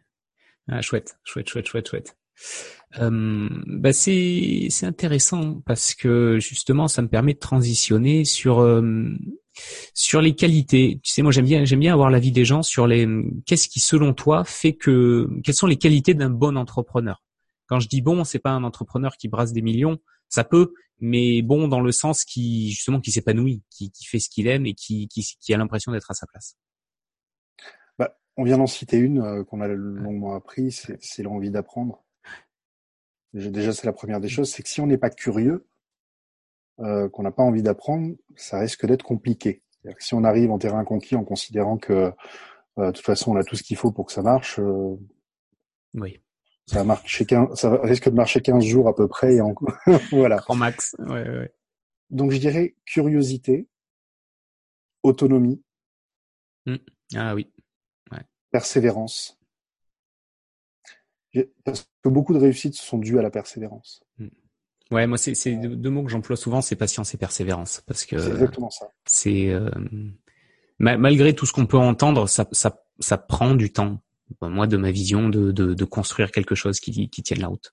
Ah, 0.68 0.80
chouette, 0.80 1.16
chouette, 1.24 1.48
chouette, 1.48 1.66
chouette, 1.66 1.88
chouette. 1.88 2.16
Euh, 3.00 3.48
bah 3.66 3.92
c'est 3.92 4.68
c'est 4.70 4.86
intéressant 4.86 5.60
parce 5.66 5.94
que 5.94 6.38
justement 6.40 6.86
ça 6.86 7.02
me 7.02 7.08
permet 7.08 7.34
de 7.34 7.38
transitionner 7.38 8.24
sur 8.24 8.60
euh, 8.60 9.10
sur 9.94 10.20
les 10.20 10.34
qualités. 10.34 11.00
Tu 11.02 11.12
sais 11.12 11.22
moi 11.22 11.32
j'aime 11.32 11.44
bien 11.44 11.64
j'aime 11.64 11.80
bien 11.80 11.92
avoir 11.92 12.10
l'avis 12.10 12.32
des 12.32 12.44
gens 12.44 12.62
sur 12.62 12.86
les 12.86 13.08
qu'est-ce 13.46 13.68
qui 13.68 13.80
selon 13.80 14.14
toi 14.14 14.44
fait 14.44 14.74
que 14.74 15.28
quelles 15.42 15.54
sont 15.54 15.66
les 15.66 15.76
qualités 15.76 16.14
d'un 16.14 16.30
bon 16.30 16.56
entrepreneur? 16.56 17.22
Quand 17.66 17.80
je 17.80 17.88
dis 17.88 18.02
bon, 18.02 18.24
c'est 18.24 18.38
pas 18.38 18.50
un 18.50 18.62
entrepreneur 18.62 19.16
qui 19.16 19.28
brasse 19.28 19.52
des 19.52 19.62
millions, 19.62 19.98
ça 20.28 20.44
peut, 20.44 20.74
mais 21.00 21.42
bon 21.42 21.68
dans 21.68 21.80
le 21.80 21.92
sens 21.92 22.24
qui 22.24 22.70
justement 22.70 23.00
qui 23.00 23.12
s'épanouit, 23.12 23.62
qui, 23.70 23.90
qui 23.90 24.04
fait 24.06 24.20
ce 24.20 24.28
qu'il 24.28 24.46
aime 24.46 24.66
et 24.66 24.74
qui 24.74 25.08
qui, 25.08 25.22
qui 25.40 25.54
a 25.54 25.56
l'impression 25.56 25.92
d'être 25.92 26.10
à 26.10 26.14
sa 26.14 26.26
place. 26.26 26.56
On 28.36 28.42
vient 28.42 28.58
d'en 28.58 28.66
citer 28.66 28.98
une 28.98 29.20
euh, 29.20 29.44
qu'on 29.44 29.60
a 29.60 29.68
longuement 29.68 30.34
appris, 30.34 30.72
c'est 30.72 31.22
l'envie 31.22 31.52
d'apprendre. 31.52 32.02
Déjà, 33.32 33.72
c'est 33.72 33.86
la 33.86 33.92
première 33.92 34.20
des 34.20 34.28
choses, 34.28 34.50
c'est 34.50 34.64
que 34.64 34.68
si 34.68 34.80
on 34.80 34.88
n'est 34.88 34.98
pas 34.98 35.10
curieux, 35.10 35.68
euh, 36.80 37.08
qu'on 37.08 37.22
n'a 37.22 37.30
pas 37.30 37.44
envie 37.44 37.62
d'apprendre, 37.62 38.16
ça 38.34 38.58
risque 38.58 38.86
d'être 38.86 39.04
compliqué. 39.04 39.62
Que 39.84 40.02
si 40.02 40.14
on 40.14 40.24
arrive 40.24 40.50
en 40.50 40.58
terrain 40.58 40.84
conquis 40.84 41.14
en 41.14 41.24
considérant 41.24 41.76
que 41.76 42.12
euh, 42.78 42.86
de 42.86 42.90
toute 42.90 43.04
façon 43.04 43.32
on 43.32 43.36
a 43.36 43.44
tout 43.44 43.54
ce 43.54 43.62
qu'il 43.62 43.76
faut 43.76 43.92
pour 43.92 44.06
que 44.06 44.12
ça 44.12 44.22
marche, 44.22 44.58
euh, 44.58 44.96
oui. 45.94 46.20
Ça, 46.66 46.78
va 46.78 46.84
marcher 46.84 47.26
15, 47.26 47.54
ça 47.58 47.78
risque 47.82 48.08
de 48.08 48.14
marcher 48.14 48.40
15 48.40 48.64
jours 48.64 48.88
à 48.88 48.94
peu 48.94 49.08
près. 49.08 49.34
Et 49.34 49.40
en... 49.40 49.54
voilà. 50.12 50.42
En 50.48 50.56
max. 50.56 50.96
Ouais, 50.98 51.28
ouais. 51.28 51.54
Donc 52.10 52.30
je 52.30 52.38
dirais 52.38 52.76
curiosité, 52.86 53.68
autonomie. 55.02 55.62
Mmh. 56.66 56.76
Ah 57.16 57.34
oui 57.34 57.50
persévérance. 58.54 59.36
Parce 61.64 61.88
que 62.04 62.08
beaucoup 62.08 62.32
de 62.32 62.38
réussites 62.38 62.76
sont 62.76 62.98
dues 62.98 63.18
à 63.18 63.22
la 63.22 63.30
persévérance. 63.30 64.00
Hmm. 64.18 64.28
Ouais, 64.92 65.08
moi 65.08 65.18
c'est 65.18 65.56
deux 65.56 65.90
mots 65.90 66.04
que 66.04 66.10
j'emploie 66.10 66.36
souvent, 66.36 66.60
c'est 66.60 66.76
patience 66.76 67.12
et 67.14 67.16
persévérance, 67.16 67.82
parce 67.84 68.06
que 68.06 68.16
c'est 68.16 68.30
exactement 68.30 68.70
ça. 68.70 68.86
C'est 69.06 69.48
euh, 69.48 69.68
malgré 70.78 71.34
tout 71.34 71.46
ce 71.46 71.52
qu'on 71.52 71.66
peut 71.66 71.78
entendre, 71.78 72.28
ça, 72.28 72.46
ça, 72.52 72.84
ça 73.00 73.18
prend 73.18 73.56
du 73.56 73.72
temps. 73.72 74.00
Moi, 74.40 74.66
de 74.66 74.76
ma 74.76 74.90
vision, 74.90 75.28
de, 75.28 75.52
de, 75.52 75.74
de 75.74 75.84
construire 75.84 76.30
quelque 76.30 76.54
chose 76.54 76.80
qui, 76.80 77.08
qui 77.08 77.22
tienne 77.22 77.40
la 77.40 77.48
route. 77.48 77.72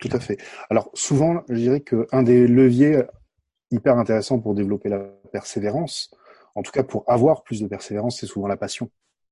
Tout 0.00 0.10
à 0.12 0.20
fait. 0.20 0.38
Alors 0.70 0.90
souvent, 0.94 1.42
je 1.48 1.56
dirais 1.56 1.80
qu'un 1.80 2.22
des 2.22 2.46
leviers 2.46 3.02
hyper 3.70 3.98
intéressants 3.98 4.38
pour 4.38 4.54
développer 4.54 4.88
la 4.88 5.00
persévérance, 5.32 6.10
en 6.54 6.62
tout 6.62 6.72
cas 6.72 6.82
pour 6.82 7.04
avoir 7.06 7.42
plus 7.42 7.60
de 7.60 7.66
persévérance, 7.66 8.20
c'est 8.20 8.26
souvent 8.26 8.46
la 8.46 8.56
passion. 8.56 8.90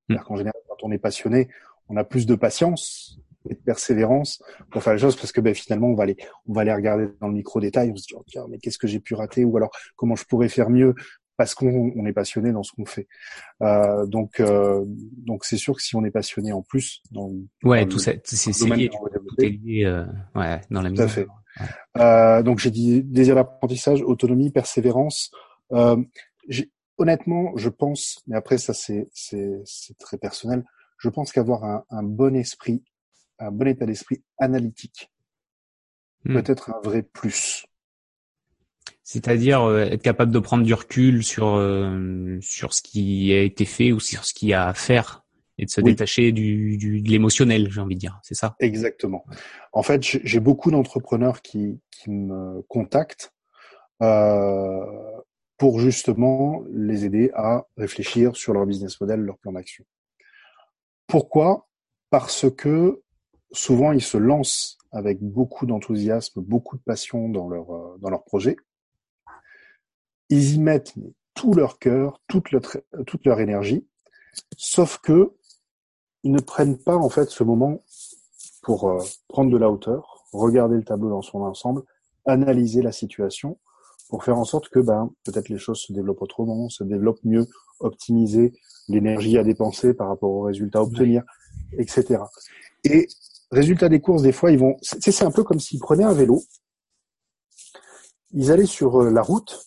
C'est-à-dire 0.08 0.24
qu'en 0.24 0.36
général, 0.36 0.60
on 0.82 0.92
est 0.92 0.98
passionné, 0.98 1.48
on 1.88 1.96
a 1.96 2.04
plus 2.04 2.26
de 2.26 2.34
patience 2.34 3.18
et 3.48 3.54
de 3.54 3.60
persévérance 3.60 4.42
pour 4.70 4.82
faire 4.82 4.92
les 4.92 4.98
choses 4.98 5.16
parce 5.16 5.32
que 5.32 5.40
ben, 5.40 5.54
finalement 5.54 5.88
on 5.88 5.94
va 5.94 6.02
aller 6.02 6.16
on 6.46 6.52
va 6.52 6.62
aller 6.62 6.72
regarder 6.72 7.08
dans 7.20 7.28
le 7.28 7.34
micro 7.34 7.60
détail 7.60 7.92
on 7.92 7.96
se 7.96 8.06
dit 8.06 8.14
oh, 8.16 8.24
tiens 8.26 8.44
mais 8.48 8.58
qu'est-ce 8.58 8.78
que 8.78 8.88
j'ai 8.88 9.00
pu 9.00 9.14
rater? 9.14 9.44
Ou 9.44 9.56
alors 9.56 9.70
comment 9.94 10.16
je 10.16 10.24
pourrais 10.24 10.48
faire 10.48 10.68
mieux 10.68 10.94
parce 11.36 11.54
qu'on 11.54 12.06
est 12.06 12.12
passionné 12.12 12.52
dans 12.52 12.62
ce 12.62 12.72
qu'on 12.72 12.86
fait. 12.86 13.08
Euh, 13.62 14.06
donc 14.06 14.40
euh, 14.40 14.84
donc 14.86 15.44
c'est 15.44 15.56
sûr 15.56 15.76
que 15.76 15.82
si 15.82 15.96
on 15.96 16.04
est 16.04 16.10
passionné 16.10 16.52
en 16.52 16.62
plus 16.62 17.02
dans 17.10 17.30
ouais 17.62 17.86
tout 17.86 17.98
ça 17.98 18.12
c'est 18.24 18.50
lié, 18.74 18.90
lié 19.38 19.84
euh, 19.84 20.04
ouais 20.34 20.60
dans 20.70 20.82
la 20.82 20.90
tout 20.90 21.02
à 21.02 21.08
fait. 21.08 21.26
euh, 21.98 22.42
donc 22.42 22.58
j'ai 22.58 22.70
dit 22.70 23.02
désir 23.02 23.34
d'apprentissage 23.34 24.02
autonomie 24.02 24.50
persévérance. 24.50 25.30
Euh, 25.72 25.96
honnêtement, 26.98 27.52
je 27.56 27.68
pense, 27.68 28.22
mais 28.26 28.36
après 28.36 28.58
ça 28.58 28.72
c'est 28.72 29.08
c'est 29.12 29.98
très 29.98 30.16
personnel, 30.16 30.64
je 30.98 31.08
pense 31.08 31.32
qu'avoir 31.32 31.64
un, 31.64 31.84
un, 31.90 32.02
bon 32.02 32.34
esprit, 32.34 32.82
un 33.38 33.50
bon 33.50 33.68
état 33.68 33.84
d'esprit 33.84 34.22
analytique, 34.38 35.10
hmm. 36.24 36.34
peut 36.34 36.50
être 36.50 36.70
un 36.70 36.80
vrai 36.82 37.02
plus. 37.02 37.66
C'est-à-dire 39.08 39.62
euh, 39.62 39.84
être 39.84 40.02
capable 40.02 40.32
de 40.32 40.40
prendre 40.40 40.64
du 40.64 40.74
recul 40.74 41.22
sur 41.22 41.54
euh, 41.54 42.38
sur 42.40 42.74
ce 42.74 42.82
qui 42.82 43.32
a 43.32 43.40
été 43.40 43.64
fait 43.64 43.92
ou 43.92 44.00
sur 44.00 44.24
ce 44.24 44.34
qu'il 44.34 44.48
y 44.48 44.52
a 44.52 44.66
à 44.66 44.74
faire 44.74 45.24
et 45.58 45.64
de 45.64 45.70
se 45.70 45.80
détacher 45.80 46.32
du, 46.32 46.76
du, 46.76 47.00
de 47.02 47.08
l'émotionnel, 47.08 47.70
j'ai 47.70 47.80
envie 47.80 47.94
de 47.94 48.00
dire. 48.00 48.18
C'est 48.24 48.34
ça? 48.34 48.56
Exactement. 48.58 49.24
En 49.72 49.84
fait, 49.84 50.02
j'ai 50.02 50.40
beaucoup 50.40 50.72
d'entrepreneurs 50.72 51.40
qui, 51.40 51.78
qui 51.92 52.10
me 52.10 52.62
contactent 52.62 53.32
euh, 54.02 54.84
pour 55.56 55.78
justement 55.78 56.64
les 56.72 57.04
aider 57.04 57.30
à 57.34 57.64
réfléchir 57.76 58.34
sur 58.34 58.54
leur 58.54 58.66
business 58.66 59.00
model, 59.00 59.20
leur 59.20 59.38
plan 59.38 59.52
d'action. 59.52 59.84
Pourquoi? 61.06 61.68
Parce 62.10 62.50
que 62.50 63.02
souvent 63.52 63.92
ils 63.92 64.02
se 64.02 64.18
lancent 64.18 64.78
avec 64.90 65.22
beaucoup 65.22 65.64
d'enthousiasme, 65.64 66.40
beaucoup 66.40 66.76
de 66.76 66.82
passion 66.82 67.28
dans 67.28 67.48
leur 67.48 67.98
dans 68.00 68.10
leur 68.10 68.24
projet 68.24 68.56
ils 70.28 70.54
y 70.54 70.58
mettent 70.58 70.94
tout 71.34 71.52
leur 71.52 71.78
cœur, 71.78 72.20
toute 72.26 72.50
leur, 72.50 72.62
toute 73.06 73.24
leur 73.24 73.40
énergie, 73.40 73.86
sauf 74.56 74.98
que 74.98 75.32
ils 76.22 76.32
ne 76.32 76.40
prennent 76.40 76.78
pas 76.78 76.96
en 76.96 77.08
fait 77.08 77.30
ce 77.30 77.44
moment 77.44 77.84
pour 78.62 78.88
euh, 78.88 78.98
prendre 79.28 79.50
de 79.50 79.56
la 79.56 79.70
hauteur, 79.70 80.24
regarder 80.32 80.76
le 80.76 80.84
tableau 80.84 81.08
dans 81.08 81.22
son 81.22 81.40
ensemble, 81.42 81.82
analyser 82.24 82.82
la 82.82 82.90
situation, 82.90 83.58
pour 84.08 84.24
faire 84.24 84.38
en 84.38 84.44
sorte 84.44 84.68
que 84.68 84.80
ben 84.80 85.10
peut-être 85.24 85.48
les 85.48 85.58
choses 85.58 85.80
se 85.80 85.92
développent 85.92 86.22
autrement, 86.22 86.68
se 86.68 86.84
développent 86.84 87.22
mieux, 87.24 87.46
optimiser 87.80 88.52
l'énergie 88.88 89.38
à 89.38 89.44
dépenser 89.44 89.94
par 89.94 90.08
rapport 90.08 90.30
aux 90.30 90.42
résultats 90.42 90.80
à 90.80 90.82
obtenir, 90.82 91.22
etc. 91.78 92.18
Et 92.84 93.08
résultat 93.50 93.88
des 93.88 94.00
courses, 94.00 94.22
des 94.22 94.32
fois, 94.32 94.50
ils 94.50 94.58
vont, 94.58 94.76
c'est 94.82 95.22
un 95.22 95.30
peu 95.30 95.44
comme 95.44 95.60
s'ils 95.60 95.80
prenaient 95.80 96.04
un 96.04 96.12
vélo, 96.12 96.42
ils 98.32 98.50
allaient 98.50 98.66
sur 98.66 99.02
euh, 99.02 99.10
la 99.10 99.22
route 99.22 99.65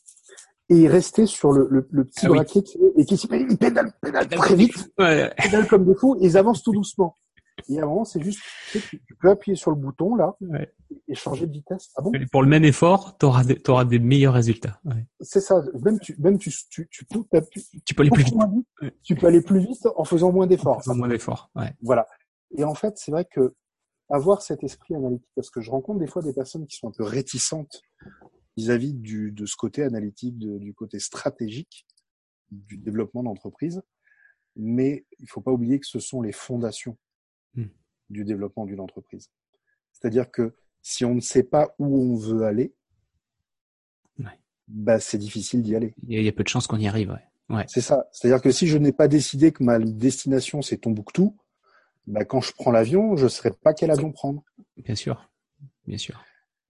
et 0.70 0.76
il 0.76 0.88
restait 0.88 1.26
sur 1.26 1.52
le, 1.52 1.68
le, 1.70 1.88
le 1.92 2.06
petit 2.06 2.26
ah 2.26 2.30
braquet 2.30 2.64
et 2.98 3.06
qui 3.06 3.16
il 3.16 3.58
pédale, 3.58 3.92
pédale 4.02 4.28
très 4.28 4.56
vite, 4.56 4.92
ouais. 5.00 5.34
pédale 5.42 5.68
comme 5.68 5.86
des 5.86 5.96
fous, 5.96 6.16
et 6.22 6.26
ils 6.26 6.38
avancent 6.38 6.64
tout 6.64 6.72
doucement. 6.72 7.18
Et 7.68 7.80
moment, 7.82 8.06
c'est 8.06 8.22
juste, 8.22 8.40
tu, 8.72 8.80
sais, 8.80 9.00
tu, 9.06 9.16
peux 9.16 9.30
appuyer 9.30 9.56
sur 9.56 9.72
le 9.72 9.76
bouton 9.76 10.16
là 10.16 10.36
ouais. 10.42 10.72
et 11.08 11.16
changer 11.16 11.46
de 11.46 11.52
vitesse. 11.52 11.90
Ah 11.98 12.02
bon? 12.02 12.12
Pour 12.32 12.42
le 12.42 12.48
même 12.48 12.64
effort, 12.64 13.18
tu 13.18 13.26
auras, 13.26 13.44
des, 13.44 13.62
auras 13.68 13.84
des 13.84 14.00
meilleurs 14.00 14.34
résultats. 14.34 14.80
Ouais. 14.86 15.06
C'est 15.20 15.42
ça. 15.42 15.62
Même 15.84 16.00
tu, 16.00 16.16
même 16.20 16.38
tu, 16.38 16.52
tu, 16.70 16.88
tu, 16.90 17.06
peux, 17.06 17.24
tu, 17.52 17.62
tu 17.86 17.94
peux 17.94 18.02
aller 18.02 18.12
plus 18.12 18.24
vite. 18.24 18.34
vite? 18.34 18.94
Tu 19.04 19.16
peux 19.16 19.28
aller 19.28 19.42
plus 19.42 19.60
vite 19.60 19.88
en 19.96 20.06
faisant 20.06 20.32
moins 20.32 20.48
d'efforts. 20.48 20.78
En 20.78 20.82
faisant 20.82 20.96
moins 20.96 21.10
d'efforts. 21.10 21.52
Ouais. 21.56 21.74
Voilà. 21.82 22.08
Et 22.58 22.64
en 22.64 22.76
fait, 22.76 22.98
c'est 22.98 23.12
vrai 23.12 23.26
que 23.26 23.54
avoir 24.10 24.42
cet 24.42 24.64
esprit 24.64 24.96
analytique, 24.96 25.30
parce 25.36 25.50
que 25.50 25.62
je 25.62 25.70
rencontre 25.70 26.00
des 26.00 26.08
fois 26.08 26.22
des 26.22 26.34
personnes 26.34 26.66
qui 26.66 26.78
sont 26.78 26.88
un 26.88 26.94
peu 26.98 27.04
réticentes 27.04 27.82
vis-à-vis 28.60 28.94
de 28.94 29.46
ce 29.46 29.56
côté 29.56 29.84
analytique, 29.84 30.38
de, 30.38 30.58
du 30.58 30.74
côté 30.74 31.00
stratégique 31.00 31.86
du 32.52 32.78
développement 32.78 33.24
d'entreprise. 33.24 33.82
Mais 34.56 35.06
il 35.20 35.30
faut 35.30 35.42
pas 35.42 35.52
oublier 35.52 35.80
que 35.80 35.88
ce 35.88 36.00
sont 36.00 36.22
les 36.22 36.34
fondations 36.34 36.98
mmh. 37.56 37.66
du 38.10 38.26
développement 38.26 38.66
d'une 38.66 38.82
entreprise. 38.82 39.30
C'est-à-dire 39.94 40.30
que 40.30 40.56
si 40.82 41.06
on 41.06 41.16
ne 41.16 41.22
sait 41.22 41.44
pas 41.44 41.74
où 41.80 41.98
on 41.98 42.16
veut 42.16 42.44
aller, 42.44 42.74
ouais. 44.20 44.40
bah, 44.68 45.00
c'est 45.00 45.18
difficile 45.18 45.62
d'y 45.62 45.76
aller. 45.76 45.94
Il 46.08 46.22
y, 46.22 46.28
a 46.28 46.32
peu 46.32 46.44
de 46.44 46.50
chances 46.50 46.68
qu'on 46.68 46.80
y 46.80 46.88
arrive. 46.88 47.12
Ouais. 47.12 47.56
ouais. 47.56 47.66
C'est 47.70 47.82
ça. 47.82 48.08
C'est-à-dire 48.12 48.42
que 48.42 48.52
si 48.52 48.68
je 48.68 48.78
n'ai 48.78 48.92
pas 48.92 49.08
décidé 49.08 49.52
que 49.52 49.64
ma 49.64 49.80
destination 49.80 50.62
c'est 50.62 50.78
Tombouctou, 50.78 51.38
bah, 52.08 52.26
quand 52.26 52.42
je 52.42 52.52
prends 52.54 52.72
l'avion, 52.72 53.16
je 53.16 53.26
ne 53.26 53.30
saurais 53.30 53.52
pas 53.52 53.74
quel 53.74 53.92
avion 53.92 54.12
prendre. 54.12 54.44
Bien 54.78 54.96
sûr, 54.96 55.30
bien 55.86 55.98
sûr. 55.98 56.22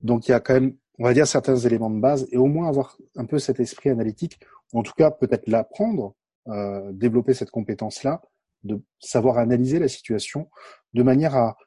Donc 0.02 0.28
il 0.28 0.32
y 0.32 0.34
a 0.34 0.40
quand 0.40 0.54
même 0.54 0.76
on 1.00 1.06
va 1.06 1.14
dire 1.14 1.28
certains 1.28 1.56
éléments 1.56 1.90
de 1.90 2.00
base 2.00 2.28
et 2.32 2.38
au 2.38 2.46
moins 2.46 2.68
avoir 2.68 2.98
un 3.16 3.26
peu 3.26 3.40
cet 3.40 3.60
esprit 3.60 3.90
analytique, 3.90 4.40
ou 4.74 4.80
en 4.80 4.84
tout 4.84 4.94
cas 4.94 5.12
peut-être 5.12 5.48
l'apprendre, 5.48 6.16
euh, 6.48 6.92
développer 6.92 7.34
cette 7.34 7.52
compétence-là, 7.52 8.22
de 8.64 8.82
savoir 9.00 9.38
analyser 9.38 9.80
la 9.80 9.88
situation 9.88 10.50
de 10.94 11.04
manière 11.04 11.36
à, 11.36 11.58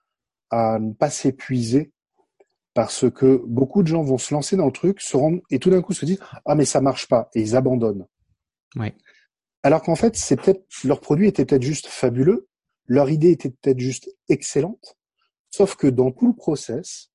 à 0.51 0.79
ne 0.79 0.93
pas 0.93 1.09
s'épuiser 1.09 1.93
parce 2.75 3.11
que 3.11 3.43
beaucoup 3.47 3.83
de 3.83 3.89
gens 3.89 4.03
vont 4.03 4.19
se 4.19 4.33
lancer 4.35 4.57
dans 4.57 4.67
le 4.67 4.73
truc, 4.73 5.01
se 5.01 5.17
rendre 5.17 5.41
et 5.51 5.59
tout 5.59 5.71
d'un 5.71 5.83
coup 5.83 5.95
se 5.95 6.05
disent 6.05 6.21
ah 6.45 6.55
mais 6.55 6.65
ça 6.65 6.81
marche 6.81 7.09
pas 7.09 7.31
et 7.35 7.41
ils 7.41 7.57
abandonnent. 7.57 8.07
Ouais. 8.77 8.95
Alors 9.63 9.83
qu'en 9.83 9.97
fait 9.97 10.17
c'est 10.17 10.37
peut-être 10.37 10.65
leur 10.85 11.01
produit 11.01 11.29
était 11.29 11.45
peut-être 11.45 11.63
juste 11.63 11.87
fabuleux, 11.87 12.49
leur 12.87 13.09
idée 13.09 13.31
était 13.31 13.51
peut-être 13.51 13.79
juste 13.79 14.11
excellente, 14.29 14.99
sauf 15.51 15.77
que 15.77 15.87
dans 15.87 16.11
tout 16.11 16.27
le 16.27 16.35
process 16.35 17.11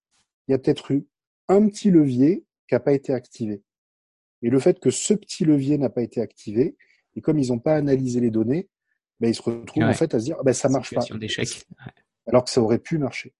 il 0.47 0.53
y 0.53 0.55
a 0.55 0.57
peut-être 0.57 0.91
eu 0.91 1.07
un 1.47 1.67
petit 1.67 1.91
levier 1.91 2.43
qui 2.67 2.75
n'a 2.75 2.79
pas 2.79 2.93
été 2.93 3.13
activé. 3.13 3.61
Et 4.41 4.49
le 4.49 4.59
fait 4.59 4.79
que 4.79 4.89
ce 4.89 5.13
petit 5.13 5.45
levier 5.45 5.77
n'a 5.77 5.89
pas 5.89 6.01
été 6.01 6.21
activé, 6.21 6.75
et 7.15 7.21
comme 7.21 7.39
ils 7.39 7.49
n'ont 7.49 7.59
pas 7.59 7.75
analysé 7.75 8.19
les 8.19 8.29
données, 8.31 8.69
ben, 9.19 9.29
ils 9.29 9.35
se 9.35 9.41
retrouvent 9.41 9.83
en 9.83 9.93
fait 9.93 10.13
à 10.13 10.19
se 10.19 10.25
dire, 10.25 10.37
ben, 10.43 10.53
ça 10.53 10.69
marche 10.69 10.93
pas. 10.93 11.03
d'échec. 11.17 11.65
Alors 12.27 12.43
que 12.43 12.49
ça 12.49 12.61
aurait 12.61 12.79
pu 12.79 12.97
marcher. 12.97 13.33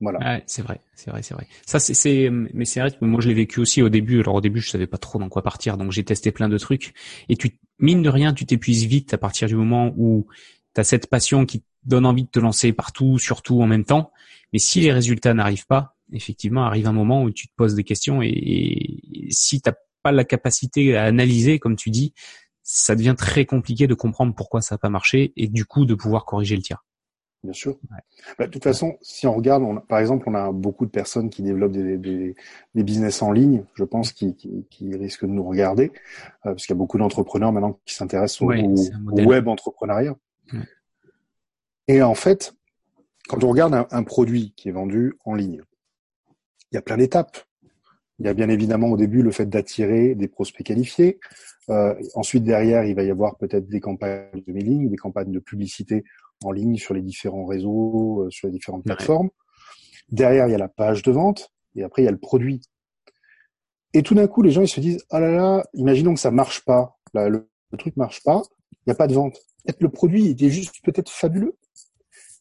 Voilà. 0.00 0.18
Ouais, 0.18 0.42
c'est 0.46 0.62
vrai, 0.62 0.80
c'est 0.94 1.10
vrai, 1.10 1.22
c'est 1.22 1.34
vrai. 1.34 1.46
Ça, 1.64 1.78
c'est, 1.78 1.94
c'est, 1.94 2.28
mais 2.30 2.66
c'est 2.66 2.80
vrai 2.80 2.90
que 2.90 3.02
moi 3.02 3.20
je 3.20 3.28
l'ai 3.28 3.34
vécu 3.34 3.60
aussi 3.60 3.80
au 3.80 3.88
début. 3.88 4.20
Alors 4.20 4.34
au 4.34 4.40
début, 4.40 4.60
je 4.60 4.68
savais 4.68 4.86
pas 4.86 4.98
trop 4.98 5.18
dans 5.18 5.28
quoi 5.28 5.42
partir, 5.42 5.78
donc 5.78 5.92
j'ai 5.92 6.04
testé 6.04 6.32
plein 6.32 6.48
de 6.48 6.58
trucs. 6.58 6.92
Et 7.28 7.36
tu, 7.36 7.58
mine 7.78 8.02
de 8.02 8.10
rien, 8.10 8.34
tu 8.34 8.44
t'épuises 8.44 8.84
vite 8.84 9.14
à 9.14 9.18
partir 9.18 9.48
du 9.48 9.54
moment 9.54 9.94
où 9.96 10.26
tu 10.74 10.80
as 10.80 10.84
cette 10.84 11.08
passion 11.08 11.46
qui 11.46 11.60
te 11.60 11.66
donne 11.84 12.04
envie 12.04 12.24
de 12.24 12.28
te 12.28 12.40
lancer 12.40 12.72
partout, 12.72 13.18
surtout 13.18 13.62
en 13.62 13.66
même 13.66 13.84
temps. 13.84 14.12
Mais 14.52 14.58
si 14.58 14.80
les 14.80 14.92
résultats 14.92 15.32
n'arrivent 15.32 15.66
pas, 15.66 15.95
effectivement, 16.12 16.64
arrive 16.64 16.86
un 16.86 16.92
moment 16.92 17.22
où 17.22 17.30
tu 17.30 17.48
te 17.48 17.52
poses 17.56 17.74
des 17.74 17.84
questions 17.84 18.22
et, 18.22 18.28
et 18.28 19.28
si 19.30 19.60
t'as 19.60 19.74
pas 20.02 20.12
la 20.12 20.24
capacité 20.24 20.96
à 20.96 21.04
analyser, 21.04 21.58
comme 21.58 21.76
tu 21.76 21.90
dis, 21.90 22.14
ça 22.62 22.96
devient 22.96 23.14
très 23.16 23.46
compliqué 23.46 23.86
de 23.86 23.94
comprendre 23.94 24.34
pourquoi 24.34 24.60
ça 24.60 24.74
n'a 24.74 24.78
pas 24.78 24.90
marché 24.90 25.32
et 25.36 25.46
du 25.46 25.64
coup 25.64 25.86
de 25.86 25.94
pouvoir 25.94 26.24
corriger 26.24 26.56
le 26.56 26.62
tir. 26.62 26.84
Bien 27.44 27.52
sûr. 27.52 27.78
Ouais. 27.92 27.98
Bah, 28.38 28.46
de 28.46 28.50
toute 28.50 28.64
façon, 28.64 28.96
si 29.02 29.26
on 29.28 29.34
regarde, 29.34 29.62
on 29.62 29.76
par 29.76 30.00
exemple, 30.00 30.28
on 30.28 30.34
a 30.34 30.50
beaucoup 30.50 30.84
de 30.84 30.90
personnes 30.90 31.30
qui 31.30 31.42
développent 31.42 31.72
des, 31.72 31.96
des, 31.96 32.34
des 32.74 32.82
business 32.82 33.22
en 33.22 33.30
ligne, 33.30 33.64
je 33.74 33.84
pense, 33.84 34.12
qui, 34.12 34.34
qui, 34.34 34.66
qui 34.68 34.96
risquent 34.96 35.26
de 35.26 35.30
nous 35.30 35.46
regarder, 35.46 35.92
euh, 36.44 36.50
parce 36.50 36.66
qu'il 36.66 36.74
y 36.74 36.76
a 36.76 36.78
beaucoup 36.78 36.98
d'entrepreneurs 36.98 37.52
maintenant 37.52 37.78
qui 37.84 37.94
s'intéressent 37.94 38.42
au, 38.42 38.46
ouais, 38.46 38.64
au, 38.64 39.20
web 39.22 39.46
entrepreneuriat. 39.46 40.16
Ouais. 40.52 40.58
Et 41.86 42.02
en 42.02 42.14
fait, 42.14 42.56
quand 43.28 43.44
on 43.44 43.50
regarde 43.50 43.74
un, 43.74 43.86
un, 43.92 44.02
produit 44.02 44.52
qui 44.56 44.68
est 44.68 44.72
vendu 44.72 45.14
en 45.24 45.34
ligne, 45.34 45.62
il 46.76 46.80
y 46.80 46.80
a 46.80 46.82
plein 46.82 46.98
d'étapes. 46.98 47.38
Il 48.18 48.26
y 48.26 48.28
a 48.28 48.34
bien 48.34 48.50
évidemment 48.50 48.88
au 48.88 48.98
début 48.98 49.22
le 49.22 49.30
fait 49.30 49.46
d'attirer 49.46 50.14
des 50.14 50.28
prospects 50.28 50.66
qualifiés. 50.66 51.18
Euh, 51.70 51.94
ensuite, 52.14 52.44
derrière, 52.44 52.84
il 52.84 52.94
va 52.94 53.02
y 53.02 53.10
avoir 53.10 53.38
peut-être 53.38 53.66
des 53.66 53.80
campagnes 53.80 54.42
de 54.46 54.52
mailing, 54.52 54.90
des 54.90 54.96
campagnes 54.96 55.32
de 55.32 55.38
publicité 55.38 56.04
en 56.44 56.52
ligne 56.52 56.76
sur 56.76 56.92
les 56.92 57.00
différents 57.00 57.46
réseaux, 57.46 58.24
euh, 58.24 58.30
sur 58.30 58.48
les 58.48 58.52
différentes 58.52 58.84
plateformes. 58.84 59.30
Derrière, 60.10 60.48
il 60.48 60.52
y 60.52 60.54
a 60.54 60.58
la 60.58 60.68
page 60.68 61.02
de 61.02 61.10
vente 61.12 61.50
et 61.76 61.82
après, 61.82 62.02
il 62.02 62.04
y 62.04 62.08
a 62.08 62.12
le 62.12 62.18
produit. 62.18 62.60
Et 63.94 64.02
tout 64.02 64.14
d'un 64.14 64.26
coup, 64.26 64.42
les 64.42 64.50
gens 64.50 64.60
ils 64.60 64.68
se 64.68 64.80
disent 64.80 65.02
ah 65.08 65.18
là 65.18 65.30
là, 65.30 65.64
imaginons 65.72 66.12
que 66.12 66.20
ça 66.20 66.30
marche 66.30 66.62
pas, 66.66 66.98
Là, 67.14 67.30
le, 67.30 67.48
le, 67.70 67.78
truc 67.78 67.96
marche 67.96 68.22
pas, 68.22 68.42
il 68.72 68.88
n'y 68.88 68.92
a 68.92 68.96
pas 68.96 69.06
de 69.06 69.14
vente. 69.14 69.38
Peut-être 69.64 69.80
le 69.80 69.88
produit 69.88 70.28
était 70.28 70.50
juste 70.50 70.84
peut-être 70.84 71.10
fabuleux, 71.10 71.56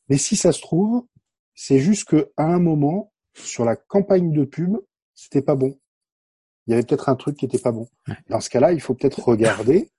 mais 0.10 0.18
si 0.18 0.36
ça 0.36 0.52
se 0.52 0.60
trouve, 0.60 1.06
c'est 1.54 1.80
juste 1.80 2.10
que 2.10 2.34
à 2.36 2.44
un 2.44 2.60
moment, 2.60 3.14
sur 3.36 3.66
la 3.66 3.76
campagne 3.76 4.32
de 4.32 4.46
pub, 4.46 4.78
c'était 5.14 5.42
pas 5.42 5.56
bon. 5.56 5.78
Il 6.68 6.72
y 6.72 6.74
avait 6.74 6.84
peut-être 6.84 7.10
un 7.10 7.16
truc 7.16 7.38
qui 7.38 7.46
était 7.46 7.60
pas 7.60 7.72
bon. 7.72 7.88
Dans 8.30 8.40
ce 8.40 8.50
cas-là, 8.50 8.72
il 8.72 8.82
faut 8.82 8.96
peut-être 8.96 9.20
regarder 9.20 9.92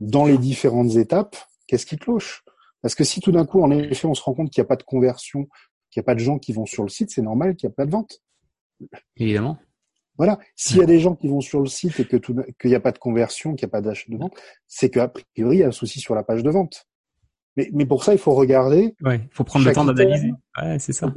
dans 0.00 0.24
les 0.24 0.38
différentes 0.38 0.94
étapes, 0.96 1.36
qu'est-ce 1.66 1.86
qui 1.86 1.96
cloche. 1.96 2.44
Parce 2.82 2.94
que 2.94 3.04
si 3.04 3.20
tout 3.20 3.32
d'un 3.32 3.46
coup, 3.46 3.62
en 3.62 3.70
effet, 3.70 4.06
on 4.06 4.14
se 4.14 4.22
rend 4.22 4.34
compte 4.34 4.50
qu'il 4.50 4.60
n'y 4.60 4.66
a 4.66 4.68
pas 4.68 4.76
de 4.76 4.82
conversion, 4.82 5.48
qu'il 5.90 6.00
n'y 6.00 6.04
a 6.04 6.06
pas 6.06 6.14
de 6.14 6.20
gens 6.20 6.38
qui 6.38 6.52
vont 6.52 6.66
sur 6.66 6.82
le 6.82 6.90
site, 6.90 7.10
c'est 7.10 7.22
normal 7.22 7.56
qu'il 7.56 7.68
n'y 7.68 7.72
a 7.72 7.76
pas 7.76 7.86
de 7.86 7.90
vente. 7.90 8.22
Évidemment. 9.16 9.58
Voilà. 10.16 10.38
S'il 10.54 10.76
y 10.76 10.82
a 10.82 10.86
des 10.86 11.00
gens 11.00 11.16
qui 11.16 11.26
vont 11.28 11.40
sur 11.40 11.60
le 11.60 11.66
site 11.66 11.98
et 11.98 12.04
que 12.06 12.16
qu'il 12.16 12.70
n'y 12.70 12.76
a 12.76 12.80
pas 12.80 12.92
de 12.92 12.98
conversion, 12.98 13.54
qu'il 13.54 13.66
n'y 13.66 13.70
a 13.70 13.72
pas 13.72 13.80
d'achat 13.80 14.06
de 14.08 14.16
vente, 14.16 14.34
c'est 14.68 14.90
qu'a 14.90 15.08
priori, 15.08 15.56
il 15.56 15.60
y 15.60 15.62
a 15.64 15.68
un 15.68 15.72
souci 15.72 15.98
sur 15.98 16.14
la 16.14 16.22
page 16.22 16.42
de 16.42 16.50
vente. 16.50 16.86
Mais, 17.56 17.70
mais 17.72 17.86
pour 17.86 18.02
ça, 18.02 18.12
il 18.12 18.18
faut 18.18 18.34
regarder. 18.34 18.94
Ouais, 19.02 19.16
il 19.16 19.34
faut 19.34 19.44
prendre 19.44 19.64
le 19.64 19.72
temps 19.72 19.84
d'analyser. 19.84 20.32
Ouais, 20.60 20.78
c'est 20.78 20.92
ça. 20.92 21.12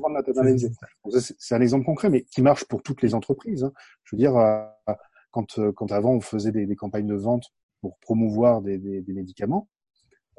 C'est 1.39 1.55
un 1.55 1.61
exemple 1.61 1.85
concret, 1.85 2.09
mais 2.09 2.23
qui 2.23 2.41
marche 2.41 2.65
pour 2.65 2.83
toutes 2.83 3.01
les 3.01 3.15
entreprises. 3.15 3.63
Hein. 3.63 3.71
Je 4.03 4.15
veux 4.15 4.19
dire, 4.19 4.37
euh, 4.37 4.63
quand, 5.31 5.57
euh, 5.59 5.71
quand 5.71 5.91
avant 5.91 6.13
on 6.13 6.21
faisait 6.21 6.51
des, 6.51 6.65
des, 6.65 6.75
campagnes 6.75 7.07
de 7.07 7.15
vente 7.15 7.45
pour 7.81 7.97
promouvoir 7.99 8.61
des, 8.61 8.77
des, 8.77 9.01
des 9.01 9.13
médicaments, 9.13 9.67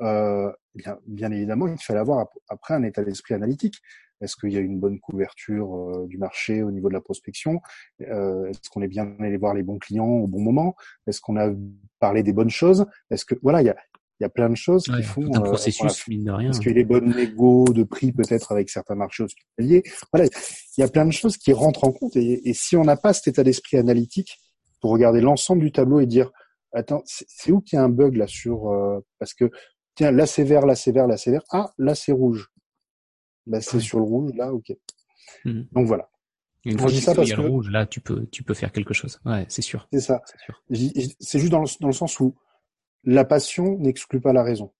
euh, 0.00 0.52
bien, 0.74 0.98
bien 1.06 1.32
évidemment, 1.32 1.66
il 1.66 1.78
fallait 1.78 2.00
avoir 2.00 2.26
après 2.48 2.74
un 2.74 2.82
état 2.82 3.02
d'esprit 3.02 3.34
analytique. 3.34 3.76
Est-ce 4.20 4.36
qu'il 4.36 4.52
y 4.52 4.56
a 4.56 4.60
une 4.60 4.80
bonne 4.80 4.98
couverture 4.98 5.74
euh, 5.76 6.06
du 6.06 6.18
marché 6.18 6.62
au 6.62 6.70
niveau 6.70 6.88
de 6.88 6.94
la 6.94 7.00
prospection? 7.00 7.60
Euh, 8.02 8.46
Est-ce 8.46 8.68
qu'on 8.70 8.82
est 8.82 8.88
bien 8.88 9.16
allé 9.20 9.36
voir 9.36 9.54
les 9.54 9.62
bons 9.62 9.78
clients 9.78 10.06
au 10.06 10.26
bon 10.26 10.40
moment? 10.40 10.74
Est-ce 11.06 11.20
qu'on 11.20 11.36
a 11.36 11.50
parlé 12.00 12.22
des 12.22 12.32
bonnes 12.32 12.50
choses? 12.50 12.86
Est-ce 13.10 13.24
que 13.24 13.34
voilà, 13.42 13.62
il 13.62 13.66
y 13.66 13.70
a, 13.70 13.76
il 14.20 14.24
y 14.24 14.26
a 14.26 14.28
plein 14.28 14.50
de 14.50 14.56
choses 14.56 14.84
qui 14.84 15.02
font 15.02 15.24
un 15.34 15.40
euh, 15.40 15.44
processus 15.44 16.08
mine 16.08 16.24
de 16.24 16.32
rien. 16.32 16.48
Parce 16.48 16.58
qu'il 16.58 16.68
y 16.68 16.74
a 16.74 16.78
les 16.78 16.84
bonnes 16.84 17.14
négos 17.14 17.66
de 17.72 17.84
prix 17.84 18.12
peut-être 18.12 18.52
avec 18.52 18.68
certains 18.68 18.96
marchés 18.96 19.22
hospitaliers. 19.22 19.82
Voilà, 20.12 20.28
il 20.76 20.80
y 20.80 20.84
a 20.84 20.88
plein 20.88 21.06
de 21.06 21.12
choses 21.12 21.36
qui 21.36 21.52
rentrent 21.52 21.84
en 21.84 21.92
compte 21.92 22.16
et, 22.16 22.48
et 22.48 22.54
si 22.54 22.76
on 22.76 22.84
n'a 22.84 22.96
pas 22.96 23.12
cet 23.12 23.28
état 23.28 23.44
d'esprit 23.44 23.76
analytique, 23.76 24.38
pour 24.80 24.90
regarder 24.90 25.20
l'ensemble 25.20 25.62
du 25.62 25.72
tableau 25.72 26.00
et 26.00 26.06
dire 26.06 26.30
attends, 26.72 27.02
c'est 27.06 27.50
où 27.50 27.60
qu'il 27.60 27.76
y 27.76 27.80
a 27.80 27.84
un 27.84 27.88
bug 27.88 28.16
là 28.16 28.26
sur 28.26 28.70
euh, 28.70 29.00
parce 29.18 29.34
que 29.34 29.50
tiens 29.94 30.10
là 30.10 30.26
c'est 30.26 30.44
vert, 30.44 30.66
là 30.66 30.74
c'est 30.74 30.92
vert, 30.92 31.06
là 31.06 31.16
c'est 31.16 31.30
vert, 31.30 31.42
ah 31.50 31.70
là 31.78 31.94
c'est 31.94 32.12
rouge, 32.12 32.50
là 33.46 33.60
c'est 33.60 33.80
sur 33.80 33.98
le 33.98 34.04
rouge, 34.04 34.32
là 34.34 34.52
ok. 34.52 34.72
Mmh. 35.44 35.62
Donc 35.72 35.86
voilà. 35.86 36.08
Une 36.64 36.78
fois 36.78 36.88
que 36.88 36.96
ça 36.96 37.14
parce 37.14 37.30
que 37.30 37.40
le 37.40 37.48
rouge, 37.48 37.70
là 37.70 37.86
tu 37.86 38.00
peux 38.00 38.26
tu 38.26 38.42
peux 38.42 38.54
faire 38.54 38.72
quelque 38.72 38.92
chose. 38.94 39.20
Ouais, 39.24 39.46
c'est 39.48 39.62
sûr. 39.62 39.88
C'est 39.92 40.00
ça. 40.00 40.22
C'est 40.70 41.38
juste 41.38 41.52
dans 41.52 41.60
le, 41.60 41.68
dans 41.80 41.88
le 41.88 41.94
sens 41.94 42.18
où 42.20 42.34
la 43.08 43.24
passion 43.24 43.78
n'exclut 43.78 44.20
pas 44.20 44.34
la 44.34 44.42
raison. 44.42 44.70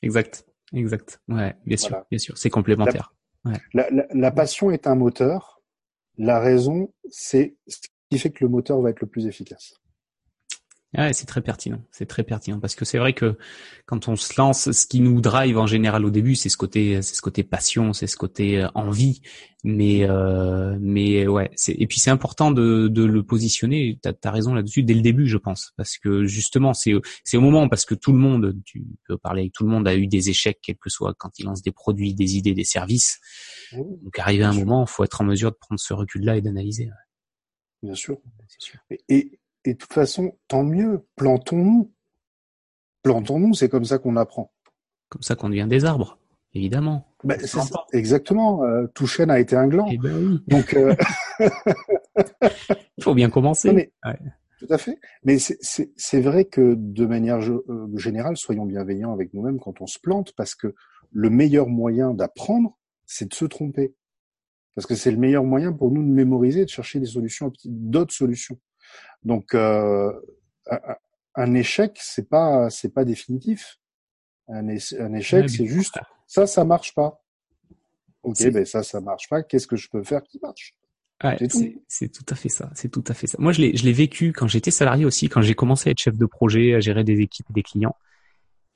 Exact, 0.00 0.46
exact. 0.72 1.20
Ouais, 1.28 1.54
bien 1.66 1.76
sûr, 1.76 2.02
bien 2.10 2.18
sûr, 2.18 2.38
c'est 2.38 2.48
complémentaire. 2.48 3.14
La, 3.74 3.90
la, 3.90 4.06
la, 4.10 4.30
passion 4.30 4.70
est 4.70 4.86
un 4.86 4.94
moteur. 4.94 5.60
La 6.16 6.40
raison, 6.40 6.92
c'est 7.10 7.56
ce 7.66 7.78
qui 8.08 8.18
fait 8.18 8.30
que 8.30 8.42
le 8.42 8.48
moteur 8.48 8.80
va 8.80 8.88
être 8.88 9.00
le 9.00 9.06
plus 9.06 9.26
efficace. 9.26 9.81
Ouais, 10.96 11.14
c'est 11.14 11.24
très 11.24 11.40
pertinent, 11.40 11.82
c'est 11.90 12.04
très 12.04 12.22
pertinent 12.22 12.60
parce 12.60 12.74
que 12.74 12.84
c'est 12.84 12.98
vrai 12.98 13.14
que 13.14 13.38
quand 13.86 14.08
on 14.08 14.16
se 14.16 14.34
lance, 14.36 14.72
ce 14.72 14.86
qui 14.86 15.00
nous 15.00 15.22
drive 15.22 15.56
en 15.56 15.66
général 15.66 16.04
au 16.04 16.10
début, 16.10 16.34
c'est 16.34 16.50
ce 16.50 16.58
côté, 16.58 17.00
c'est 17.00 17.14
ce 17.14 17.22
côté 17.22 17.44
passion, 17.44 17.94
c'est 17.94 18.06
ce 18.06 18.18
côté 18.18 18.62
euh, 18.62 18.68
envie. 18.74 19.22
Mais 19.64 20.04
euh, 20.04 20.76
mais 20.80 21.26
ouais, 21.26 21.50
c'est 21.54 21.72
et 21.72 21.86
puis 21.86 21.98
c'est 21.98 22.10
important 22.10 22.50
de, 22.50 22.88
de 22.88 23.04
le 23.04 23.22
positionner. 23.22 23.98
T'as 24.02 24.12
as 24.22 24.30
raison 24.30 24.52
là-dessus 24.52 24.82
dès 24.82 24.92
le 24.92 25.00
début, 25.00 25.26
je 25.28 25.38
pense, 25.38 25.72
parce 25.78 25.96
que 25.96 26.24
justement 26.26 26.74
c'est 26.74 26.92
c'est 27.24 27.38
au 27.38 27.40
moment 27.40 27.70
parce 27.70 27.86
que 27.86 27.94
tout 27.94 28.12
le 28.12 28.18
monde, 28.18 28.54
tu 28.66 28.84
peux 29.08 29.16
parler 29.16 29.42
avec 29.42 29.52
tout 29.54 29.64
le 29.64 29.70
monde, 29.70 29.88
a 29.88 29.94
eu 29.94 30.08
des 30.08 30.28
échecs, 30.28 30.58
quel 30.62 30.76
que 30.76 30.90
soit 30.90 31.14
quand 31.16 31.38
il 31.38 31.46
lance 31.46 31.62
des 31.62 31.72
produits, 31.72 32.12
des 32.12 32.36
idées, 32.36 32.54
des 32.54 32.64
services. 32.64 33.18
Donc 33.72 34.18
arrivé 34.18 34.44
à 34.44 34.50
un 34.50 34.54
moment, 34.54 34.84
faut 34.84 35.04
être 35.04 35.22
en 35.22 35.24
mesure 35.24 35.52
de 35.52 35.56
prendre 35.56 35.80
ce 35.80 35.94
recul-là 35.94 36.36
et 36.36 36.42
d'analyser. 36.42 36.90
Bien 37.82 37.94
sûr. 37.94 38.18
sûr. 38.58 38.78
et 38.90 39.00
et 39.08 39.38
de 39.64 39.72
toute 39.72 39.92
façon, 39.92 40.36
tant 40.48 40.64
mieux, 40.64 41.06
plantons-nous. 41.16 41.92
Plantons-nous, 43.02 43.54
c'est 43.54 43.68
comme 43.68 43.84
ça 43.84 43.98
qu'on 43.98 44.16
apprend. 44.16 44.52
Comme 45.08 45.22
ça 45.22 45.34
qu'on 45.34 45.48
devient 45.48 45.66
des 45.68 45.84
arbres, 45.84 46.18
évidemment. 46.54 47.06
Ben, 47.24 47.38
exactement. 47.92 48.64
Euh, 48.64 48.86
tout 48.94 49.06
chêne 49.06 49.30
a 49.30 49.38
été 49.38 49.56
un 49.56 49.68
gland. 49.68 49.86
Eh 49.90 49.98
ben 49.98 50.14
oui. 50.14 50.42
Donc, 50.48 50.74
euh... 50.74 50.94
il 51.38 51.50
faut 53.04 53.14
bien 53.14 53.30
commencer. 53.30 53.72
mais, 53.72 53.92
Tout 54.58 54.66
à 54.70 54.78
fait. 54.78 54.98
Mais 55.24 55.38
c'est 55.38 56.20
vrai 56.20 56.44
que 56.44 56.74
de 56.76 57.06
manière 57.06 57.38
euh, 57.38 57.90
générale, 57.96 58.36
soyons 58.36 58.66
bienveillants 58.66 59.12
avec 59.12 59.34
nous-mêmes 59.34 59.58
quand 59.58 59.80
on 59.80 59.86
se 59.86 59.98
plante, 59.98 60.32
parce 60.36 60.54
que 60.54 60.74
le 61.10 61.30
meilleur 61.30 61.68
moyen 61.68 62.14
d'apprendre, 62.14 62.76
c'est 63.06 63.28
de 63.28 63.34
se 63.34 63.44
tromper. 63.44 63.94
Parce 64.74 64.86
que 64.86 64.94
c'est 64.94 65.10
le 65.10 65.18
meilleur 65.18 65.44
moyen 65.44 65.72
pour 65.72 65.90
nous 65.90 66.02
de 66.02 66.08
mémoriser, 66.08 66.64
de 66.64 66.70
chercher 66.70 66.98
des 66.98 67.06
solutions, 67.06 67.52
d'autres 67.64 68.14
solutions. 68.14 68.58
Donc 69.24 69.54
euh, 69.54 70.12
un 71.34 71.54
échec, 71.54 71.98
c'est 72.00 72.28
pas 72.28 72.70
c'est 72.70 72.92
pas 72.92 73.04
définitif. 73.04 73.78
Un, 74.48 74.68
échec, 74.68 75.48
c'est 75.48 75.66
juste 75.66 75.98
ça, 76.26 76.46
ça 76.46 76.64
marche 76.64 76.94
pas. 76.94 77.22
Ok, 78.22 78.50
ben 78.50 78.64
ça, 78.64 78.82
ça 78.82 79.00
marche 79.00 79.28
pas. 79.28 79.42
Qu'est-ce 79.42 79.66
que 79.66 79.76
je 79.76 79.88
peux 79.88 80.02
faire 80.02 80.22
qui 80.22 80.38
marche? 80.42 80.74
C'est 81.88 82.08
tout. 82.08 82.26
à 82.28 82.34
fait 82.34 82.48
ça. 82.48 82.70
C'est 82.74 82.88
tout 82.88 83.04
à 83.06 83.14
fait 83.14 83.26
ça. 83.26 83.36
Moi, 83.38 83.52
je 83.52 83.60
l'ai, 83.60 83.76
je 83.76 83.84
l'ai 83.84 83.92
vécu 83.92 84.32
quand 84.32 84.48
j'étais 84.48 84.72
salarié 84.72 85.04
aussi, 85.04 85.28
quand 85.28 85.40
j'ai 85.40 85.54
commencé 85.54 85.88
à 85.88 85.92
être 85.92 85.98
chef 85.98 86.16
de 86.16 86.26
projet, 86.26 86.74
à 86.74 86.80
gérer 86.80 87.04
des 87.04 87.20
équipes 87.20 87.46
et 87.50 87.52
des 87.52 87.62
clients. 87.62 87.96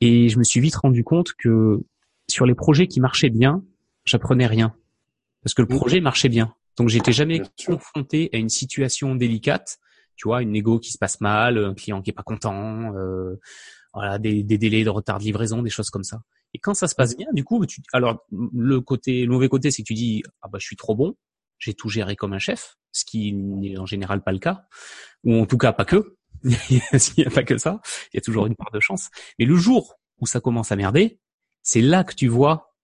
Et 0.00 0.28
je 0.28 0.38
me 0.38 0.44
suis 0.44 0.60
vite 0.60 0.76
rendu 0.76 1.02
compte 1.02 1.32
que 1.32 1.82
sur 2.28 2.46
les 2.46 2.54
projets 2.54 2.86
qui 2.86 3.00
marchaient 3.00 3.30
bien, 3.30 3.64
j'apprenais 4.04 4.46
rien 4.46 4.74
parce 5.42 5.54
que 5.54 5.62
le 5.62 5.68
mmh. 5.68 5.78
projet 5.78 6.00
marchait 6.00 6.28
bien. 6.28 6.54
Donc, 6.76 6.88
j'étais 6.88 7.12
jamais 7.12 7.42
confronté 7.66 8.30
à 8.32 8.36
une 8.36 8.48
situation 8.48 9.14
délicate 9.14 9.78
tu 10.16 10.28
vois, 10.28 10.42
une 10.42 10.52
négo 10.52 10.78
qui 10.78 10.92
se 10.92 10.98
passe 10.98 11.20
mal, 11.20 11.58
un 11.58 11.74
client 11.74 12.02
qui 12.02 12.10
est 12.10 12.14
pas 12.14 12.22
content, 12.22 12.94
euh, 12.94 13.38
voilà, 13.92 14.18
des, 14.18 14.42
des, 14.42 14.58
délais 14.58 14.84
de 14.84 14.90
retard 14.90 15.18
de 15.18 15.24
livraison, 15.24 15.62
des 15.62 15.70
choses 15.70 15.90
comme 15.90 16.04
ça. 16.04 16.20
Et 16.54 16.58
quand 16.58 16.74
ça 16.74 16.88
se 16.88 16.94
passe 16.94 17.16
bien, 17.16 17.26
du 17.32 17.44
coup, 17.44 17.64
tu, 17.66 17.82
alors 17.92 18.24
le 18.30 18.80
côté, 18.80 19.24
le 19.24 19.32
mauvais 19.32 19.48
côté, 19.48 19.70
c'est 19.70 19.82
que 19.82 19.86
tu 19.86 19.94
dis 19.94 20.22
ah 20.42 20.48
bah 20.48 20.58
je 20.60 20.66
suis 20.66 20.76
trop 20.76 20.94
bon, 20.94 21.16
j'ai 21.58 21.74
tout 21.74 21.88
géré 21.88 22.16
comme 22.16 22.32
un 22.32 22.38
chef, 22.38 22.76
ce 22.92 23.04
qui 23.04 23.32
n'est 23.32 23.78
en 23.78 23.86
général 23.86 24.22
pas 24.22 24.32
le 24.32 24.38
cas, 24.38 24.64
ou 25.24 25.34
en 25.34 25.46
tout 25.46 25.58
cas 25.58 25.72
pas 25.72 25.84
que. 25.84 26.16
il 26.70 26.80
n'y 27.18 27.24
a 27.24 27.30
pas 27.30 27.42
que 27.42 27.58
ça, 27.58 27.80
il 28.12 28.16
y 28.16 28.18
a 28.18 28.20
toujours 28.20 28.46
une 28.46 28.54
part 28.54 28.70
de 28.72 28.80
chance. 28.80 29.10
Mais 29.38 29.44
le 29.44 29.56
jour 29.56 29.94
où 30.18 30.26
ça 30.26 30.40
commence 30.40 30.70
à 30.72 30.76
merder, 30.76 31.18
c'est 31.62 31.80
là 31.80 32.04
que 32.04 32.14
tu 32.14 32.28
vois 32.28 32.74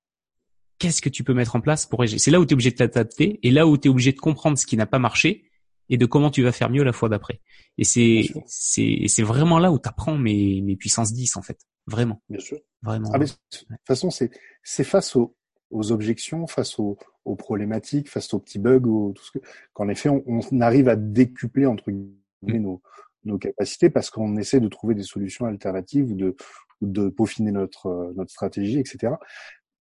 qu'est-ce 0.78 1.00
que 1.00 1.08
tu 1.08 1.22
peux 1.22 1.34
mettre 1.34 1.54
en 1.54 1.60
place 1.60 1.86
pour 1.86 2.00
réagir. 2.00 2.18
C'est 2.18 2.30
là 2.30 2.40
où 2.40 2.44
tu 2.44 2.50
es 2.50 2.54
obligé 2.54 2.70
de 2.72 2.76
t'adapter 2.76 3.38
et 3.46 3.50
là 3.52 3.66
où 3.66 3.78
tu 3.78 3.86
es 3.86 3.90
obligé 3.90 4.12
de 4.12 4.18
comprendre 4.18 4.58
ce 4.58 4.66
qui 4.66 4.76
n'a 4.76 4.86
pas 4.86 4.98
marché 4.98 5.48
et 5.88 5.96
de 5.96 6.06
comment 6.06 6.30
tu 6.30 6.42
vas 6.42 6.52
faire 6.52 6.70
mieux 6.70 6.82
la 6.82 6.92
fois 6.92 7.08
d'après. 7.08 7.40
Et 7.78 7.84
c'est 7.84 8.24
c'est 8.46 9.04
c'est 9.06 9.22
vraiment 9.22 9.58
là 9.58 9.72
où 9.72 9.78
tu 9.78 9.88
apprends 9.88 10.16
mes 10.16 10.60
mes 10.62 10.76
puissances 10.76 11.12
10 11.12 11.36
en 11.36 11.42
fait, 11.42 11.58
vraiment. 11.86 12.22
Bien 12.28 12.40
sûr. 12.40 12.58
Vraiment. 12.82 13.10
Ah, 13.12 13.18
de 13.18 13.26
toute 13.26 13.66
façon, 13.86 14.10
c'est 14.10 14.30
c'est 14.62 14.84
face 14.84 15.16
aux 15.16 15.36
aux 15.70 15.90
objections, 15.90 16.46
face 16.46 16.78
aux, 16.78 16.98
aux 17.24 17.34
problématiques, 17.34 18.10
face 18.10 18.34
aux 18.34 18.38
petits 18.38 18.58
bugs, 18.58 18.84
ou 18.84 19.12
tout 19.14 19.24
ce 19.24 19.38
que 19.38 19.38
qu'en 19.72 19.88
effet 19.88 20.10
on, 20.10 20.22
on, 20.26 20.60
arrive 20.60 20.88
à 20.88 20.96
décupler 20.96 21.66
entre 21.66 21.90
guillemets 21.90 22.58
mm. 22.58 22.62
nos 22.62 22.82
nos 23.24 23.38
capacités 23.38 23.88
parce 23.88 24.10
qu'on 24.10 24.36
essaie 24.36 24.60
de 24.60 24.68
trouver 24.68 24.94
des 24.94 25.04
solutions 25.04 25.46
alternatives 25.46 26.10
ou 26.10 26.14
de 26.14 26.36
de 26.80 27.08
peaufiner 27.08 27.52
notre 27.52 28.12
notre 28.16 28.30
stratégie, 28.30 28.80
etc 28.80 29.14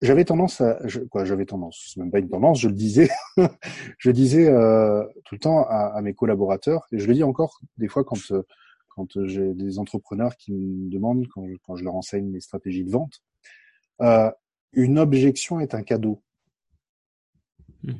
j'avais 0.02 0.26
tendance 0.26 0.62
à, 0.62 0.80
je, 0.88 0.99
quoi, 1.02 1.26
j'avais 1.26 1.45
tendance, 1.45 1.91
c'est 1.93 1.99
même 1.99 2.12
pas 2.12 2.20
une 2.20 2.30
tendance, 2.30 2.60
je 2.60 2.68
le 2.68 2.74
disais, 2.74 3.10
je 3.97 4.12
disais 4.12 4.47
euh, 4.49 5.04
tout 5.26 5.36
le 5.36 5.39
temps 5.39 5.64
à, 5.64 5.93
à, 5.95 6.02
mes 6.02 6.14
collaborateurs, 6.14 6.88
et 6.91 6.99
je 6.99 7.08
le 7.08 7.14
dis 7.14 7.24
encore 7.24 7.60
des 7.78 7.88
fois 7.88 8.04
quand 8.04 8.18
quand 8.95 9.26
j'ai 9.26 9.54
des 9.54 9.80
entrepreneurs 9.80 10.36
qui 10.36 10.52
me 10.52 10.89
demandent, 10.89 11.28
quand 11.30 11.47
je, 11.47 11.56
quand 11.64 11.76
je 11.76 11.84
leur 11.84 11.95
enseigne 11.95 12.32
les 12.32 12.41
stratégies 12.41 12.84
de 12.84 12.91
vente, 12.91 13.22
euh, 14.02 14.30
une 14.74 14.99
objection 14.99 15.60
est 15.60 15.74
un 15.74 15.82
cadeau. 15.82 16.22
Hmm. 17.84 17.93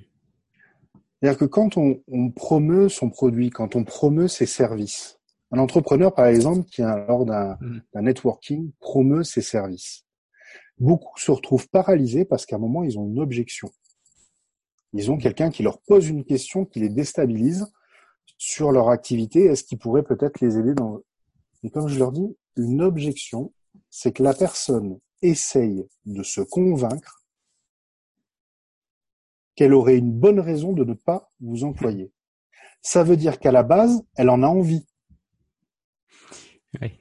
C'est-à-dire 1.22 1.39
que 1.39 1.45
quand 1.45 1.78
on, 1.78 2.02
on, 2.08 2.32
promeut 2.32 2.89
son 2.89 3.10
produit, 3.10 3.49
quand 3.52 3.76
on 3.76 3.84
promeut 3.84 4.28
ses 4.28 4.45
services, 4.45 5.20
un 5.52 5.60
entrepreneur 5.60 6.14
par 6.14 6.26
exemple 6.26 6.66
qui 6.66 6.82
lors 6.82 7.26
d'un 7.26 7.58
hmm. 7.62 7.82
networking 8.02 8.72
promeut 8.80 9.24
ses 9.24 9.41
services 9.41 10.06
beaucoup 10.82 11.18
se 11.20 11.32
retrouvent 11.32 11.70
paralysés 11.70 12.26
parce 12.26 12.46
qu'à 12.46 12.58
un 12.58 12.60
moment, 12.60 12.84
ils 12.84 12.98
ont 12.98 13.06
une 13.06 13.20
objection. 13.20 13.72
Ils 14.94 15.12
ont 15.12 15.18
quelqu'un 15.18 15.52
qui 15.52 15.64
leur 15.64 15.80
pose 15.80 16.10
une 16.10 16.26
question 16.26 16.66
qui 16.66 16.80
les 16.80 16.90
déstabilise 16.90 17.72
sur 18.38 18.72
leur 18.72 18.90
activité. 18.90 19.46
Est-ce 19.46 19.64
qu'il 19.64 19.78
pourrait 19.78 20.04
peut-être 20.04 20.42
les 20.42 20.58
aider 20.58 20.74
dans... 20.74 21.02
Et 21.64 21.70
comme 21.70 21.88
je 21.88 22.00
leur 22.00 22.12
dis, 22.12 22.36
une 22.58 22.82
objection, 22.82 23.54
c'est 23.90 24.12
que 24.12 24.24
la 24.24 24.34
personne 24.34 25.00
essaye 25.22 25.86
de 26.06 26.24
se 26.24 26.42
convaincre 26.42 27.24
qu'elle 29.56 29.74
aurait 29.74 29.98
une 29.98 30.12
bonne 30.12 30.40
raison 30.40 30.74
de 30.74 30.84
ne 30.84 30.96
pas 30.96 31.32
vous 31.40 31.64
employer. 31.64 32.12
Ça 32.82 33.04
veut 33.04 33.18
dire 33.18 33.38
qu'à 33.38 33.52
la 33.52 33.64
base, 33.64 34.04
elle 34.16 34.30
en 34.30 34.42
a 34.42 34.48
envie. 34.48 34.88
Oui. 36.82 37.00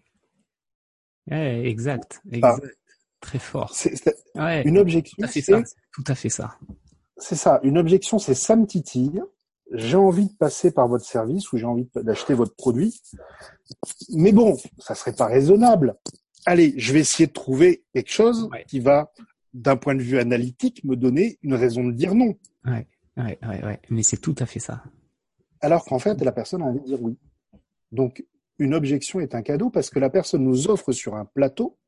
exact. 1.31 2.20
exact. 2.31 2.80
Très 3.21 3.39
fort. 3.39 3.75
Une 4.35 4.79
objection, 4.79 5.16
c'est 5.29 5.43
tout 5.93 6.05
à 6.07 6.14
fait 6.14 6.31
ça. 6.31 6.57
C'est 7.16 7.37
ça. 7.37 7.61
Une 7.62 7.79
objection, 7.79 8.18
c'est 8.18 8.35
ça 8.35 8.57
me 8.57 8.66
titille. 8.66 9.23
J'ai 9.73 9.97
envie 9.97 10.27
de 10.27 10.37
passer 10.37 10.73
par 10.73 10.89
votre 10.89 11.05
service 11.05 11.53
ou 11.53 11.59
j'ai 11.59 11.66
envie 11.66 11.89
d'acheter 11.95 12.35
votre 12.35 12.57
produit. 12.57 13.01
Mais 14.11 14.33
bon, 14.33 14.57
ça 14.79 14.95
serait 14.95 15.12
pas 15.12 15.27
raisonnable. 15.27 15.97
Allez, 16.47 16.75
je 16.77 16.93
vais 16.93 17.01
essayer 17.01 17.27
de 17.27 17.33
trouver 17.33 17.85
quelque 17.93 18.11
chose 18.11 18.49
qui 18.66 18.81
va, 18.81 19.12
d'un 19.53 19.77
point 19.77 19.95
de 19.95 20.03
vue 20.03 20.18
analytique, 20.18 20.83
me 20.85 20.97
donner 20.97 21.39
une 21.43 21.55
raison 21.55 21.85
de 21.85 21.93
dire 21.93 22.14
non. 22.14 22.35
Ouais, 22.64 22.87
ouais, 23.16 23.39
ouais, 23.43 23.64
ouais. 23.64 23.81
Mais 23.91 24.03
c'est 24.03 24.16
tout 24.16 24.35
à 24.39 24.47
fait 24.47 24.59
ça. 24.59 24.83
Alors 25.61 25.85
qu'en 25.85 25.99
fait, 25.99 26.21
la 26.23 26.33
personne 26.33 26.62
a 26.62 26.64
envie 26.64 26.81
de 26.81 26.87
dire 26.87 27.03
oui. 27.03 27.18
Donc, 27.93 28.25
une 28.59 28.75
objection 28.75 29.21
est 29.21 29.35
un 29.35 29.43
cadeau 29.43 29.71
parce 29.71 29.91
que 29.91 29.99
la 29.99 30.11
personne 30.11 30.43
nous 30.43 30.68
offre 30.68 30.93
sur 30.93 31.14
un 31.14 31.27
plateau 31.27 31.79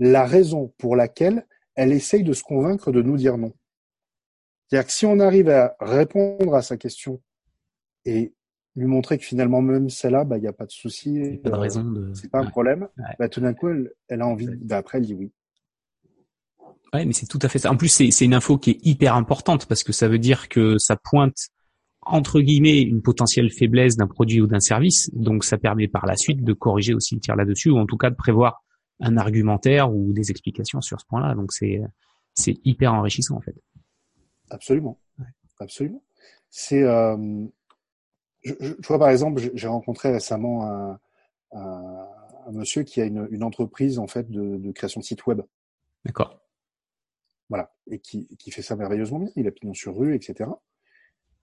la 0.00 0.24
raison 0.24 0.72
pour 0.78 0.96
laquelle 0.96 1.46
elle 1.76 1.92
essaye 1.92 2.24
de 2.24 2.32
se 2.32 2.42
convaincre 2.42 2.90
de 2.90 3.02
nous 3.02 3.16
dire 3.16 3.38
non. 3.38 3.52
C'est-à-dire 4.66 4.86
que 4.86 4.92
si 4.92 5.06
on 5.06 5.20
arrive 5.20 5.48
à 5.48 5.76
répondre 5.80 6.54
à 6.54 6.62
sa 6.62 6.76
question 6.76 7.20
et 8.04 8.34
lui 8.76 8.86
montrer 8.86 9.18
que 9.18 9.24
finalement 9.24 9.60
même 9.60 9.90
celle-là, 9.90 10.24
bah 10.24 10.38
il 10.38 10.42
n'y 10.42 10.48
a 10.48 10.52
pas 10.52 10.66
de 10.66 10.70
souci, 10.70 11.38
pas 11.44 11.50
de 11.50 11.56
raison 11.56 11.84
de... 11.84 12.12
c'est 12.14 12.30
pas 12.30 12.40
un 12.40 12.46
problème, 12.46 12.88
bah 13.18 13.28
tout 13.28 13.40
d'un 13.40 13.52
coup 13.52 13.68
elle, 13.68 14.22
a 14.22 14.26
envie, 14.26 14.48
bah, 14.56 14.78
après 14.78 14.98
elle 14.98 15.06
dit 15.06 15.14
oui. 15.14 15.32
Ouais, 16.92 17.04
mais 17.04 17.12
c'est 17.12 17.26
tout 17.26 17.38
à 17.42 17.48
fait 17.48 17.60
ça. 17.60 17.70
En 17.70 17.76
plus, 17.76 17.88
c'est 17.88 18.24
une 18.24 18.34
info 18.34 18.58
qui 18.58 18.70
est 18.70 18.78
hyper 18.82 19.14
importante 19.14 19.66
parce 19.66 19.84
que 19.84 19.92
ça 19.92 20.08
veut 20.08 20.18
dire 20.18 20.48
que 20.48 20.76
ça 20.78 20.96
pointe 20.96 21.36
entre 22.02 22.40
guillemets 22.40 22.80
une 22.80 23.02
potentielle 23.02 23.50
faiblesse 23.50 23.96
d'un 23.96 24.08
produit 24.08 24.40
ou 24.40 24.48
d'un 24.48 24.58
service. 24.58 25.08
Donc, 25.14 25.44
ça 25.44 25.56
permet 25.56 25.86
par 25.86 26.06
la 26.06 26.16
suite 26.16 26.42
de 26.42 26.52
corriger 26.52 26.94
aussi 26.94 27.14
le 27.14 27.20
tir 27.20 27.36
là-dessus 27.36 27.70
ou 27.70 27.78
en 27.78 27.86
tout 27.86 27.96
cas 27.96 28.10
de 28.10 28.16
prévoir 28.16 28.64
un 29.00 29.16
argumentaire 29.16 29.92
ou 29.92 30.12
des 30.12 30.30
explications 30.30 30.80
sur 30.80 31.00
ce 31.00 31.06
point-là. 31.06 31.34
Donc 31.34 31.52
c'est 31.52 31.80
c'est 32.34 32.56
hyper 32.64 32.94
enrichissant 32.94 33.36
en 33.36 33.40
fait. 33.40 33.54
Absolument, 34.50 34.98
absolument. 35.58 36.02
C'est 36.48 36.82
euh, 36.82 37.46
je, 38.42 38.54
je, 38.60 38.86
vois 38.86 38.98
par 38.98 39.10
exemple, 39.10 39.40
j'ai 39.54 39.68
rencontré 39.68 40.10
récemment 40.10 40.66
un, 40.66 41.00
un, 41.52 42.06
un, 42.46 42.52
monsieur 42.52 42.82
qui 42.82 43.00
a 43.00 43.04
une, 43.04 43.28
une 43.30 43.42
entreprise 43.42 43.98
en 43.98 44.06
fait 44.06 44.30
de, 44.30 44.56
de 44.56 44.72
création 44.72 45.00
de 45.00 45.04
site 45.04 45.26
web. 45.26 45.42
D'accord. 46.04 46.40
Voilà, 47.48 47.72
et 47.88 47.98
qui, 47.98 48.28
qui 48.38 48.50
fait 48.50 48.62
ça 48.62 48.76
merveilleusement 48.76 49.18
bien. 49.18 49.30
Il 49.36 49.46
a 49.46 49.50
pignon 49.50 49.74
sur 49.74 49.96
rue, 49.96 50.14
etc. 50.14 50.48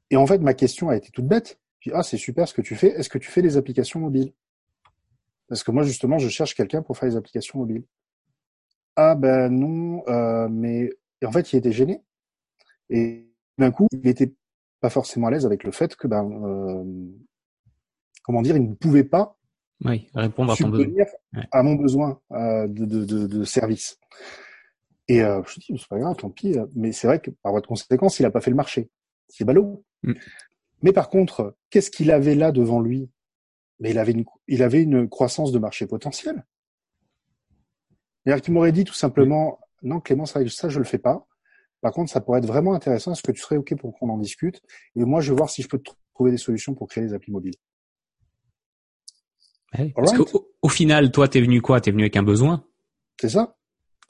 Et 0.10 0.16
en 0.16 0.26
fait, 0.26 0.40
ma 0.40 0.54
question 0.54 0.90
a 0.90 0.96
été 0.96 1.10
toute 1.12 1.28
bête. 1.28 1.60
J'ai 1.80 1.92
ah 1.94 2.04
c'est 2.04 2.18
super 2.18 2.48
ce 2.48 2.54
que 2.54 2.62
tu 2.62 2.76
fais. 2.76 2.88
Est-ce 2.88 3.10
que 3.10 3.18
tu 3.18 3.30
fais 3.30 3.42
des 3.42 3.58
applications 3.58 4.00
mobiles? 4.00 4.34
Parce 5.48 5.64
que 5.64 5.72
moi 5.72 5.84
justement, 5.84 6.18
je 6.18 6.30
cherche 6.30 6.56
quelqu'un 6.56 6.82
pour 6.82 6.98
faire 6.98 7.10
des 7.10 7.16
applications 7.16 7.60
mobiles. 7.60 7.84
Ah 8.96 9.16
ben 9.16 9.50
non, 9.50 10.04
euh, 10.08 10.48
mais 10.50 10.90
et 11.22 11.26
en 11.26 11.32
fait, 11.32 11.54
il 11.54 11.58
était 11.58 11.72
gêné. 11.72 12.02
Et 12.90 13.28
d'un 13.58 13.72
coup, 13.72 13.88
il 13.92 14.08
était 14.08 14.34
pas 14.80 14.90
forcément 14.90 15.28
à 15.28 15.32
l'aise 15.32 15.46
avec 15.46 15.64
le 15.64 15.72
fait 15.72 15.96
que 15.96 16.08
ben 16.08 16.30
euh, 16.44 16.84
comment 18.24 18.42
dire, 18.42 18.58
il 18.58 18.70
ne 18.70 18.76
pouvait 18.76 19.04
pas 19.04 19.38
oui, 19.86 20.10
répondre 20.16 20.54
à 20.54 20.56
ton 20.56 20.70
besoin. 20.70 21.06
à 21.52 21.64
mon 21.64 21.76
besoin 21.76 22.20
euh, 22.32 22.68
de, 22.68 22.86
de, 22.86 23.06
de, 23.06 23.28
de, 23.28 23.44
service. 23.44 24.00
Et 25.08 25.22
euh, 25.22 25.42
je 25.46 25.60
me 25.60 25.78
dis, 25.78 25.82
c'est 25.82 25.88
pas 25.88 26.00
grave, 26.00 26.16
tant 26.18 26.30
pis. 26.30 26.56
Mais 26.76 26.92
c'est 26.92 27.08
vrai 27.08 27.20
que 27.20 27.30
par 27.30 27.52
voie 27.52 27.62
de 27.62 27.68
conséquence, 27.68 28.20
il 28.20 28.24
n'a 28.24 28.32
pas 28.32 28.42
fait 28.42 28.50
le 28.50 28.56
marché. 28.56 28.90
C'est 29.30 29.46
ballot. 29.46 29.84
Mm. 30.04 30.14
Mais 30.82 30.94
par 30.94 31.10
contre, 31.10 31.56
qu'est-ce 31.70 31.92
qu'il 31.92 32.12
avait 32.12 32.36
là 32.36 32.52
devant 32.52 32.82
lui 32.82 33.10
Mais 33.80 33.92
il 33.92 34.00
avait 34.00 34.12
une, 34.12 34.26
il 34.48 34.64
avait 34.64 34.82
une 34.82 35.08
croissance 35.08 35.52
de 35.52 35.60
marché 35.60 35.86
potentiel. 35.88 36.46
C'est-à-dire 38.24 38.44
qu'il 38.44 38.54
m'aurait 38.54 38.72
dit 38.72 38.84
tout 38.84 38.94
simplement, 38.94 39.60
non 39.84 40.00
Clément, 40.00 40.26
ça, 40.26 40.48
ça 40.50 40.70
je 40.70 40.80
le 40.80 40.86
fais 40.86 40.98
pas. 40.98 41.28
Par 41.82 41.92
contre, 41.92 42.12
ça 42.12 42.22
pourrait 42.22 42.40
être 42.40 42.48
vraiment 42.48 42.74
intéressant. 42.74 43.12
Est-ce 43.12 43.22
que 43.22 43.32
tu 43.32 43.42
serais 43.42 43.58
OK 43.58 43.76
pour 43.76 43.98
qu'on 43.98 44.10
en 44.10 44.18
discute? 44.18 44.62
Et 44.96 45.06
moi, 45.06 45.22
je 45.22 45.32
vais 45.32 45.38
voir 45.38 45.50
si 45.50 45.62
je 45.62 45.68
peux 45.68 45.82
trouver 46.14 46.32
des 46.32 46.38
solutions 46.38 46.74
pour 46.74 46.88
créer 46.88 47.04
des 47.04 47.14
applis 47.14 47.32
mobiles. 47.32 47.54
parce 49.96 50.14
au 50.62 50.70
final, 50.70 51.12
toi, 51.12 51.28
t'es 51.28 51.40
venu 51.40 51.62
quoi? 51.62 51.80
T'es 51.80 51.92
venu 51.92 52.04
avec 52.04 52.18
un 52.18 52.24
besoin? 52.24 52.66
C'est 53.22 53.30
ça. 53.30 53.56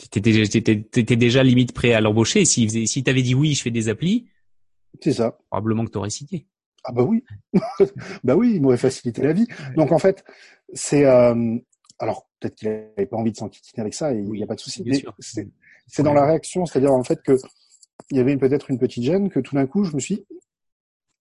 T'étais 0.09 1.15
déjà 1.15 1.43
limite 1.43 1.74
prêt 1.74 1.93
à 1.93 2.01
l'embaucher. 2.01 2.45
Si, 2.45 2.88
si 2.88 3.03
t'avais 3.03 3.22
dit 3.24 3.36
oui, 3.36 3.53
je 3.53 3.63
fais 3.63 3.72
des 3.72 3.89
applis, 3.89 4.30
c'est 5.01 5.13
ça. 5.13 5.38
Probablement 5.49 5.86
que 5.86 5.91
t'aurais 5.91 6.09
signé. 6.09 6.47
Ah 6.90 6.94
bah 6.94 7.04
oui, 7.04 7.26
bah 8.24 8.36
oui, 8.38 8.54
il 8.56 8.62
m'aurait 8.62 8.78
facilité 8.78 9.22
la 9.22 9.34
vie. 9.34 9.46
Donc 9.76 9.92
en 9.92 10.00
fait, 10.00 10.24
c'est 10.74 11.06
euh, 11.06 11.58
alors 12.00 12.30
peut-être 12.40 12.56
qu'il 12.56 12.70
n'avait 12.70 13.06
pas 13.06 13.18
envie 13.18 13.34
de 13.34 13.38
s'enquiquiner 13.38 13.82
avec 13.82 13.94
ça, 13.94 14.14
et 14.14 14.20
il 14.20 14.32
n'y 14.32 14.44
a 14.44 14.48
pas 14.48 14.56
de 14.56 14.62
souci. 14.62 14.86
C'est 15.88 16.04
dans 16.04 16.14
la 16.14 16.26
réaction, 16.26 16.66
c'est-à-dire 16.66 16.94
en 16.94 17.04
fait 17.04 17.22
que 17.22 17.38
il 18.10 18.18
y 18.18 18.22
avait 18.22 18.38
peut-être 18.38 18.72
une 18.72 18.80
petite 18.80 19.04
gêne 19.04 19.30
que 19.30 19.42
tout 19.42 19.56
d'un 19.56 19.68
coup 19.68 19.84
je 19.84 19.96
me 19.96 20.00
suis, 20.00 20.26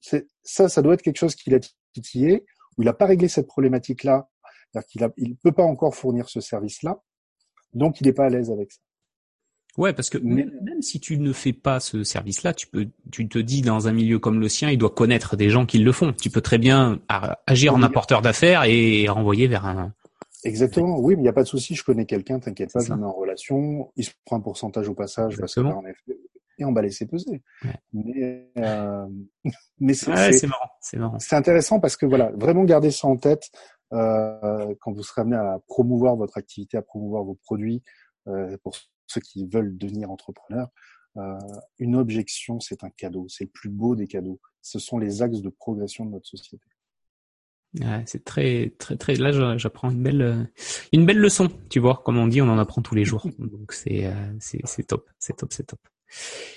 c'est 0.00 0.28
ça, 0.44 0.68
ça 0.68 0.82
doit 0.82 0.94
être 0.94 1.02
quelque 1.02 1.18
chose 1.18 1.34
qu'il 1.34 1.52
a 1.54 1.58
titillé, 1.92 2.44
où 2.78 2.82
il 2.82 2.84
n'a 2.84 2.92
pas 2.92 3.06
réglé 3.06 3.26
cette 3.26 3.48
problématique-là, 3.48 4.28
c'est-à-dire 4.70 4.88
qu'il 4.88 5.12
il 5.16 5.36
peut 5.36 5.52
pas 5.52 5.64
encore 5.64 5.96
fournir 5.96 6.28
ce 6.28 6.40
service-là, 6.40 7.02
donc 7.74 8.00
il 8.00 8.06
n'est 8.06 8.12
pas 8.12 8.26
à 8.26 8.28
l'aise 8.28 8.52
avec 8.52 8.70
ça. 8.70 8.80
Ouais, 9.76 9.92
parce 9.92 10.08
que 10.08 10.18
même, 10.18 10.50
si 10.80 11.00
tu 11.00 11.18
ne 11.18 11.32
fais 11.32 11.52
pas 11.52 11.80
ce 11.80 12.02
service-là, 12.02 12.54
tu 12.54 12.66
peux, 12.66 12.88
tu 13.10 13.28
te 13.28 13.38
dis 13.38 13.60
dans 13.62 13.88
un 13.88 13.92
milieu 13.92 14.18
comme 14.18 14.40
le 14.40 14.48
sien, 14.48 14.70
il 14.70 14.78
doit 14.78 14.90
connaître 14.90 15.36
des 15.36 15.50
gens 15.50 15.66
qui 15.66 15.78
le 15.78 15.92
font. 15.92 16.12
Tu 16.12 16.30
peux 16.30 16.40
très 16.40 16.58
bien 16.58 17.00
agir 17.46 17.74
en 17.74 17.82
apporteur 17.82 18.22
d'affaires 18.22 18.64
et 18.64 19.06
renvoyer 19.08 19.46
vers 19.48 19.66
un. 19.66 19.92
Exactement. 20.44 20.98
Oui, 20.98 21.14
mais 21.14 21.20
il 21.20 21.24
n'y 21.24 21.28
a 21.28 21.32
pas 21.32 21.42
de 21.42 21.48
souci. 21.48 21.74
Je 21.74 21.84
connais 21.84 22.06
quelqu'un, 22.06 22.38
t'inquiète 22.38 22.72
pas, 22.72 22.80
je 22.80 22.92
mets 22.92 23.04
en 23.04 23.12
relation. 23.12 23.90
Il 23.96 24.04
se 24.04 24.12
prend 24.24 24.36
un 24.36 24.40
pourcentage 24.40 24.88
au 24.88 24.94
passage 24.94 25.36
parce 25.36 25.54
que 25.54 25.60
en 25.60 25.84
effet, 25.84 26.18
et 26.58 26.64
on 26.64 26.72
va 26.72 26.82
laisser 26.82 27.06
peser. 27.06 27.42
Mais, 27.92 28.50
euh, 28.58 29.06
mais 29.80 29.94
c'est 29.94 30.10
marrant, 30.10 30.70
c'est 30.80 30.96
marrant. 30.96 31.18
C'est 31.18 31.36
intéressant 31.36 31.80
parce 31.80 31.96
que 31.96 32.06
voilà, 32.06 32.30
vraiment 32.34 32.64
garder 32.64 32.90
ça 32.90 33.08
en 33.08 33.16
tête 33.16 33.50
euh, 33.92 34.74
quand 34.80 34.92
vous 34.92 35.02
serez 35.02 35.22
amené 35.22 35.36
à 35.36 35.60
promouvoir 35.68 36.16
votre 36.16 36.38
activité, 36.38 36.76
à 36.76 36.82
promouvoir 36.82 37.24
vos 37.24 37.34
produits 37.34 37.82
euh, 38.28 38.56
pour 38.62 38.74
ceux 39.06 39.20
qui 39.20 39.46
veulent 39.46 39.76
devenir 39.76 40.10
entrepreneurs. 40.10 40.68
Euh, 41.16 41.38
une 41.78 41.96
objection, 41.96 42.60
c'est 42.60 42.84
un 42.84 42.90
cadeau, 42.90 43.26
c'est 43.28 43.44
le 43.44 43.50
plus 43.50 43.70
beau 43.70 43.96
des 43.96 44.06
cadeaux. 44.06 44.40
Ce 44.62 44.78
sont 44.78 44.98
les 44.98 45.22
axes 45.22 45.40
de 45.40 45.48
progression 45.48 46.04
de 46.04 46.10
notre 46.10 46.26
société. 46.28 46.64
Ouais, 47.80 48.02
c'est 48.06 48.24
très, 48.24 48.74
très, 48.78 48.96
très. 48.96 49.14
Là, 49.16 49.56
j'apprends 49.58 49.90
une 49.90 50.02
belle, 50.02 50.50
une 50.92 51.04
belle 51.04 51.18
leçon. 51.18 51.48
Tu 51.68 51.78
vois, 51.78 52.02
comme 52.04 52.16
on 52.16 52.26
dit, 52.26 52.40
on 52.40 52.48
en 52.48 52.58
apprend 52.58 52.82
tous 52.82 52.94
les 52.94 53.04
jours. 53.04 53.26
Donc 53.38 53.72
c'est, 53.72 54.10
c'est, 54.40 54.60
c'est 54.64 54.84
top, 54.84 55.08
c'est 55.18 55.36
top, 55.36 55.52
c'est 55.52 55.64
top. 55.64 55.80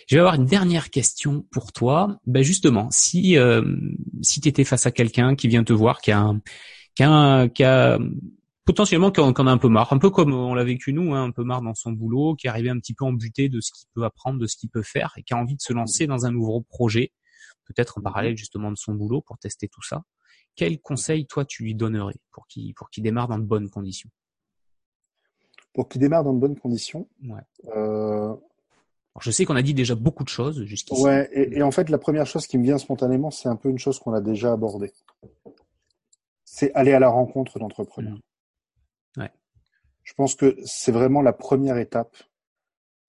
Je 0.08 0.16
vais 0.16 0.20
avoir 0.20 0.36
une 0.36 0.46
dernière 0.46 0.90
question 0.90 1.46
pour 1.52 1.72
toi. 1.72 2.20
Ben 2.26 2.44
justement, 2.44 2.90
si 2.92 3.38
euh, 3.38 3.64
si 4.22 4.42
tu 4.42 4.50
étais 4.50 4.64
face 4.64 4.86
à 4.86 4.92
quelqu'un 4.92 5.36
qui 5.36 5.48
vient 5.48 5.64
te 5.64 5.74
voir, 5.74 6.02
qui 6.02 6.12
a 6.12 6.20
un, 6.20 6.42
qui 6.96 7.04
a, 7.04 7.48
qui 7.50 7.64
a 7.64 8.00
potentiellement 8.70 9.10
qui 9.10 9.20
en, 9.20 9.34
a 9.34 9.52
un 9.52 9.58
peu 9.58 9.68
marre, 9.68 9.92
un 9.94 9.98
peu 9.98 10.12
comme 10.12 10.32
on 10.32 10.54
l'a 10.54 10.64
vécu 10.64 10.94
nous, 10.94 11.16
hein, 11.16 11.24
un 11.24 11.32
peu 11.32 11.44
marre 11.44 11.64
dans 11.64 11.74
son 11.74 11.92
boulot, 11.92 12.36
qui 12.36 12.46
est 12.46 12.52
arrivé 12.52 12.70
un 12.70 12.78
petit 12.78 12.94
peu 12.94 13.04
embuté 13.04 13.50
de 13.50 13.62
ce 13.62 13.72
qu'il 13.72 13.88
peut 13.96 14.04
apprendre, 14.04 14.38
de 14.38 14.46
ce 14.46 14.56
qu'il 14.58 14.70
peut 14.70 14.84
faire, 14.84 15.12
et 15.18 15.24
qui 15.24 15.34
a 15.34 15.38
envie 15.38 15.56
de 15.56 15.62
se 15.62 15.74
lancer 15.74 16.06
dans 16.06 16.28
un 16.28 16.32
nouveau 16.32 16.62
projet, 16.62 17.12
peut-être 17.66 17.98
en 17.98 18.02
parallèle 18.02 18.38
justement 18.38 18.70
de 18.70 18.78
son 18.78 18.94
boulot 18.94 19.22
pour 19.22 19.40
tester 19.40 19.68
tout 19.70 19.82
ça. 19.82 20.04
Quel 20.56 20.80
conseil 20.82 21.26
toi 21.26 21.46
tu 21.46 21.64
lui 21.64 21.74
donnerais 21.74 22.18
pour 22.30 22.46
qu'il 22.46 22.76
pour 22.76 22.92
qu'il 22.92 23.02
démarre 23.02 23.28
dans 23.28 23.40
de 23.40 23.44
bonnes 23.44 23.72
conditions? 23.72 24.12
Pour 25.74 25.90
qu'il 25.90 26.02
démarre 26.02 26.24
dans 26.24 26.34
de 26.34 26.40
bonnes 26.40 26.60
conditions? 26.60 27.10
Ouais. 27.24 27.42
Euh... 27.76 28.28
Alors 28.28 29.22
je 29.22 29.32
sais 29.32 29.46
qu'on 29.46 29.56
a 29.56 29.64
dit 29.64 29.74
déjà 29.74 29.96
beaucoup 29.96 30.24
de 30.24 30.30
choses 30.30 30.64
jusqu'ici. 30.66 31.02
Ouais, 31.02 31.28
et, 31.34 31.58
et, 31.58 31.64
en 31.64 31.72
fait 31.72 31.90
la 31.90 31.98
première 31.98 32.28
chose 32.28 32.46
qui 32.46 32.60
me 32.60 32.66
vient 32.66 32.78
spontanément, 32.78 33.32
c'est 33.32 33.50
un 33.50 33.56
peu 33.56 33.70
une 33.70 33.80
chose 33.80 33.98
qu'on 33.98 34.14
a 34.14 34.22
déjà 34.22 34.54
abordée. 34.54 34.94
C'est 36.46 36.72
aller 36.76 36.94
à 36.94 37.00
la 37.00 37.10
rencontre 37.10 37.58
d'entrepreneurs. 37.58 38.14
Mmh. 38.14 38.29
Je 40.10 40.16
pense 40.16 40.34
que 40.34 40.58
c'est 40.66 40.92
vraiment 40.92 41.22
la 41.22 41.34
première 41.34 41.78
étape 41.78 42.18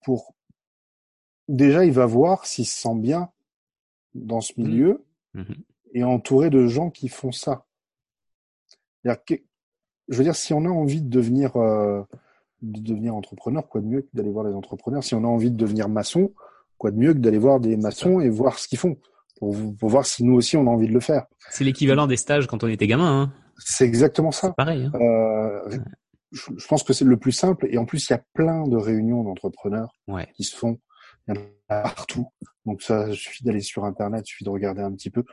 pour. 0.05 0.35
Déjà, 1.49 1.87
il 1.87 1.93
va 1.93 2.05
voir 2.05 2.45
s'il 2.45 2.67
se 2.67 2.79
sent 2.79 2.95
bien 2.97 3.31
dans 4.15 4.43
ce 4.43 4.53
mmh. 4.57 4.63
milieu 4.63 5.05
mmh 5.35 5.53
et 5.93 6.05
entouré 6.05 6.51
de 6.51 6.69
gens 6.69 6.89
qui 6.89 7.09
font 7.09 7.33
ça. 7.33 7.65
je 9.05 9.41
veux 10.09 10.23
dire, 10.23 10.37
si 10.37 10.55
on 10.55 10.65
a 10.65 10.69
envie 10.69 11.03
de 11.03 11.09
devenir, 11.09 11.57
euh, 11.57 12.05
de 12.63 12.81
devenir 12.81 13.17
entrepreneur, 13.17 13.67
quoi 13.67 13.81
de 13.81 13.87
mieux 13.87 14.03
que 14.03 14.09
d'aller 14.15 14.31
voir 14.31 14.45
les 14.45 14.55
entrepreneurs? 14.55 15.03
Si 15.03 15.17
on 15.17 15.25
a 15.25 15.27
envie 15.27 15.51
de 15.51 15.57
devenir 15.57 15.89
maçon, 15.89 16.33
quoi 16.79 16.93
de 16.93 16.97
mieux 16.97 17.13
que 17.13 17.19
d'aller 17.19 17.39
voir 17.39 17.59
des 17.59 17.77
maçons 17.77 18.21
et 18.21 18.29
voir 18.29 18.57
ce 18.61 18.69
qu'ils 18.69 18.79
font 18.79 18.99
pour, 19.41 19.57
pour, 19.81 19.89
voir 19.89 20.07
si 20.07 20.23
nous 20.23 20.35
aussi 20.35 20.57
on 20.57 20.69
a 20.69 20.71
envie 20.71 20.87
de 20.87 20.93
le 20.93 21.01
faire. 21.01 21.27
C'est 21.49 21.65
l'équivalent 21.65 22.07
des 22.07 22.17
stages 22.17 22.47
quand 22.47 22.63
on 22.63 22.69
était 22.69 22.87
gamin. 22.87 23.23
Hein. 23.23 23.33
C'est 23.57 23.85
exactement 23.85 24.31
ça. 24.31 24.53
Pareil. 24.53 24.85
Hein. 24.85 24.99
Euh, 25.01 25.79
je, 26.33 26.67
pense 26.67 26.83
que 26.83 26.93
c'est 26.93 27.05
le 27.05 27.17
plus 27.17 27.33
simple. 27.33 27.67
Et 27.71 27.79
en 27.79 27.85
plus, 27.85 28.09
il 28.09 28.13
y 28.13 28.17
a 28.17 28.25
plein 28.35 28.67
de 28.67 28.77
réunions 28.77 29.23
d'entrepreneurs 29.25 29.93
qui 30.35 30.45
se 30.45 30.57
font. 30.57 30.79
Il 31.29 31.35
y 31.35 31.39
en 31.39 31.43
a 31.43 31.83
partout. 31.83 32.29
Donc 32.67 32.83
ça 32.83 33.09
il 33.09 33.17
suffit 33.17 33.45
d'aller 33.45 33.61
sur 33.61 33.85
Internet, 33.85 34.27
il 34.27 34.31
suffit 34.31 34.45
de 34.45 34.51
regarder 34.51 34.83
un 34.83 34.93
petit 34.93 35.11
peu 35.11 35.25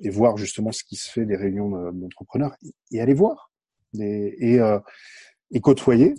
et 0.00 0.10
voir 0.10 0.36
justement 0.36 0.72
ce 0.72 0.82
qui 0.82 0.96
se 0.96 1.10
fait 1.10 1.24
des 1.24 1.36
réunions 1.36 1.92
d'entrepreneurs 1.92 2.56
et, 2.90 3.00
aller 3.00 3.14
voir 3.14 3.52
et, 3.98 4.58
euh, 4.58 4.80
et 5.52 5.60
côtoyer 5.60 6.14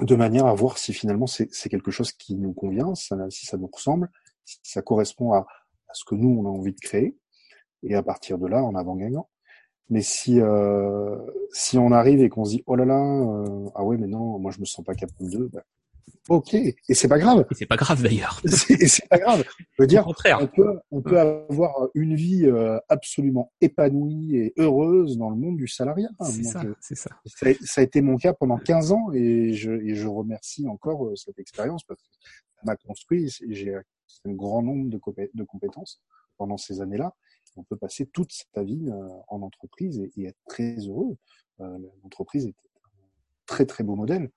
de 0.00 0.14
manière 0.16 0.46
à 0.46 0.54
voir 0.54 0.78
si 0.78 0.92
finalement 0.92 1.26
c'est 1.26 1.68
quelque 1.68 1.90
chose 1.90 2.12
qui 2.12 2.34
nous 2.34 2.52
convient, 2.52 2.94
si 2.94 3.46
ça 3.46 3.56
nous 3.56 3.70
ressemble, 3.72 4.10
si 4.44 4.58
ça 4.62 4.82
correspond 4.82 5.32
à, 5.32 5.38
à, 5.38 5.92
ce 5.92 6.04
que 6.04 6.14
nous 6.14 6.30
on 6.30 6.46
a 6.46 6.48
envie 6.48 6.72
de 6.72 6.80
créer. 6.80 7.16
Et 7.82 7.94
à 7.94 8.02
partir 8.02 8.38
de 8.38 8.46
là, 8.46 8.64
en 8.64 8.74
avant 8.74 8.96
gagnant. 8.96 9.28
Mais 9.90 10.00
si 10.00 10.40
euh, 10.40 11.18
si 11.52 11.76
on 11.78 11.92
arrive 11.92 12.20
et 12.22 12.28
qu'on 12.28 12.44
se 12.44 12.50
dit 12.50 12.62
oh 12.66 12.74
là 12.74 12.84
là 12.84 13.00
euh, 13.00 13.68
ah 13.74 13.84
ouais 13.84 13.98
mais 13.98 14.06
non 14.06 14.38
moi 14.38 14.50
je 14.50 14.60
me 14.60 14.64
sens 14.64 14.84
pas 14.84 14.94
capable 14.94 15.30
de 15.30 15.50
bah, 15.52 15.62
ok. 16.28 16.54
Et 16.54 16.74
c'est 16.90 17.08
pas 17.08 17.18
grave. 17.18 17.46
Et 17.50 17.54
c'est 17.54 17.66
pas 17.66 17.76
grave 17.76 18.02
d'ailleurs. 18.02 18.40
Et 18.44 18.88
c'est 18.88 19.06
pas 19.08 19.18
grave. 19.18 19.44
Je 19.58 19.82
veux 19.82 19.86
dire 19.86 20.06
on 20.06 20.46
peut 20.46 20.78
on 20.90 21.02
peut 21.02 21.18
avoir 21.18 21.88
une 21.94 22.14
vie 22.14 22.46
euh, 22.46 22.78
absolument 22.88 23.52
épanouie 23.60 24.36
et 24.36 24.54
heureuse 24.56 25.18
dans 25.18 25.30
le 25.30 25.36
monde 25.36 25.56
du 25.56 25.68
salariat 25.68 26.08
c'est 26.24 26.44
ça 26.44 26.62
c'est 26.80 26.96
ça. 26.96 27.10
ça 27.26 27.80
a 27.80 27.84
été 27.84 28.00
mon 28.00 28.16
cas 28.16 28.32
pendant 28.32 28.56
15 28.56 28.92
ans 28.92 29.12
et 29.12 29.52
je 29.52 29.72
et 29.72 29.94
je 29.94 30.06
remercie 30.06 30.66
encore 30.68 31.06
euh, 31.06 31.16
cette 31.16 31.38
expérience 31.38 31.84
parce 31.84 32.00
que 32.00 32.08
ça 32.56 32.62
m'a 32.64 32.76
construit 32.76 33.26
et 33.26 33.54
j'ai 33.54 33.74
un 33.74 34.32
grand 34.32 34.62
nombre 34.62 34.88
de, 34.88 35.00
de 35.34 35.44
compétences 35.44 36.00
pendant 36.36 36.56
ces 36.56 36.80
années 36.80 36.98
là 36.98 37.14
on 37.56 37.62
peut 37.62 37.76
passer 37.76 38.06
toute 38.06 38.32
sa 38.32 38.62
vie 38.62 38.88
euh, 38.88 39.08
en 39.28 39.42
entreprise 39.42 40.00
et, 40.16 40.26
être 40.26 40.38
très 40.48 40.76
heureux. 40.86 41.16
Euh, 41.60 41.78
l'entreprise 42.02 42.46
est 42.46 42.50
un 42.50 42.88
très 43.46 43.66
très 43.66 43.84
beau 43.84 43.94
modèle. 43.94 44.30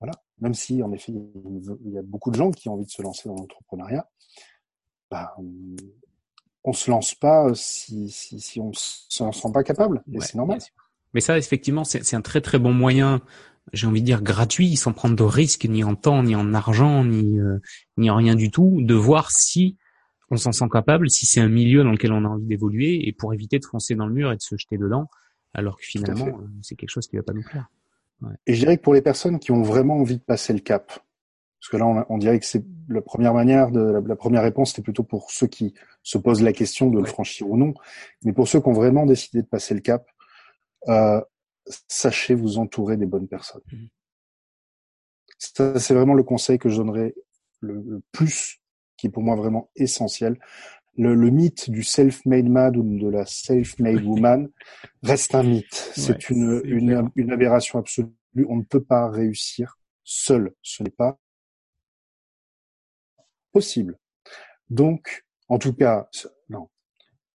Voilà. 0.00 0.12
Même 0.40 0.54
si 0.54 0.82
en 0.82 0.92
effet 0.92 1.12
il 1.12 1.90
y 1.92 1.98
a 1.98 2.02
beaucoup 2.02 2.30
de 2.30 2.36
gens 2.36 2.50
qui 2.50 2.68
ont 2.68 2.74
envie 2.74 2.84
de 2.84 2.90
se 2.90 3.02
lancer 3.02 3.28
dans 3.28 3.36
l'entrepreneuriat, 3.36 4.08
bah, 5.10 5.36
on 6.64 6.72
se 6.72 6.90
lance 6.90 7.14
pas 7.14 7.54
si, 7.54 8.10
si, 8.10 8.40
si 8.40 8.60
on 8.60 8.72
s'en 8.72 9.32
sent 9.32 9.52
pas 9.52 9.62
capable. 9.62 10.02
Et 10.12 10.20
c'est 10.20 10.34
normal. 10.34 10.58
Mais 11.12 11.20
ça, 11.20 11.38
effectivement, 11.38 11.84
c'est 11.84 12.14
un 12.14 12.20
très 12.20 12.40
très 12.40 12.58
bon 12.58 12.72
moyen, 12.72 13.22
j'ai 13.72 13.86
envie 13.86 14.00
de 14.00 14.06
dire 14.06 14.22
gratuit, 14.22 14.76
sans 14.76 14.92
prendre 14.92 15.14
de 15.14 15.22
risques 15.22 15.64
ni 15.64 15.84
en 15.84 15.94
temps, 15.94 16.22
ni 16.22 16.34
en 16.34 16.52
argent, 16.54 17.04
ni, 17.04 17.38
euh, 17.38 17.58
ni 17.96 18.10
en 18.10 18.16
rien 18.16 18.34
du 18.34 18.50
tout, 18.50 18.80
de 18.80 18.94
voir 18.94 19.30
si 19.30 19.78
on 20.34 20.36
s'en 20.36 20.52
sent 20.52 20.68
capable, 20.72 21.10
si 21.10 21.26
c'est 21.26 21.40
un 21.40 21.48
milieu 21.48 21.82
dans 21.82 21.92
lequel 21.92 22.12
on 22.12 22.24
a 22.24 22.28
envie 22.28 22.46
d'évoluer, 22.46 23.08
et 23.08 23.12
pour 23.12 23.32
éviter 23.32 23.58
de 23.58 23.64
foncer 23.64 23.94
dans 23.94 24.06
le 24.06 24.12
mur 24.12 24.30
et 24.32 24.36
de 24.36 24.42
se 24.42 24.56
jeter 24.56 24.78
dedans, 24.78 25.08
alors 25.54 25.76
que 25.78 25.84
finalement, 25.84 26.26
euh, 26.26 26.46
c'est 26.62 26.74
quelque 26.74 26.90
chose 26.90 27.06
qui 27.06 27.16
va 27.16 27.22
pas 27.22 27.32
nous 27.32 27.42
plaire. 27.42 27.68
Ouais. 28.20 28.34
Et 28.46 28.54
je 28.54 28.60
dirais 28.60 28.76
que 28.76 28.82
pour 28.82 28.94
les 28.94 29.02
personnes 29.02 29.38
qui 29.38 29.52
ont 29.52 29.62
vraiment 29.62 29.96
envie 29.96 30.16
de 30.16 30.22
passer 30.22 30.52
le 30.52 30.60
cap, 30.60 30.86
parce 31.60 31.70
que 31.70 31.76
là, 31.76 31.86
on, 31.86 32.04
on 32.08 32.18
dirait 32.18 32.38
que 32.38 32.46
c'est 32.46 32.64
la 32.88 33.00
première 33.00 33.32
manière 33.32 33.70
de 33.70 33.80
la, 33.80 34.00
la 34.00 34.16
première 34.16 34.42
réponse, 34.42 34.70
c'était 34.70 34.82
plutôt 34.82 35.04
pour 35.04 35.30
ceux 35.30 35.46
qui 35.46 35.74
se 36.02 36.18
posent 36.18 36.42
la 36.42 36.52
question 36.52 36.90
de 36.90 36.96
ouais. 36.96 37.02
le 37.02 37.08
franchir 37.08 37.48
ou 37.48 37.56
non, 37.56 37.72
mais 38.24 38.32
pour 38.32 38.48
ceux 38.48 38.60
qui 38.60 38.68
ont 38.68 38.72
vraiment 38.72 39.06
décidé 39.06 39.42
de 39.42 39.46
passer 39.46 39.74
le 39.74 39.80
cap, 39.80 40.06
euh, 40.88 41.20
sachez 41.88 42.34
vous 42.34 42.58
entourer 42.58 42.96
des 42.96 43.06
bonnes 43.06 43.28
personnes. 43.28 43.62
Mmh. 43.72 43.86
Ça, 45.38 45.78
c'est 45.78 45.94
vraiment 45.94 46.14
le 46.14 46.22
conseil 46.22 46.58
que 46.58 46.68
je 46.68 46.76
donnerais 46.76 47.14
le, 47.60 47.74
le, 47.74 48.02
plus, 48.12 48.60
qui 49.04 49.08
est 49.08 49.10
pour 49.10 49.22
moi 49.22 49.36
vraiment 49.36 49.70
essentiel. 49.76 50.38
Le, 50.96 51.14
le 51.14 51.28
mythe 51.28 51.68
du 51.68 51.82
self-made 51.82 52.48
man 52.48 52.74
ou 52.74 52.98
de 52.98 53.06
la 53.06 53.26
self-made 53.26 54.02
woman 54.02 54.48
reste 55.02 55.34
un 55.34 55.42
mythe. 55.42 55.92
C'est 55.94 56.30
ouais, 56.30 56.34
une, 56.34 56.62
une, 56.64 57.10
une, 57.16 57.32
aberration 57.32 57.78
absolue. 57.78 58.08
On 58.48 58.56
ne 58.56 58.62
peut 58.62 58.82
pas 58.82 59.10
réussir 59.10 59.78
seul. 60.04 60.54
Ce 60.62 60.82
n'est 60.82 60.88
pas 60.88 61.18
possible. 63.52 63.98
Donc, 64.70 65.26
en 65.48 65.58
tout 65.58 65.74
cas, 65.74 66.08
non, 66.48 66.70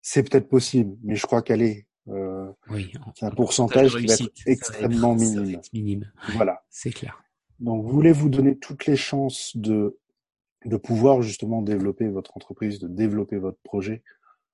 c'est 0.01 0.23
peut-être 0.23 0.49
possible, 0.49 0.97
mais 1.03 1.17
je 1.17 1.27
crois 1.27 1.43
qu'elle 1.43 1.61
est 1.61 1.87
euh, 2.09 2.51
oui, 2.71 2.91
un 3.21 3.31
pourcentage 3.31 3.95
qui 3.95 4.07
va 4.07 4.15
être 4.15 4.31
extrêmement 4.47 5.15
être, 5.15 5.21
minime. 5.21 5.55
Être 5.57 5.73
minime. 5.75 6.13
Voilà. 6.35 6.63
C'est 6.71 6.93
clair. 6.93 7.23
Donc, 7.61 7.85
voulez-vous 7.85 8.31
donner 8.31 8.57
toutes 8.57 8.87
les 8.87 8.97
chances 8.97 9.55
de, 9.55 9.99
de 10.65 10.77
pouvoir 10.77 11.23
justement 11.23 11.63
développer 11.63 12.09
votre 12.09 12.37
entreprise, 12.37 12.79
de 12.79 12.89
développer 12.89 13.37
votre 13.37 13.59
projet. 13.63 14.03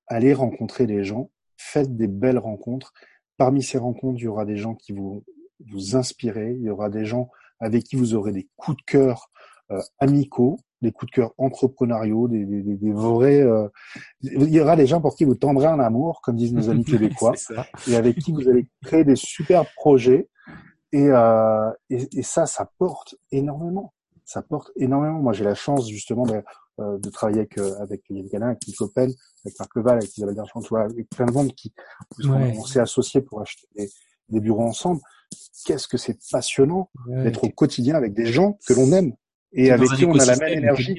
Allez 0.06 0.34
rencontrer 0.34 0.86
les 0.86 1.04
gens, 1.04 1.30
faites 1.56 1.96
des 1.96 2.08
belles 2.08 2.38
rencontres. 2.38 2.92
Parmi 3.36 3.62
ces 3.62 3.78
rencontres, 3.78 4.20
il 4.20 4.24
y 4.24 4.28
aura 4.28 4.44
des 4.44 4.56
gens 4.56 4.74
qui 4.74 4.92
vont 4.92 5.24
vous 5.70 5.96
inspirer, 5.96 6.52
il 6.52 6.62
y 6.62 6.70
aura 6.70 6.90
des 6.90 7.04
gens 7.04 7.30
avec 7.60 7.84
qui 7.84 7.96
vous 7.96 8.14
aurez 8.14 8.32
des 8.32 8.48
coups 8.56 8.76
de 8.76 8.82
cœur 8.82 9.30
euh, 9.70 9.80
amicaux, 9.98 10.58
des 10.82 10.92
coups 10.92 11.10
de 11.10 11.14
cœur 11.16 11.32
entrepreneuriaux, 11.38 12.28
des, 12.28 12.44
des, 12.44 12.62
des, 12.62 12.76
des 12.76 12.92
vrais. 12.92 13.40
Euh... 13.40 13.68
Il 14.20 14.50
y 14.50 14.60
aura 14.60 14.76
des 14.76 14.86
gens 14.86 15.00
pour 15.00 15.16
qui 15.16 15.24
vous 15.24 15.34
tendrez 15.34 15.66
un 15.66 15.80
amour, 15.80 16.20
comme 16.22 16.36
disent 16.36 16.52
nos 16.52 16.68
amis 16.68 16.84
québécois, 16.84 17.34
et 17.88 17.96
avec 17.96 18.18
qui 18.18 18.32
vous 18.32 18.46
allez 18.48 18.66
créer 18.82 19.04
des 19.04 19.16
super 19.16 19.64
projets. 19.74 20.28
Et, 20.92 21.08
euh, 21.08 21.70
et, 21.90 22.06
et, 22.18 22.22
ça, 22.22 22.46
ça 22.46 22.70
porte 22.78 23.16
énormément. 23.32 23.93
Ça 24.24 24.42
porte 24.42 24.70
énormément. 24.76 25.20
Moi, 25.20 25.32
j'ai 25.32 25.44
la 25.44 25.54
chance 25.54 25.88
justement 25.88 26.24
de, 26.24 26.42
euh, 26.80 26.98
de 26.98 27.10
travailler 27.10 27.40
avec 27.40 27.58
euh, 27.58 27.78
avec 27.80 28.02
Yann 28.08 28.26
Galin, 28.26 28.46
avec 28.48 28.66
Nick 28.66 28.80
Open, 28.80 29.12
avec 29.44 29.58
Marc 29.58 29.74
Leval, 29.76 29.98
avec 29.98 30.16
Isabelle 30.16 30.34
Darchantois, 30.34 30.82
avec 30.82 31.08
plein 31.10 31.26
de 31.26 31.32
monde 31.32 31.54
qui 31.54 31.72
ouais. 32.20 32.54
on, 32.58 32.64
s'est 32.64 32.80
associés 32.80 33.20
pour 33.20 33.40
acheter 33.40 33.66
des, 33.76 33.90
des 34.28 34.40
bureaux 34.40 34.64
ensemble. 34.64 35.00
Qu'est-ce 35.64 35.88
que 35.88 35.98
c'est 35.98 36.18
passionnant 36.30 36.90
ouais, 37.06 37.24
d'être 37.24 37.44
au 37.44 37.50
quotidien 37.50 37.94
avec 37.94 38.12
des 38.12 38.26
gens 38.26 38.58
que 38.66 38.72
l'on 38.74 38.92
aime 38.92 39.14
et 39.54 39.70
avec 39.70 39.88
qui 39.90 40.04
on 40.04 40.18
a 40.18 40.24
la 40.24 40.36
même 40.36 40.58
énergie. 40.58 40.98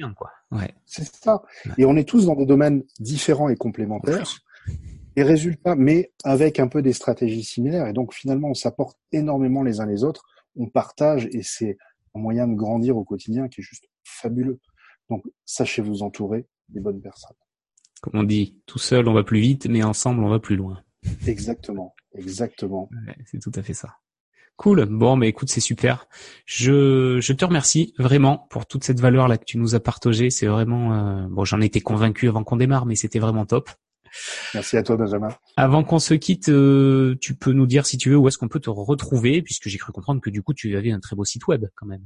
Ouais. 0.50 0.74
C'est 0.86 1.06
ça. 1.14 1.42
Ouais. 1.66 1.72
Et 1.78 1.84
on 1.84 1.96
est 1.96 2.08
tous 2.08 2.26
dans 2.26 2.34
des 2.34 2.46
domaines 2.46 2.82
différents 2.98 3.48
et 3.48 3.56
complémentaires. 3.56 4.40
Et 5.14 5.22
résultat, 5.22 5.74
mais 5.76 6.12
avec 6.24 6.60
un 6.60 6.68
peu 6.68 6.82
des 6.82 6.92
stratégies 6.92 7.44
similaires. 7.44 7.86
Et 7.86 7.92
donc 7.92 8.12
finalement, 8.12 8.48
on 8.48 8.54
s'apporte 8.54 8.98
énormément 9.12 9.62
les 9.62 9.80
uns 9.80 9.86
les 9.86 10.04
autres. 10.04 10.24
On 10.56 10.66
partage 10.66 11.28
et 11.32 11.42
c'est 11.42 11.76
un 12.16 12.20
moyen 12.20 12.48
de 12.48 12.54
grandir 12.54 12.96
au 12.96 13.04
quotidien 13.04 13.48
qui 13.48 13.60
est 13.60 13.64
juste 13.64 13.86
fabuleux. 14.04 14.60
Donc 15.10 15.24
sachez 15.44 15.82
vous 15.82 16.02
entourer 16.02 16.46
des 16.68 16.80
bonnes 16.80 17.00
personnes. 17.00 17.36
Comme 18.00 18.20
on 18.20 18.24
dit, 18.24 18.60
tout 18.66 18.78
seul 18.78 19.08
on 19.08 19.12
va 19.12 19.24
plus 19.24 19.40
vite, 19.40 19.66
mais 19.66 19.82
ensemble 19.82 20.24
on 20.24 20.28
va 20.28 20.38
plus 20.38 20.56
loin. 20.56 20.82
Exactement, 21.26 21.94
exactement. 22.14 22.88
Ouais, 23.06 23.16
c'est 23.26 23.40
tout 23.40 23.52
à 23.54 23.62
fait 23.62 23.74
ça. 23.74 23.96
Cool. 24.56 24.86
Bon, 24.86 25.16
mais 25.16 25.28
écoute, 25.28 25.50
c'est 25.50 25.60
super. 25.60 26.08
Je, 26.46 27.18
je 27.20 27.32
te 27.34 27.44
remercie 27.44 27.92
vraiment 27.98 28.46
pour 28.48 28.64
toute 28.64 28.84
cette 28.84 29.00
valeur 29.00 29.28
là 29.28 29.36
que 29.36 29.44
tu 29.44 29.58
nous 29.58 29.74
as 29.74 29.80
partagée. 29.80 30.30
C'est 30.30 30.46
vraiment 30.46 30.94
euh, 30.94 31.26
bon. 31.28 31.44
J'en 31.44 31.60
étais 31.60 31.82
convaincu 31.82 32.28
avant 32.28 32.42
qu'on 32.42 32.56
démarre, 32.56 32.86
mais 32.86 32.96
c'était 32.96 33.18
vraiment 33.18 33.44
top. 33.44 33.68
Merci 34.54 34.76
à 34.76 34.82
toi, 34.82 34.96
Benjamin. 34.96 35.28
Avant 35.56 35.84
qu'on 35.84 35.98
se 35.98 36.14
quitte, 36.14 36.48
euh, 36.48 37.16
tu 37.20 37.34
peux 37.34 37.52
nous 37.52 37.66
dire 37.66 37.86
si 37.86 37.98
tu 37.98 38.10
veux 38.10 38.16
où 38.16 38.28
est-ce 38.28 38.38
qu'on 38.38 38.48
peut 38.48 38.60
te 38.60 38.70
retrouver, 38.70 39.42
puisque 39.42 39.68
j'ai 39.68 39.78
cru 39.78 39.92
comprendre 39.92 40.20
que 40.20 40.30
du 40.30 40.42
coup 40.42 40.54
tu 40.54 40.76
avais 40.76 40.90
un 40.92 41.00
très 41.00 41.16
beau 41.16 41.24
site 41.24 41.46
web 41.46 41.66
quand 41.74 41.86
même. 41.86 42.02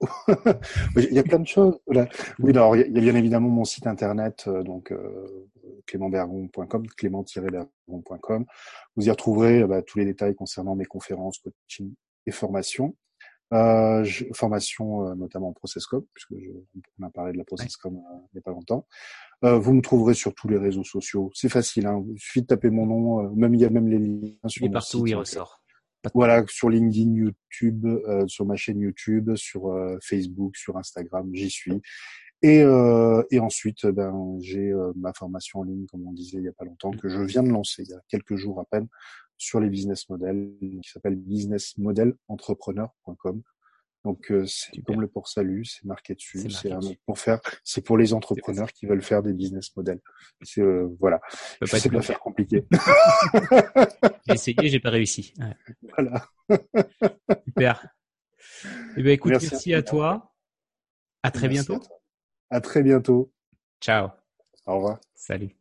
il 0.96 1.12
y 1.12 1.18
a 1.18 1.22
plein 1.22 1.38
de 1.38 1.46
choses. 1.46 1.78
Là. 1.88 2.08
Oui, 2.40 2.50
alors 2.50 2.76
il 2.76 2.92
y 2.92 2.98
a 2.98 3.00
bien 3.00 3.14
évidemment 3.14 3.48
mon 3.48 3.64
site 3.64 3.86
internet, 3.86 4.44
euh, 4.48 4.62
donc 4.62 4.90
euh, 4.90 5.48
clémentbergon.com, 5.86 6.86
clément-bergon.com. 6.96 8.44
Vous 8.96 9.06
y 9.06 9.10
retrouverez 9.10 9.64
bah, 9.64 9.82
tous 9.82 9.98
les 9.98 10.04
détails 10.04 10.34
concernant 10.34 10.74
mes 10.74 10.86
conférences, 10.86 11.38
coaching 11.38 11.94
et 12.26 12.32
formations. 12.32 12.96
Euh, 13.52 14.02
je, 14.04 14.24
formation 14.32 15.08
euh, 15.08 15.14
notamment 15.14 15.48
en 15.48 15.52
Processcom, 15.52 16.04
puisque 16.14 16.34
je, 16.38 16.50
on 16.98 17.06
a 17.06 17.10
parlé 17.10 17.32
de 17.32 17.38
la 17.38 17.44
Processcom 17.44 17.96
euh, 17.96 18.18
il 18.32 18.36
n'y 18.36 18.38
a 18.38 18.42
pas 18.42 18.52
longtemps. 18.52 18.86
Euh, 19.44 19.58
vous 19.58 19.74
me 19.74 19.82
trouverez 19.82 20.14
sur 20.14 20.34
tous 20.34 20.48
les 20.48 20.56
réseaux 20.56 20.84
sociaux. 20.84 21.30
C'est 21.34 21.48
facile, 21.48 21.86
hein. 21.86 22.02
il 22.08 22.18
suffit 22.18 22.42
de 22.42 22.46
taper 22.46 22.70
mon 22.70 22.86
nom. 22.86 23.26
Euh, 23.26 23.30
même 23.34 23.54
il 23.54 23.60
y 23.60 23.64
a 23.64 23.70
même 23.70 23.88
les 23.88 23.98
liens 23.98 24.48
sur. 24.48 24.64
Et 24.64 24.70
partout 24.70 25.00
où 25.00 25.06
il 25.06 25.14
ressort. 25.14 25.62
Voilà, 26.14 26.44
sur 26.48 26.68
LinkedIn, 26.68 27.12
YouTube, 27.12 27.86
euh, 27.86 28.26
sur 28.26 28.44
ma 28.44 28.56
chaîne 28.56 28.80
YouTube, 28.80 29.36
sur 29.36 29.72
Facebook, 30.02 30.56
sur 30.56 30.76
Instagram, 30.76 31.30
j'y 31.32 31.48
suis. 31.48 31.80
Et, 32.42 32.60
euh, 32.60 33.22
et 33.30 33.38
ensuite, 33.38 33.86
ben, 33.86 34.36
j'ai 34.40 34.72
ma 34.96 35.12
formation 35.12 35.60
en 35.60 35.62
ligne, 35.62 35.86
comme 35.86 36.04
on 36.04 36.12
disait 36.12 36.38
il 36.38 36.44
y 36.44 36.48
a 36.48 36.52
pas 36.52 36.64
longtemps, 36.64 36.90
que 36.90 37.08
je 37.08 37.20
viens 37.22 37.44
de 37.44 37.50
lancer 37.50 37.84
il 37.84 37.90
y 37.90 37.94
a 37.94 38.00
quelques 38.08 38.34
jours 38.34 38.58
à 38.58 38.64
peine, 38.64 38.88
sur 39.42 39.60
les 39.60 39.68
business 39.68 40.08
models, 40.08 40.54
qui 40.60 40.90
s'appelle 40.90 41.16
businessmodelentrepreneur.com. 41.16 43.42
Donc 44.04 44.32
c'est 44.46 44.82
comme 44.82 45.00
le 45.00 45.06
port 45.06 45.28
salut, 45.28 45.64
c'est 45.64 45.84
marqué 45.84 46.16
dessus, 46.16 46.50
c'est 46.50 46.74
pour 47.06 47.20
faire, 47.20 47.38
c'est 47.62 47.82
pour 47.82 47.96
les 47.96 48.14
entrepreneurs 48.14 48.72
qui 48.72 48.86
veulent 48.86 49.02
faire 49.02 49.22
des 49.22 49.32
business 49.32 49.76
models. 49.76 50.00
C'est 50.42 50.60
euh, 50.60 50.88
voilà, 50.98 51.20
je 51.60 51.70
pas 51.70 51.78
sais 51.78 51.88
pas 51.88 52.02
faire 52.02 52.18
compliqué. 52.18 52.66
j'ai 54.26 54.34
essayé, 54.34 54.68
j'ai 54.68 54.80
pas 54.80 54.90
réussi. 54.90 55.32
Ouais. 55.38 55.54
Voilà. 55.96 56.26
Super. 57.46 57.86
Eh 58.96 59.04
ben 59.04 59.12
écoute, 59.12 59.30
merci, 59.30 59.50
merci 59.52 59.72
à 59.74 59.84
toi. 59.84 60.34
À 61.22 61.30
très 61.30 61.48
merci 61.48 61.68
bientôt. 61.68 61.84
À, 62.50 62.56
à 62.56 62.60
très 62.60 62.82
bientôt. 62.82 63.32
Ciao. 63.80 64.08
Au 64.66 64.74
revoir. 64.74 64.98
Salut. 65.14 65.54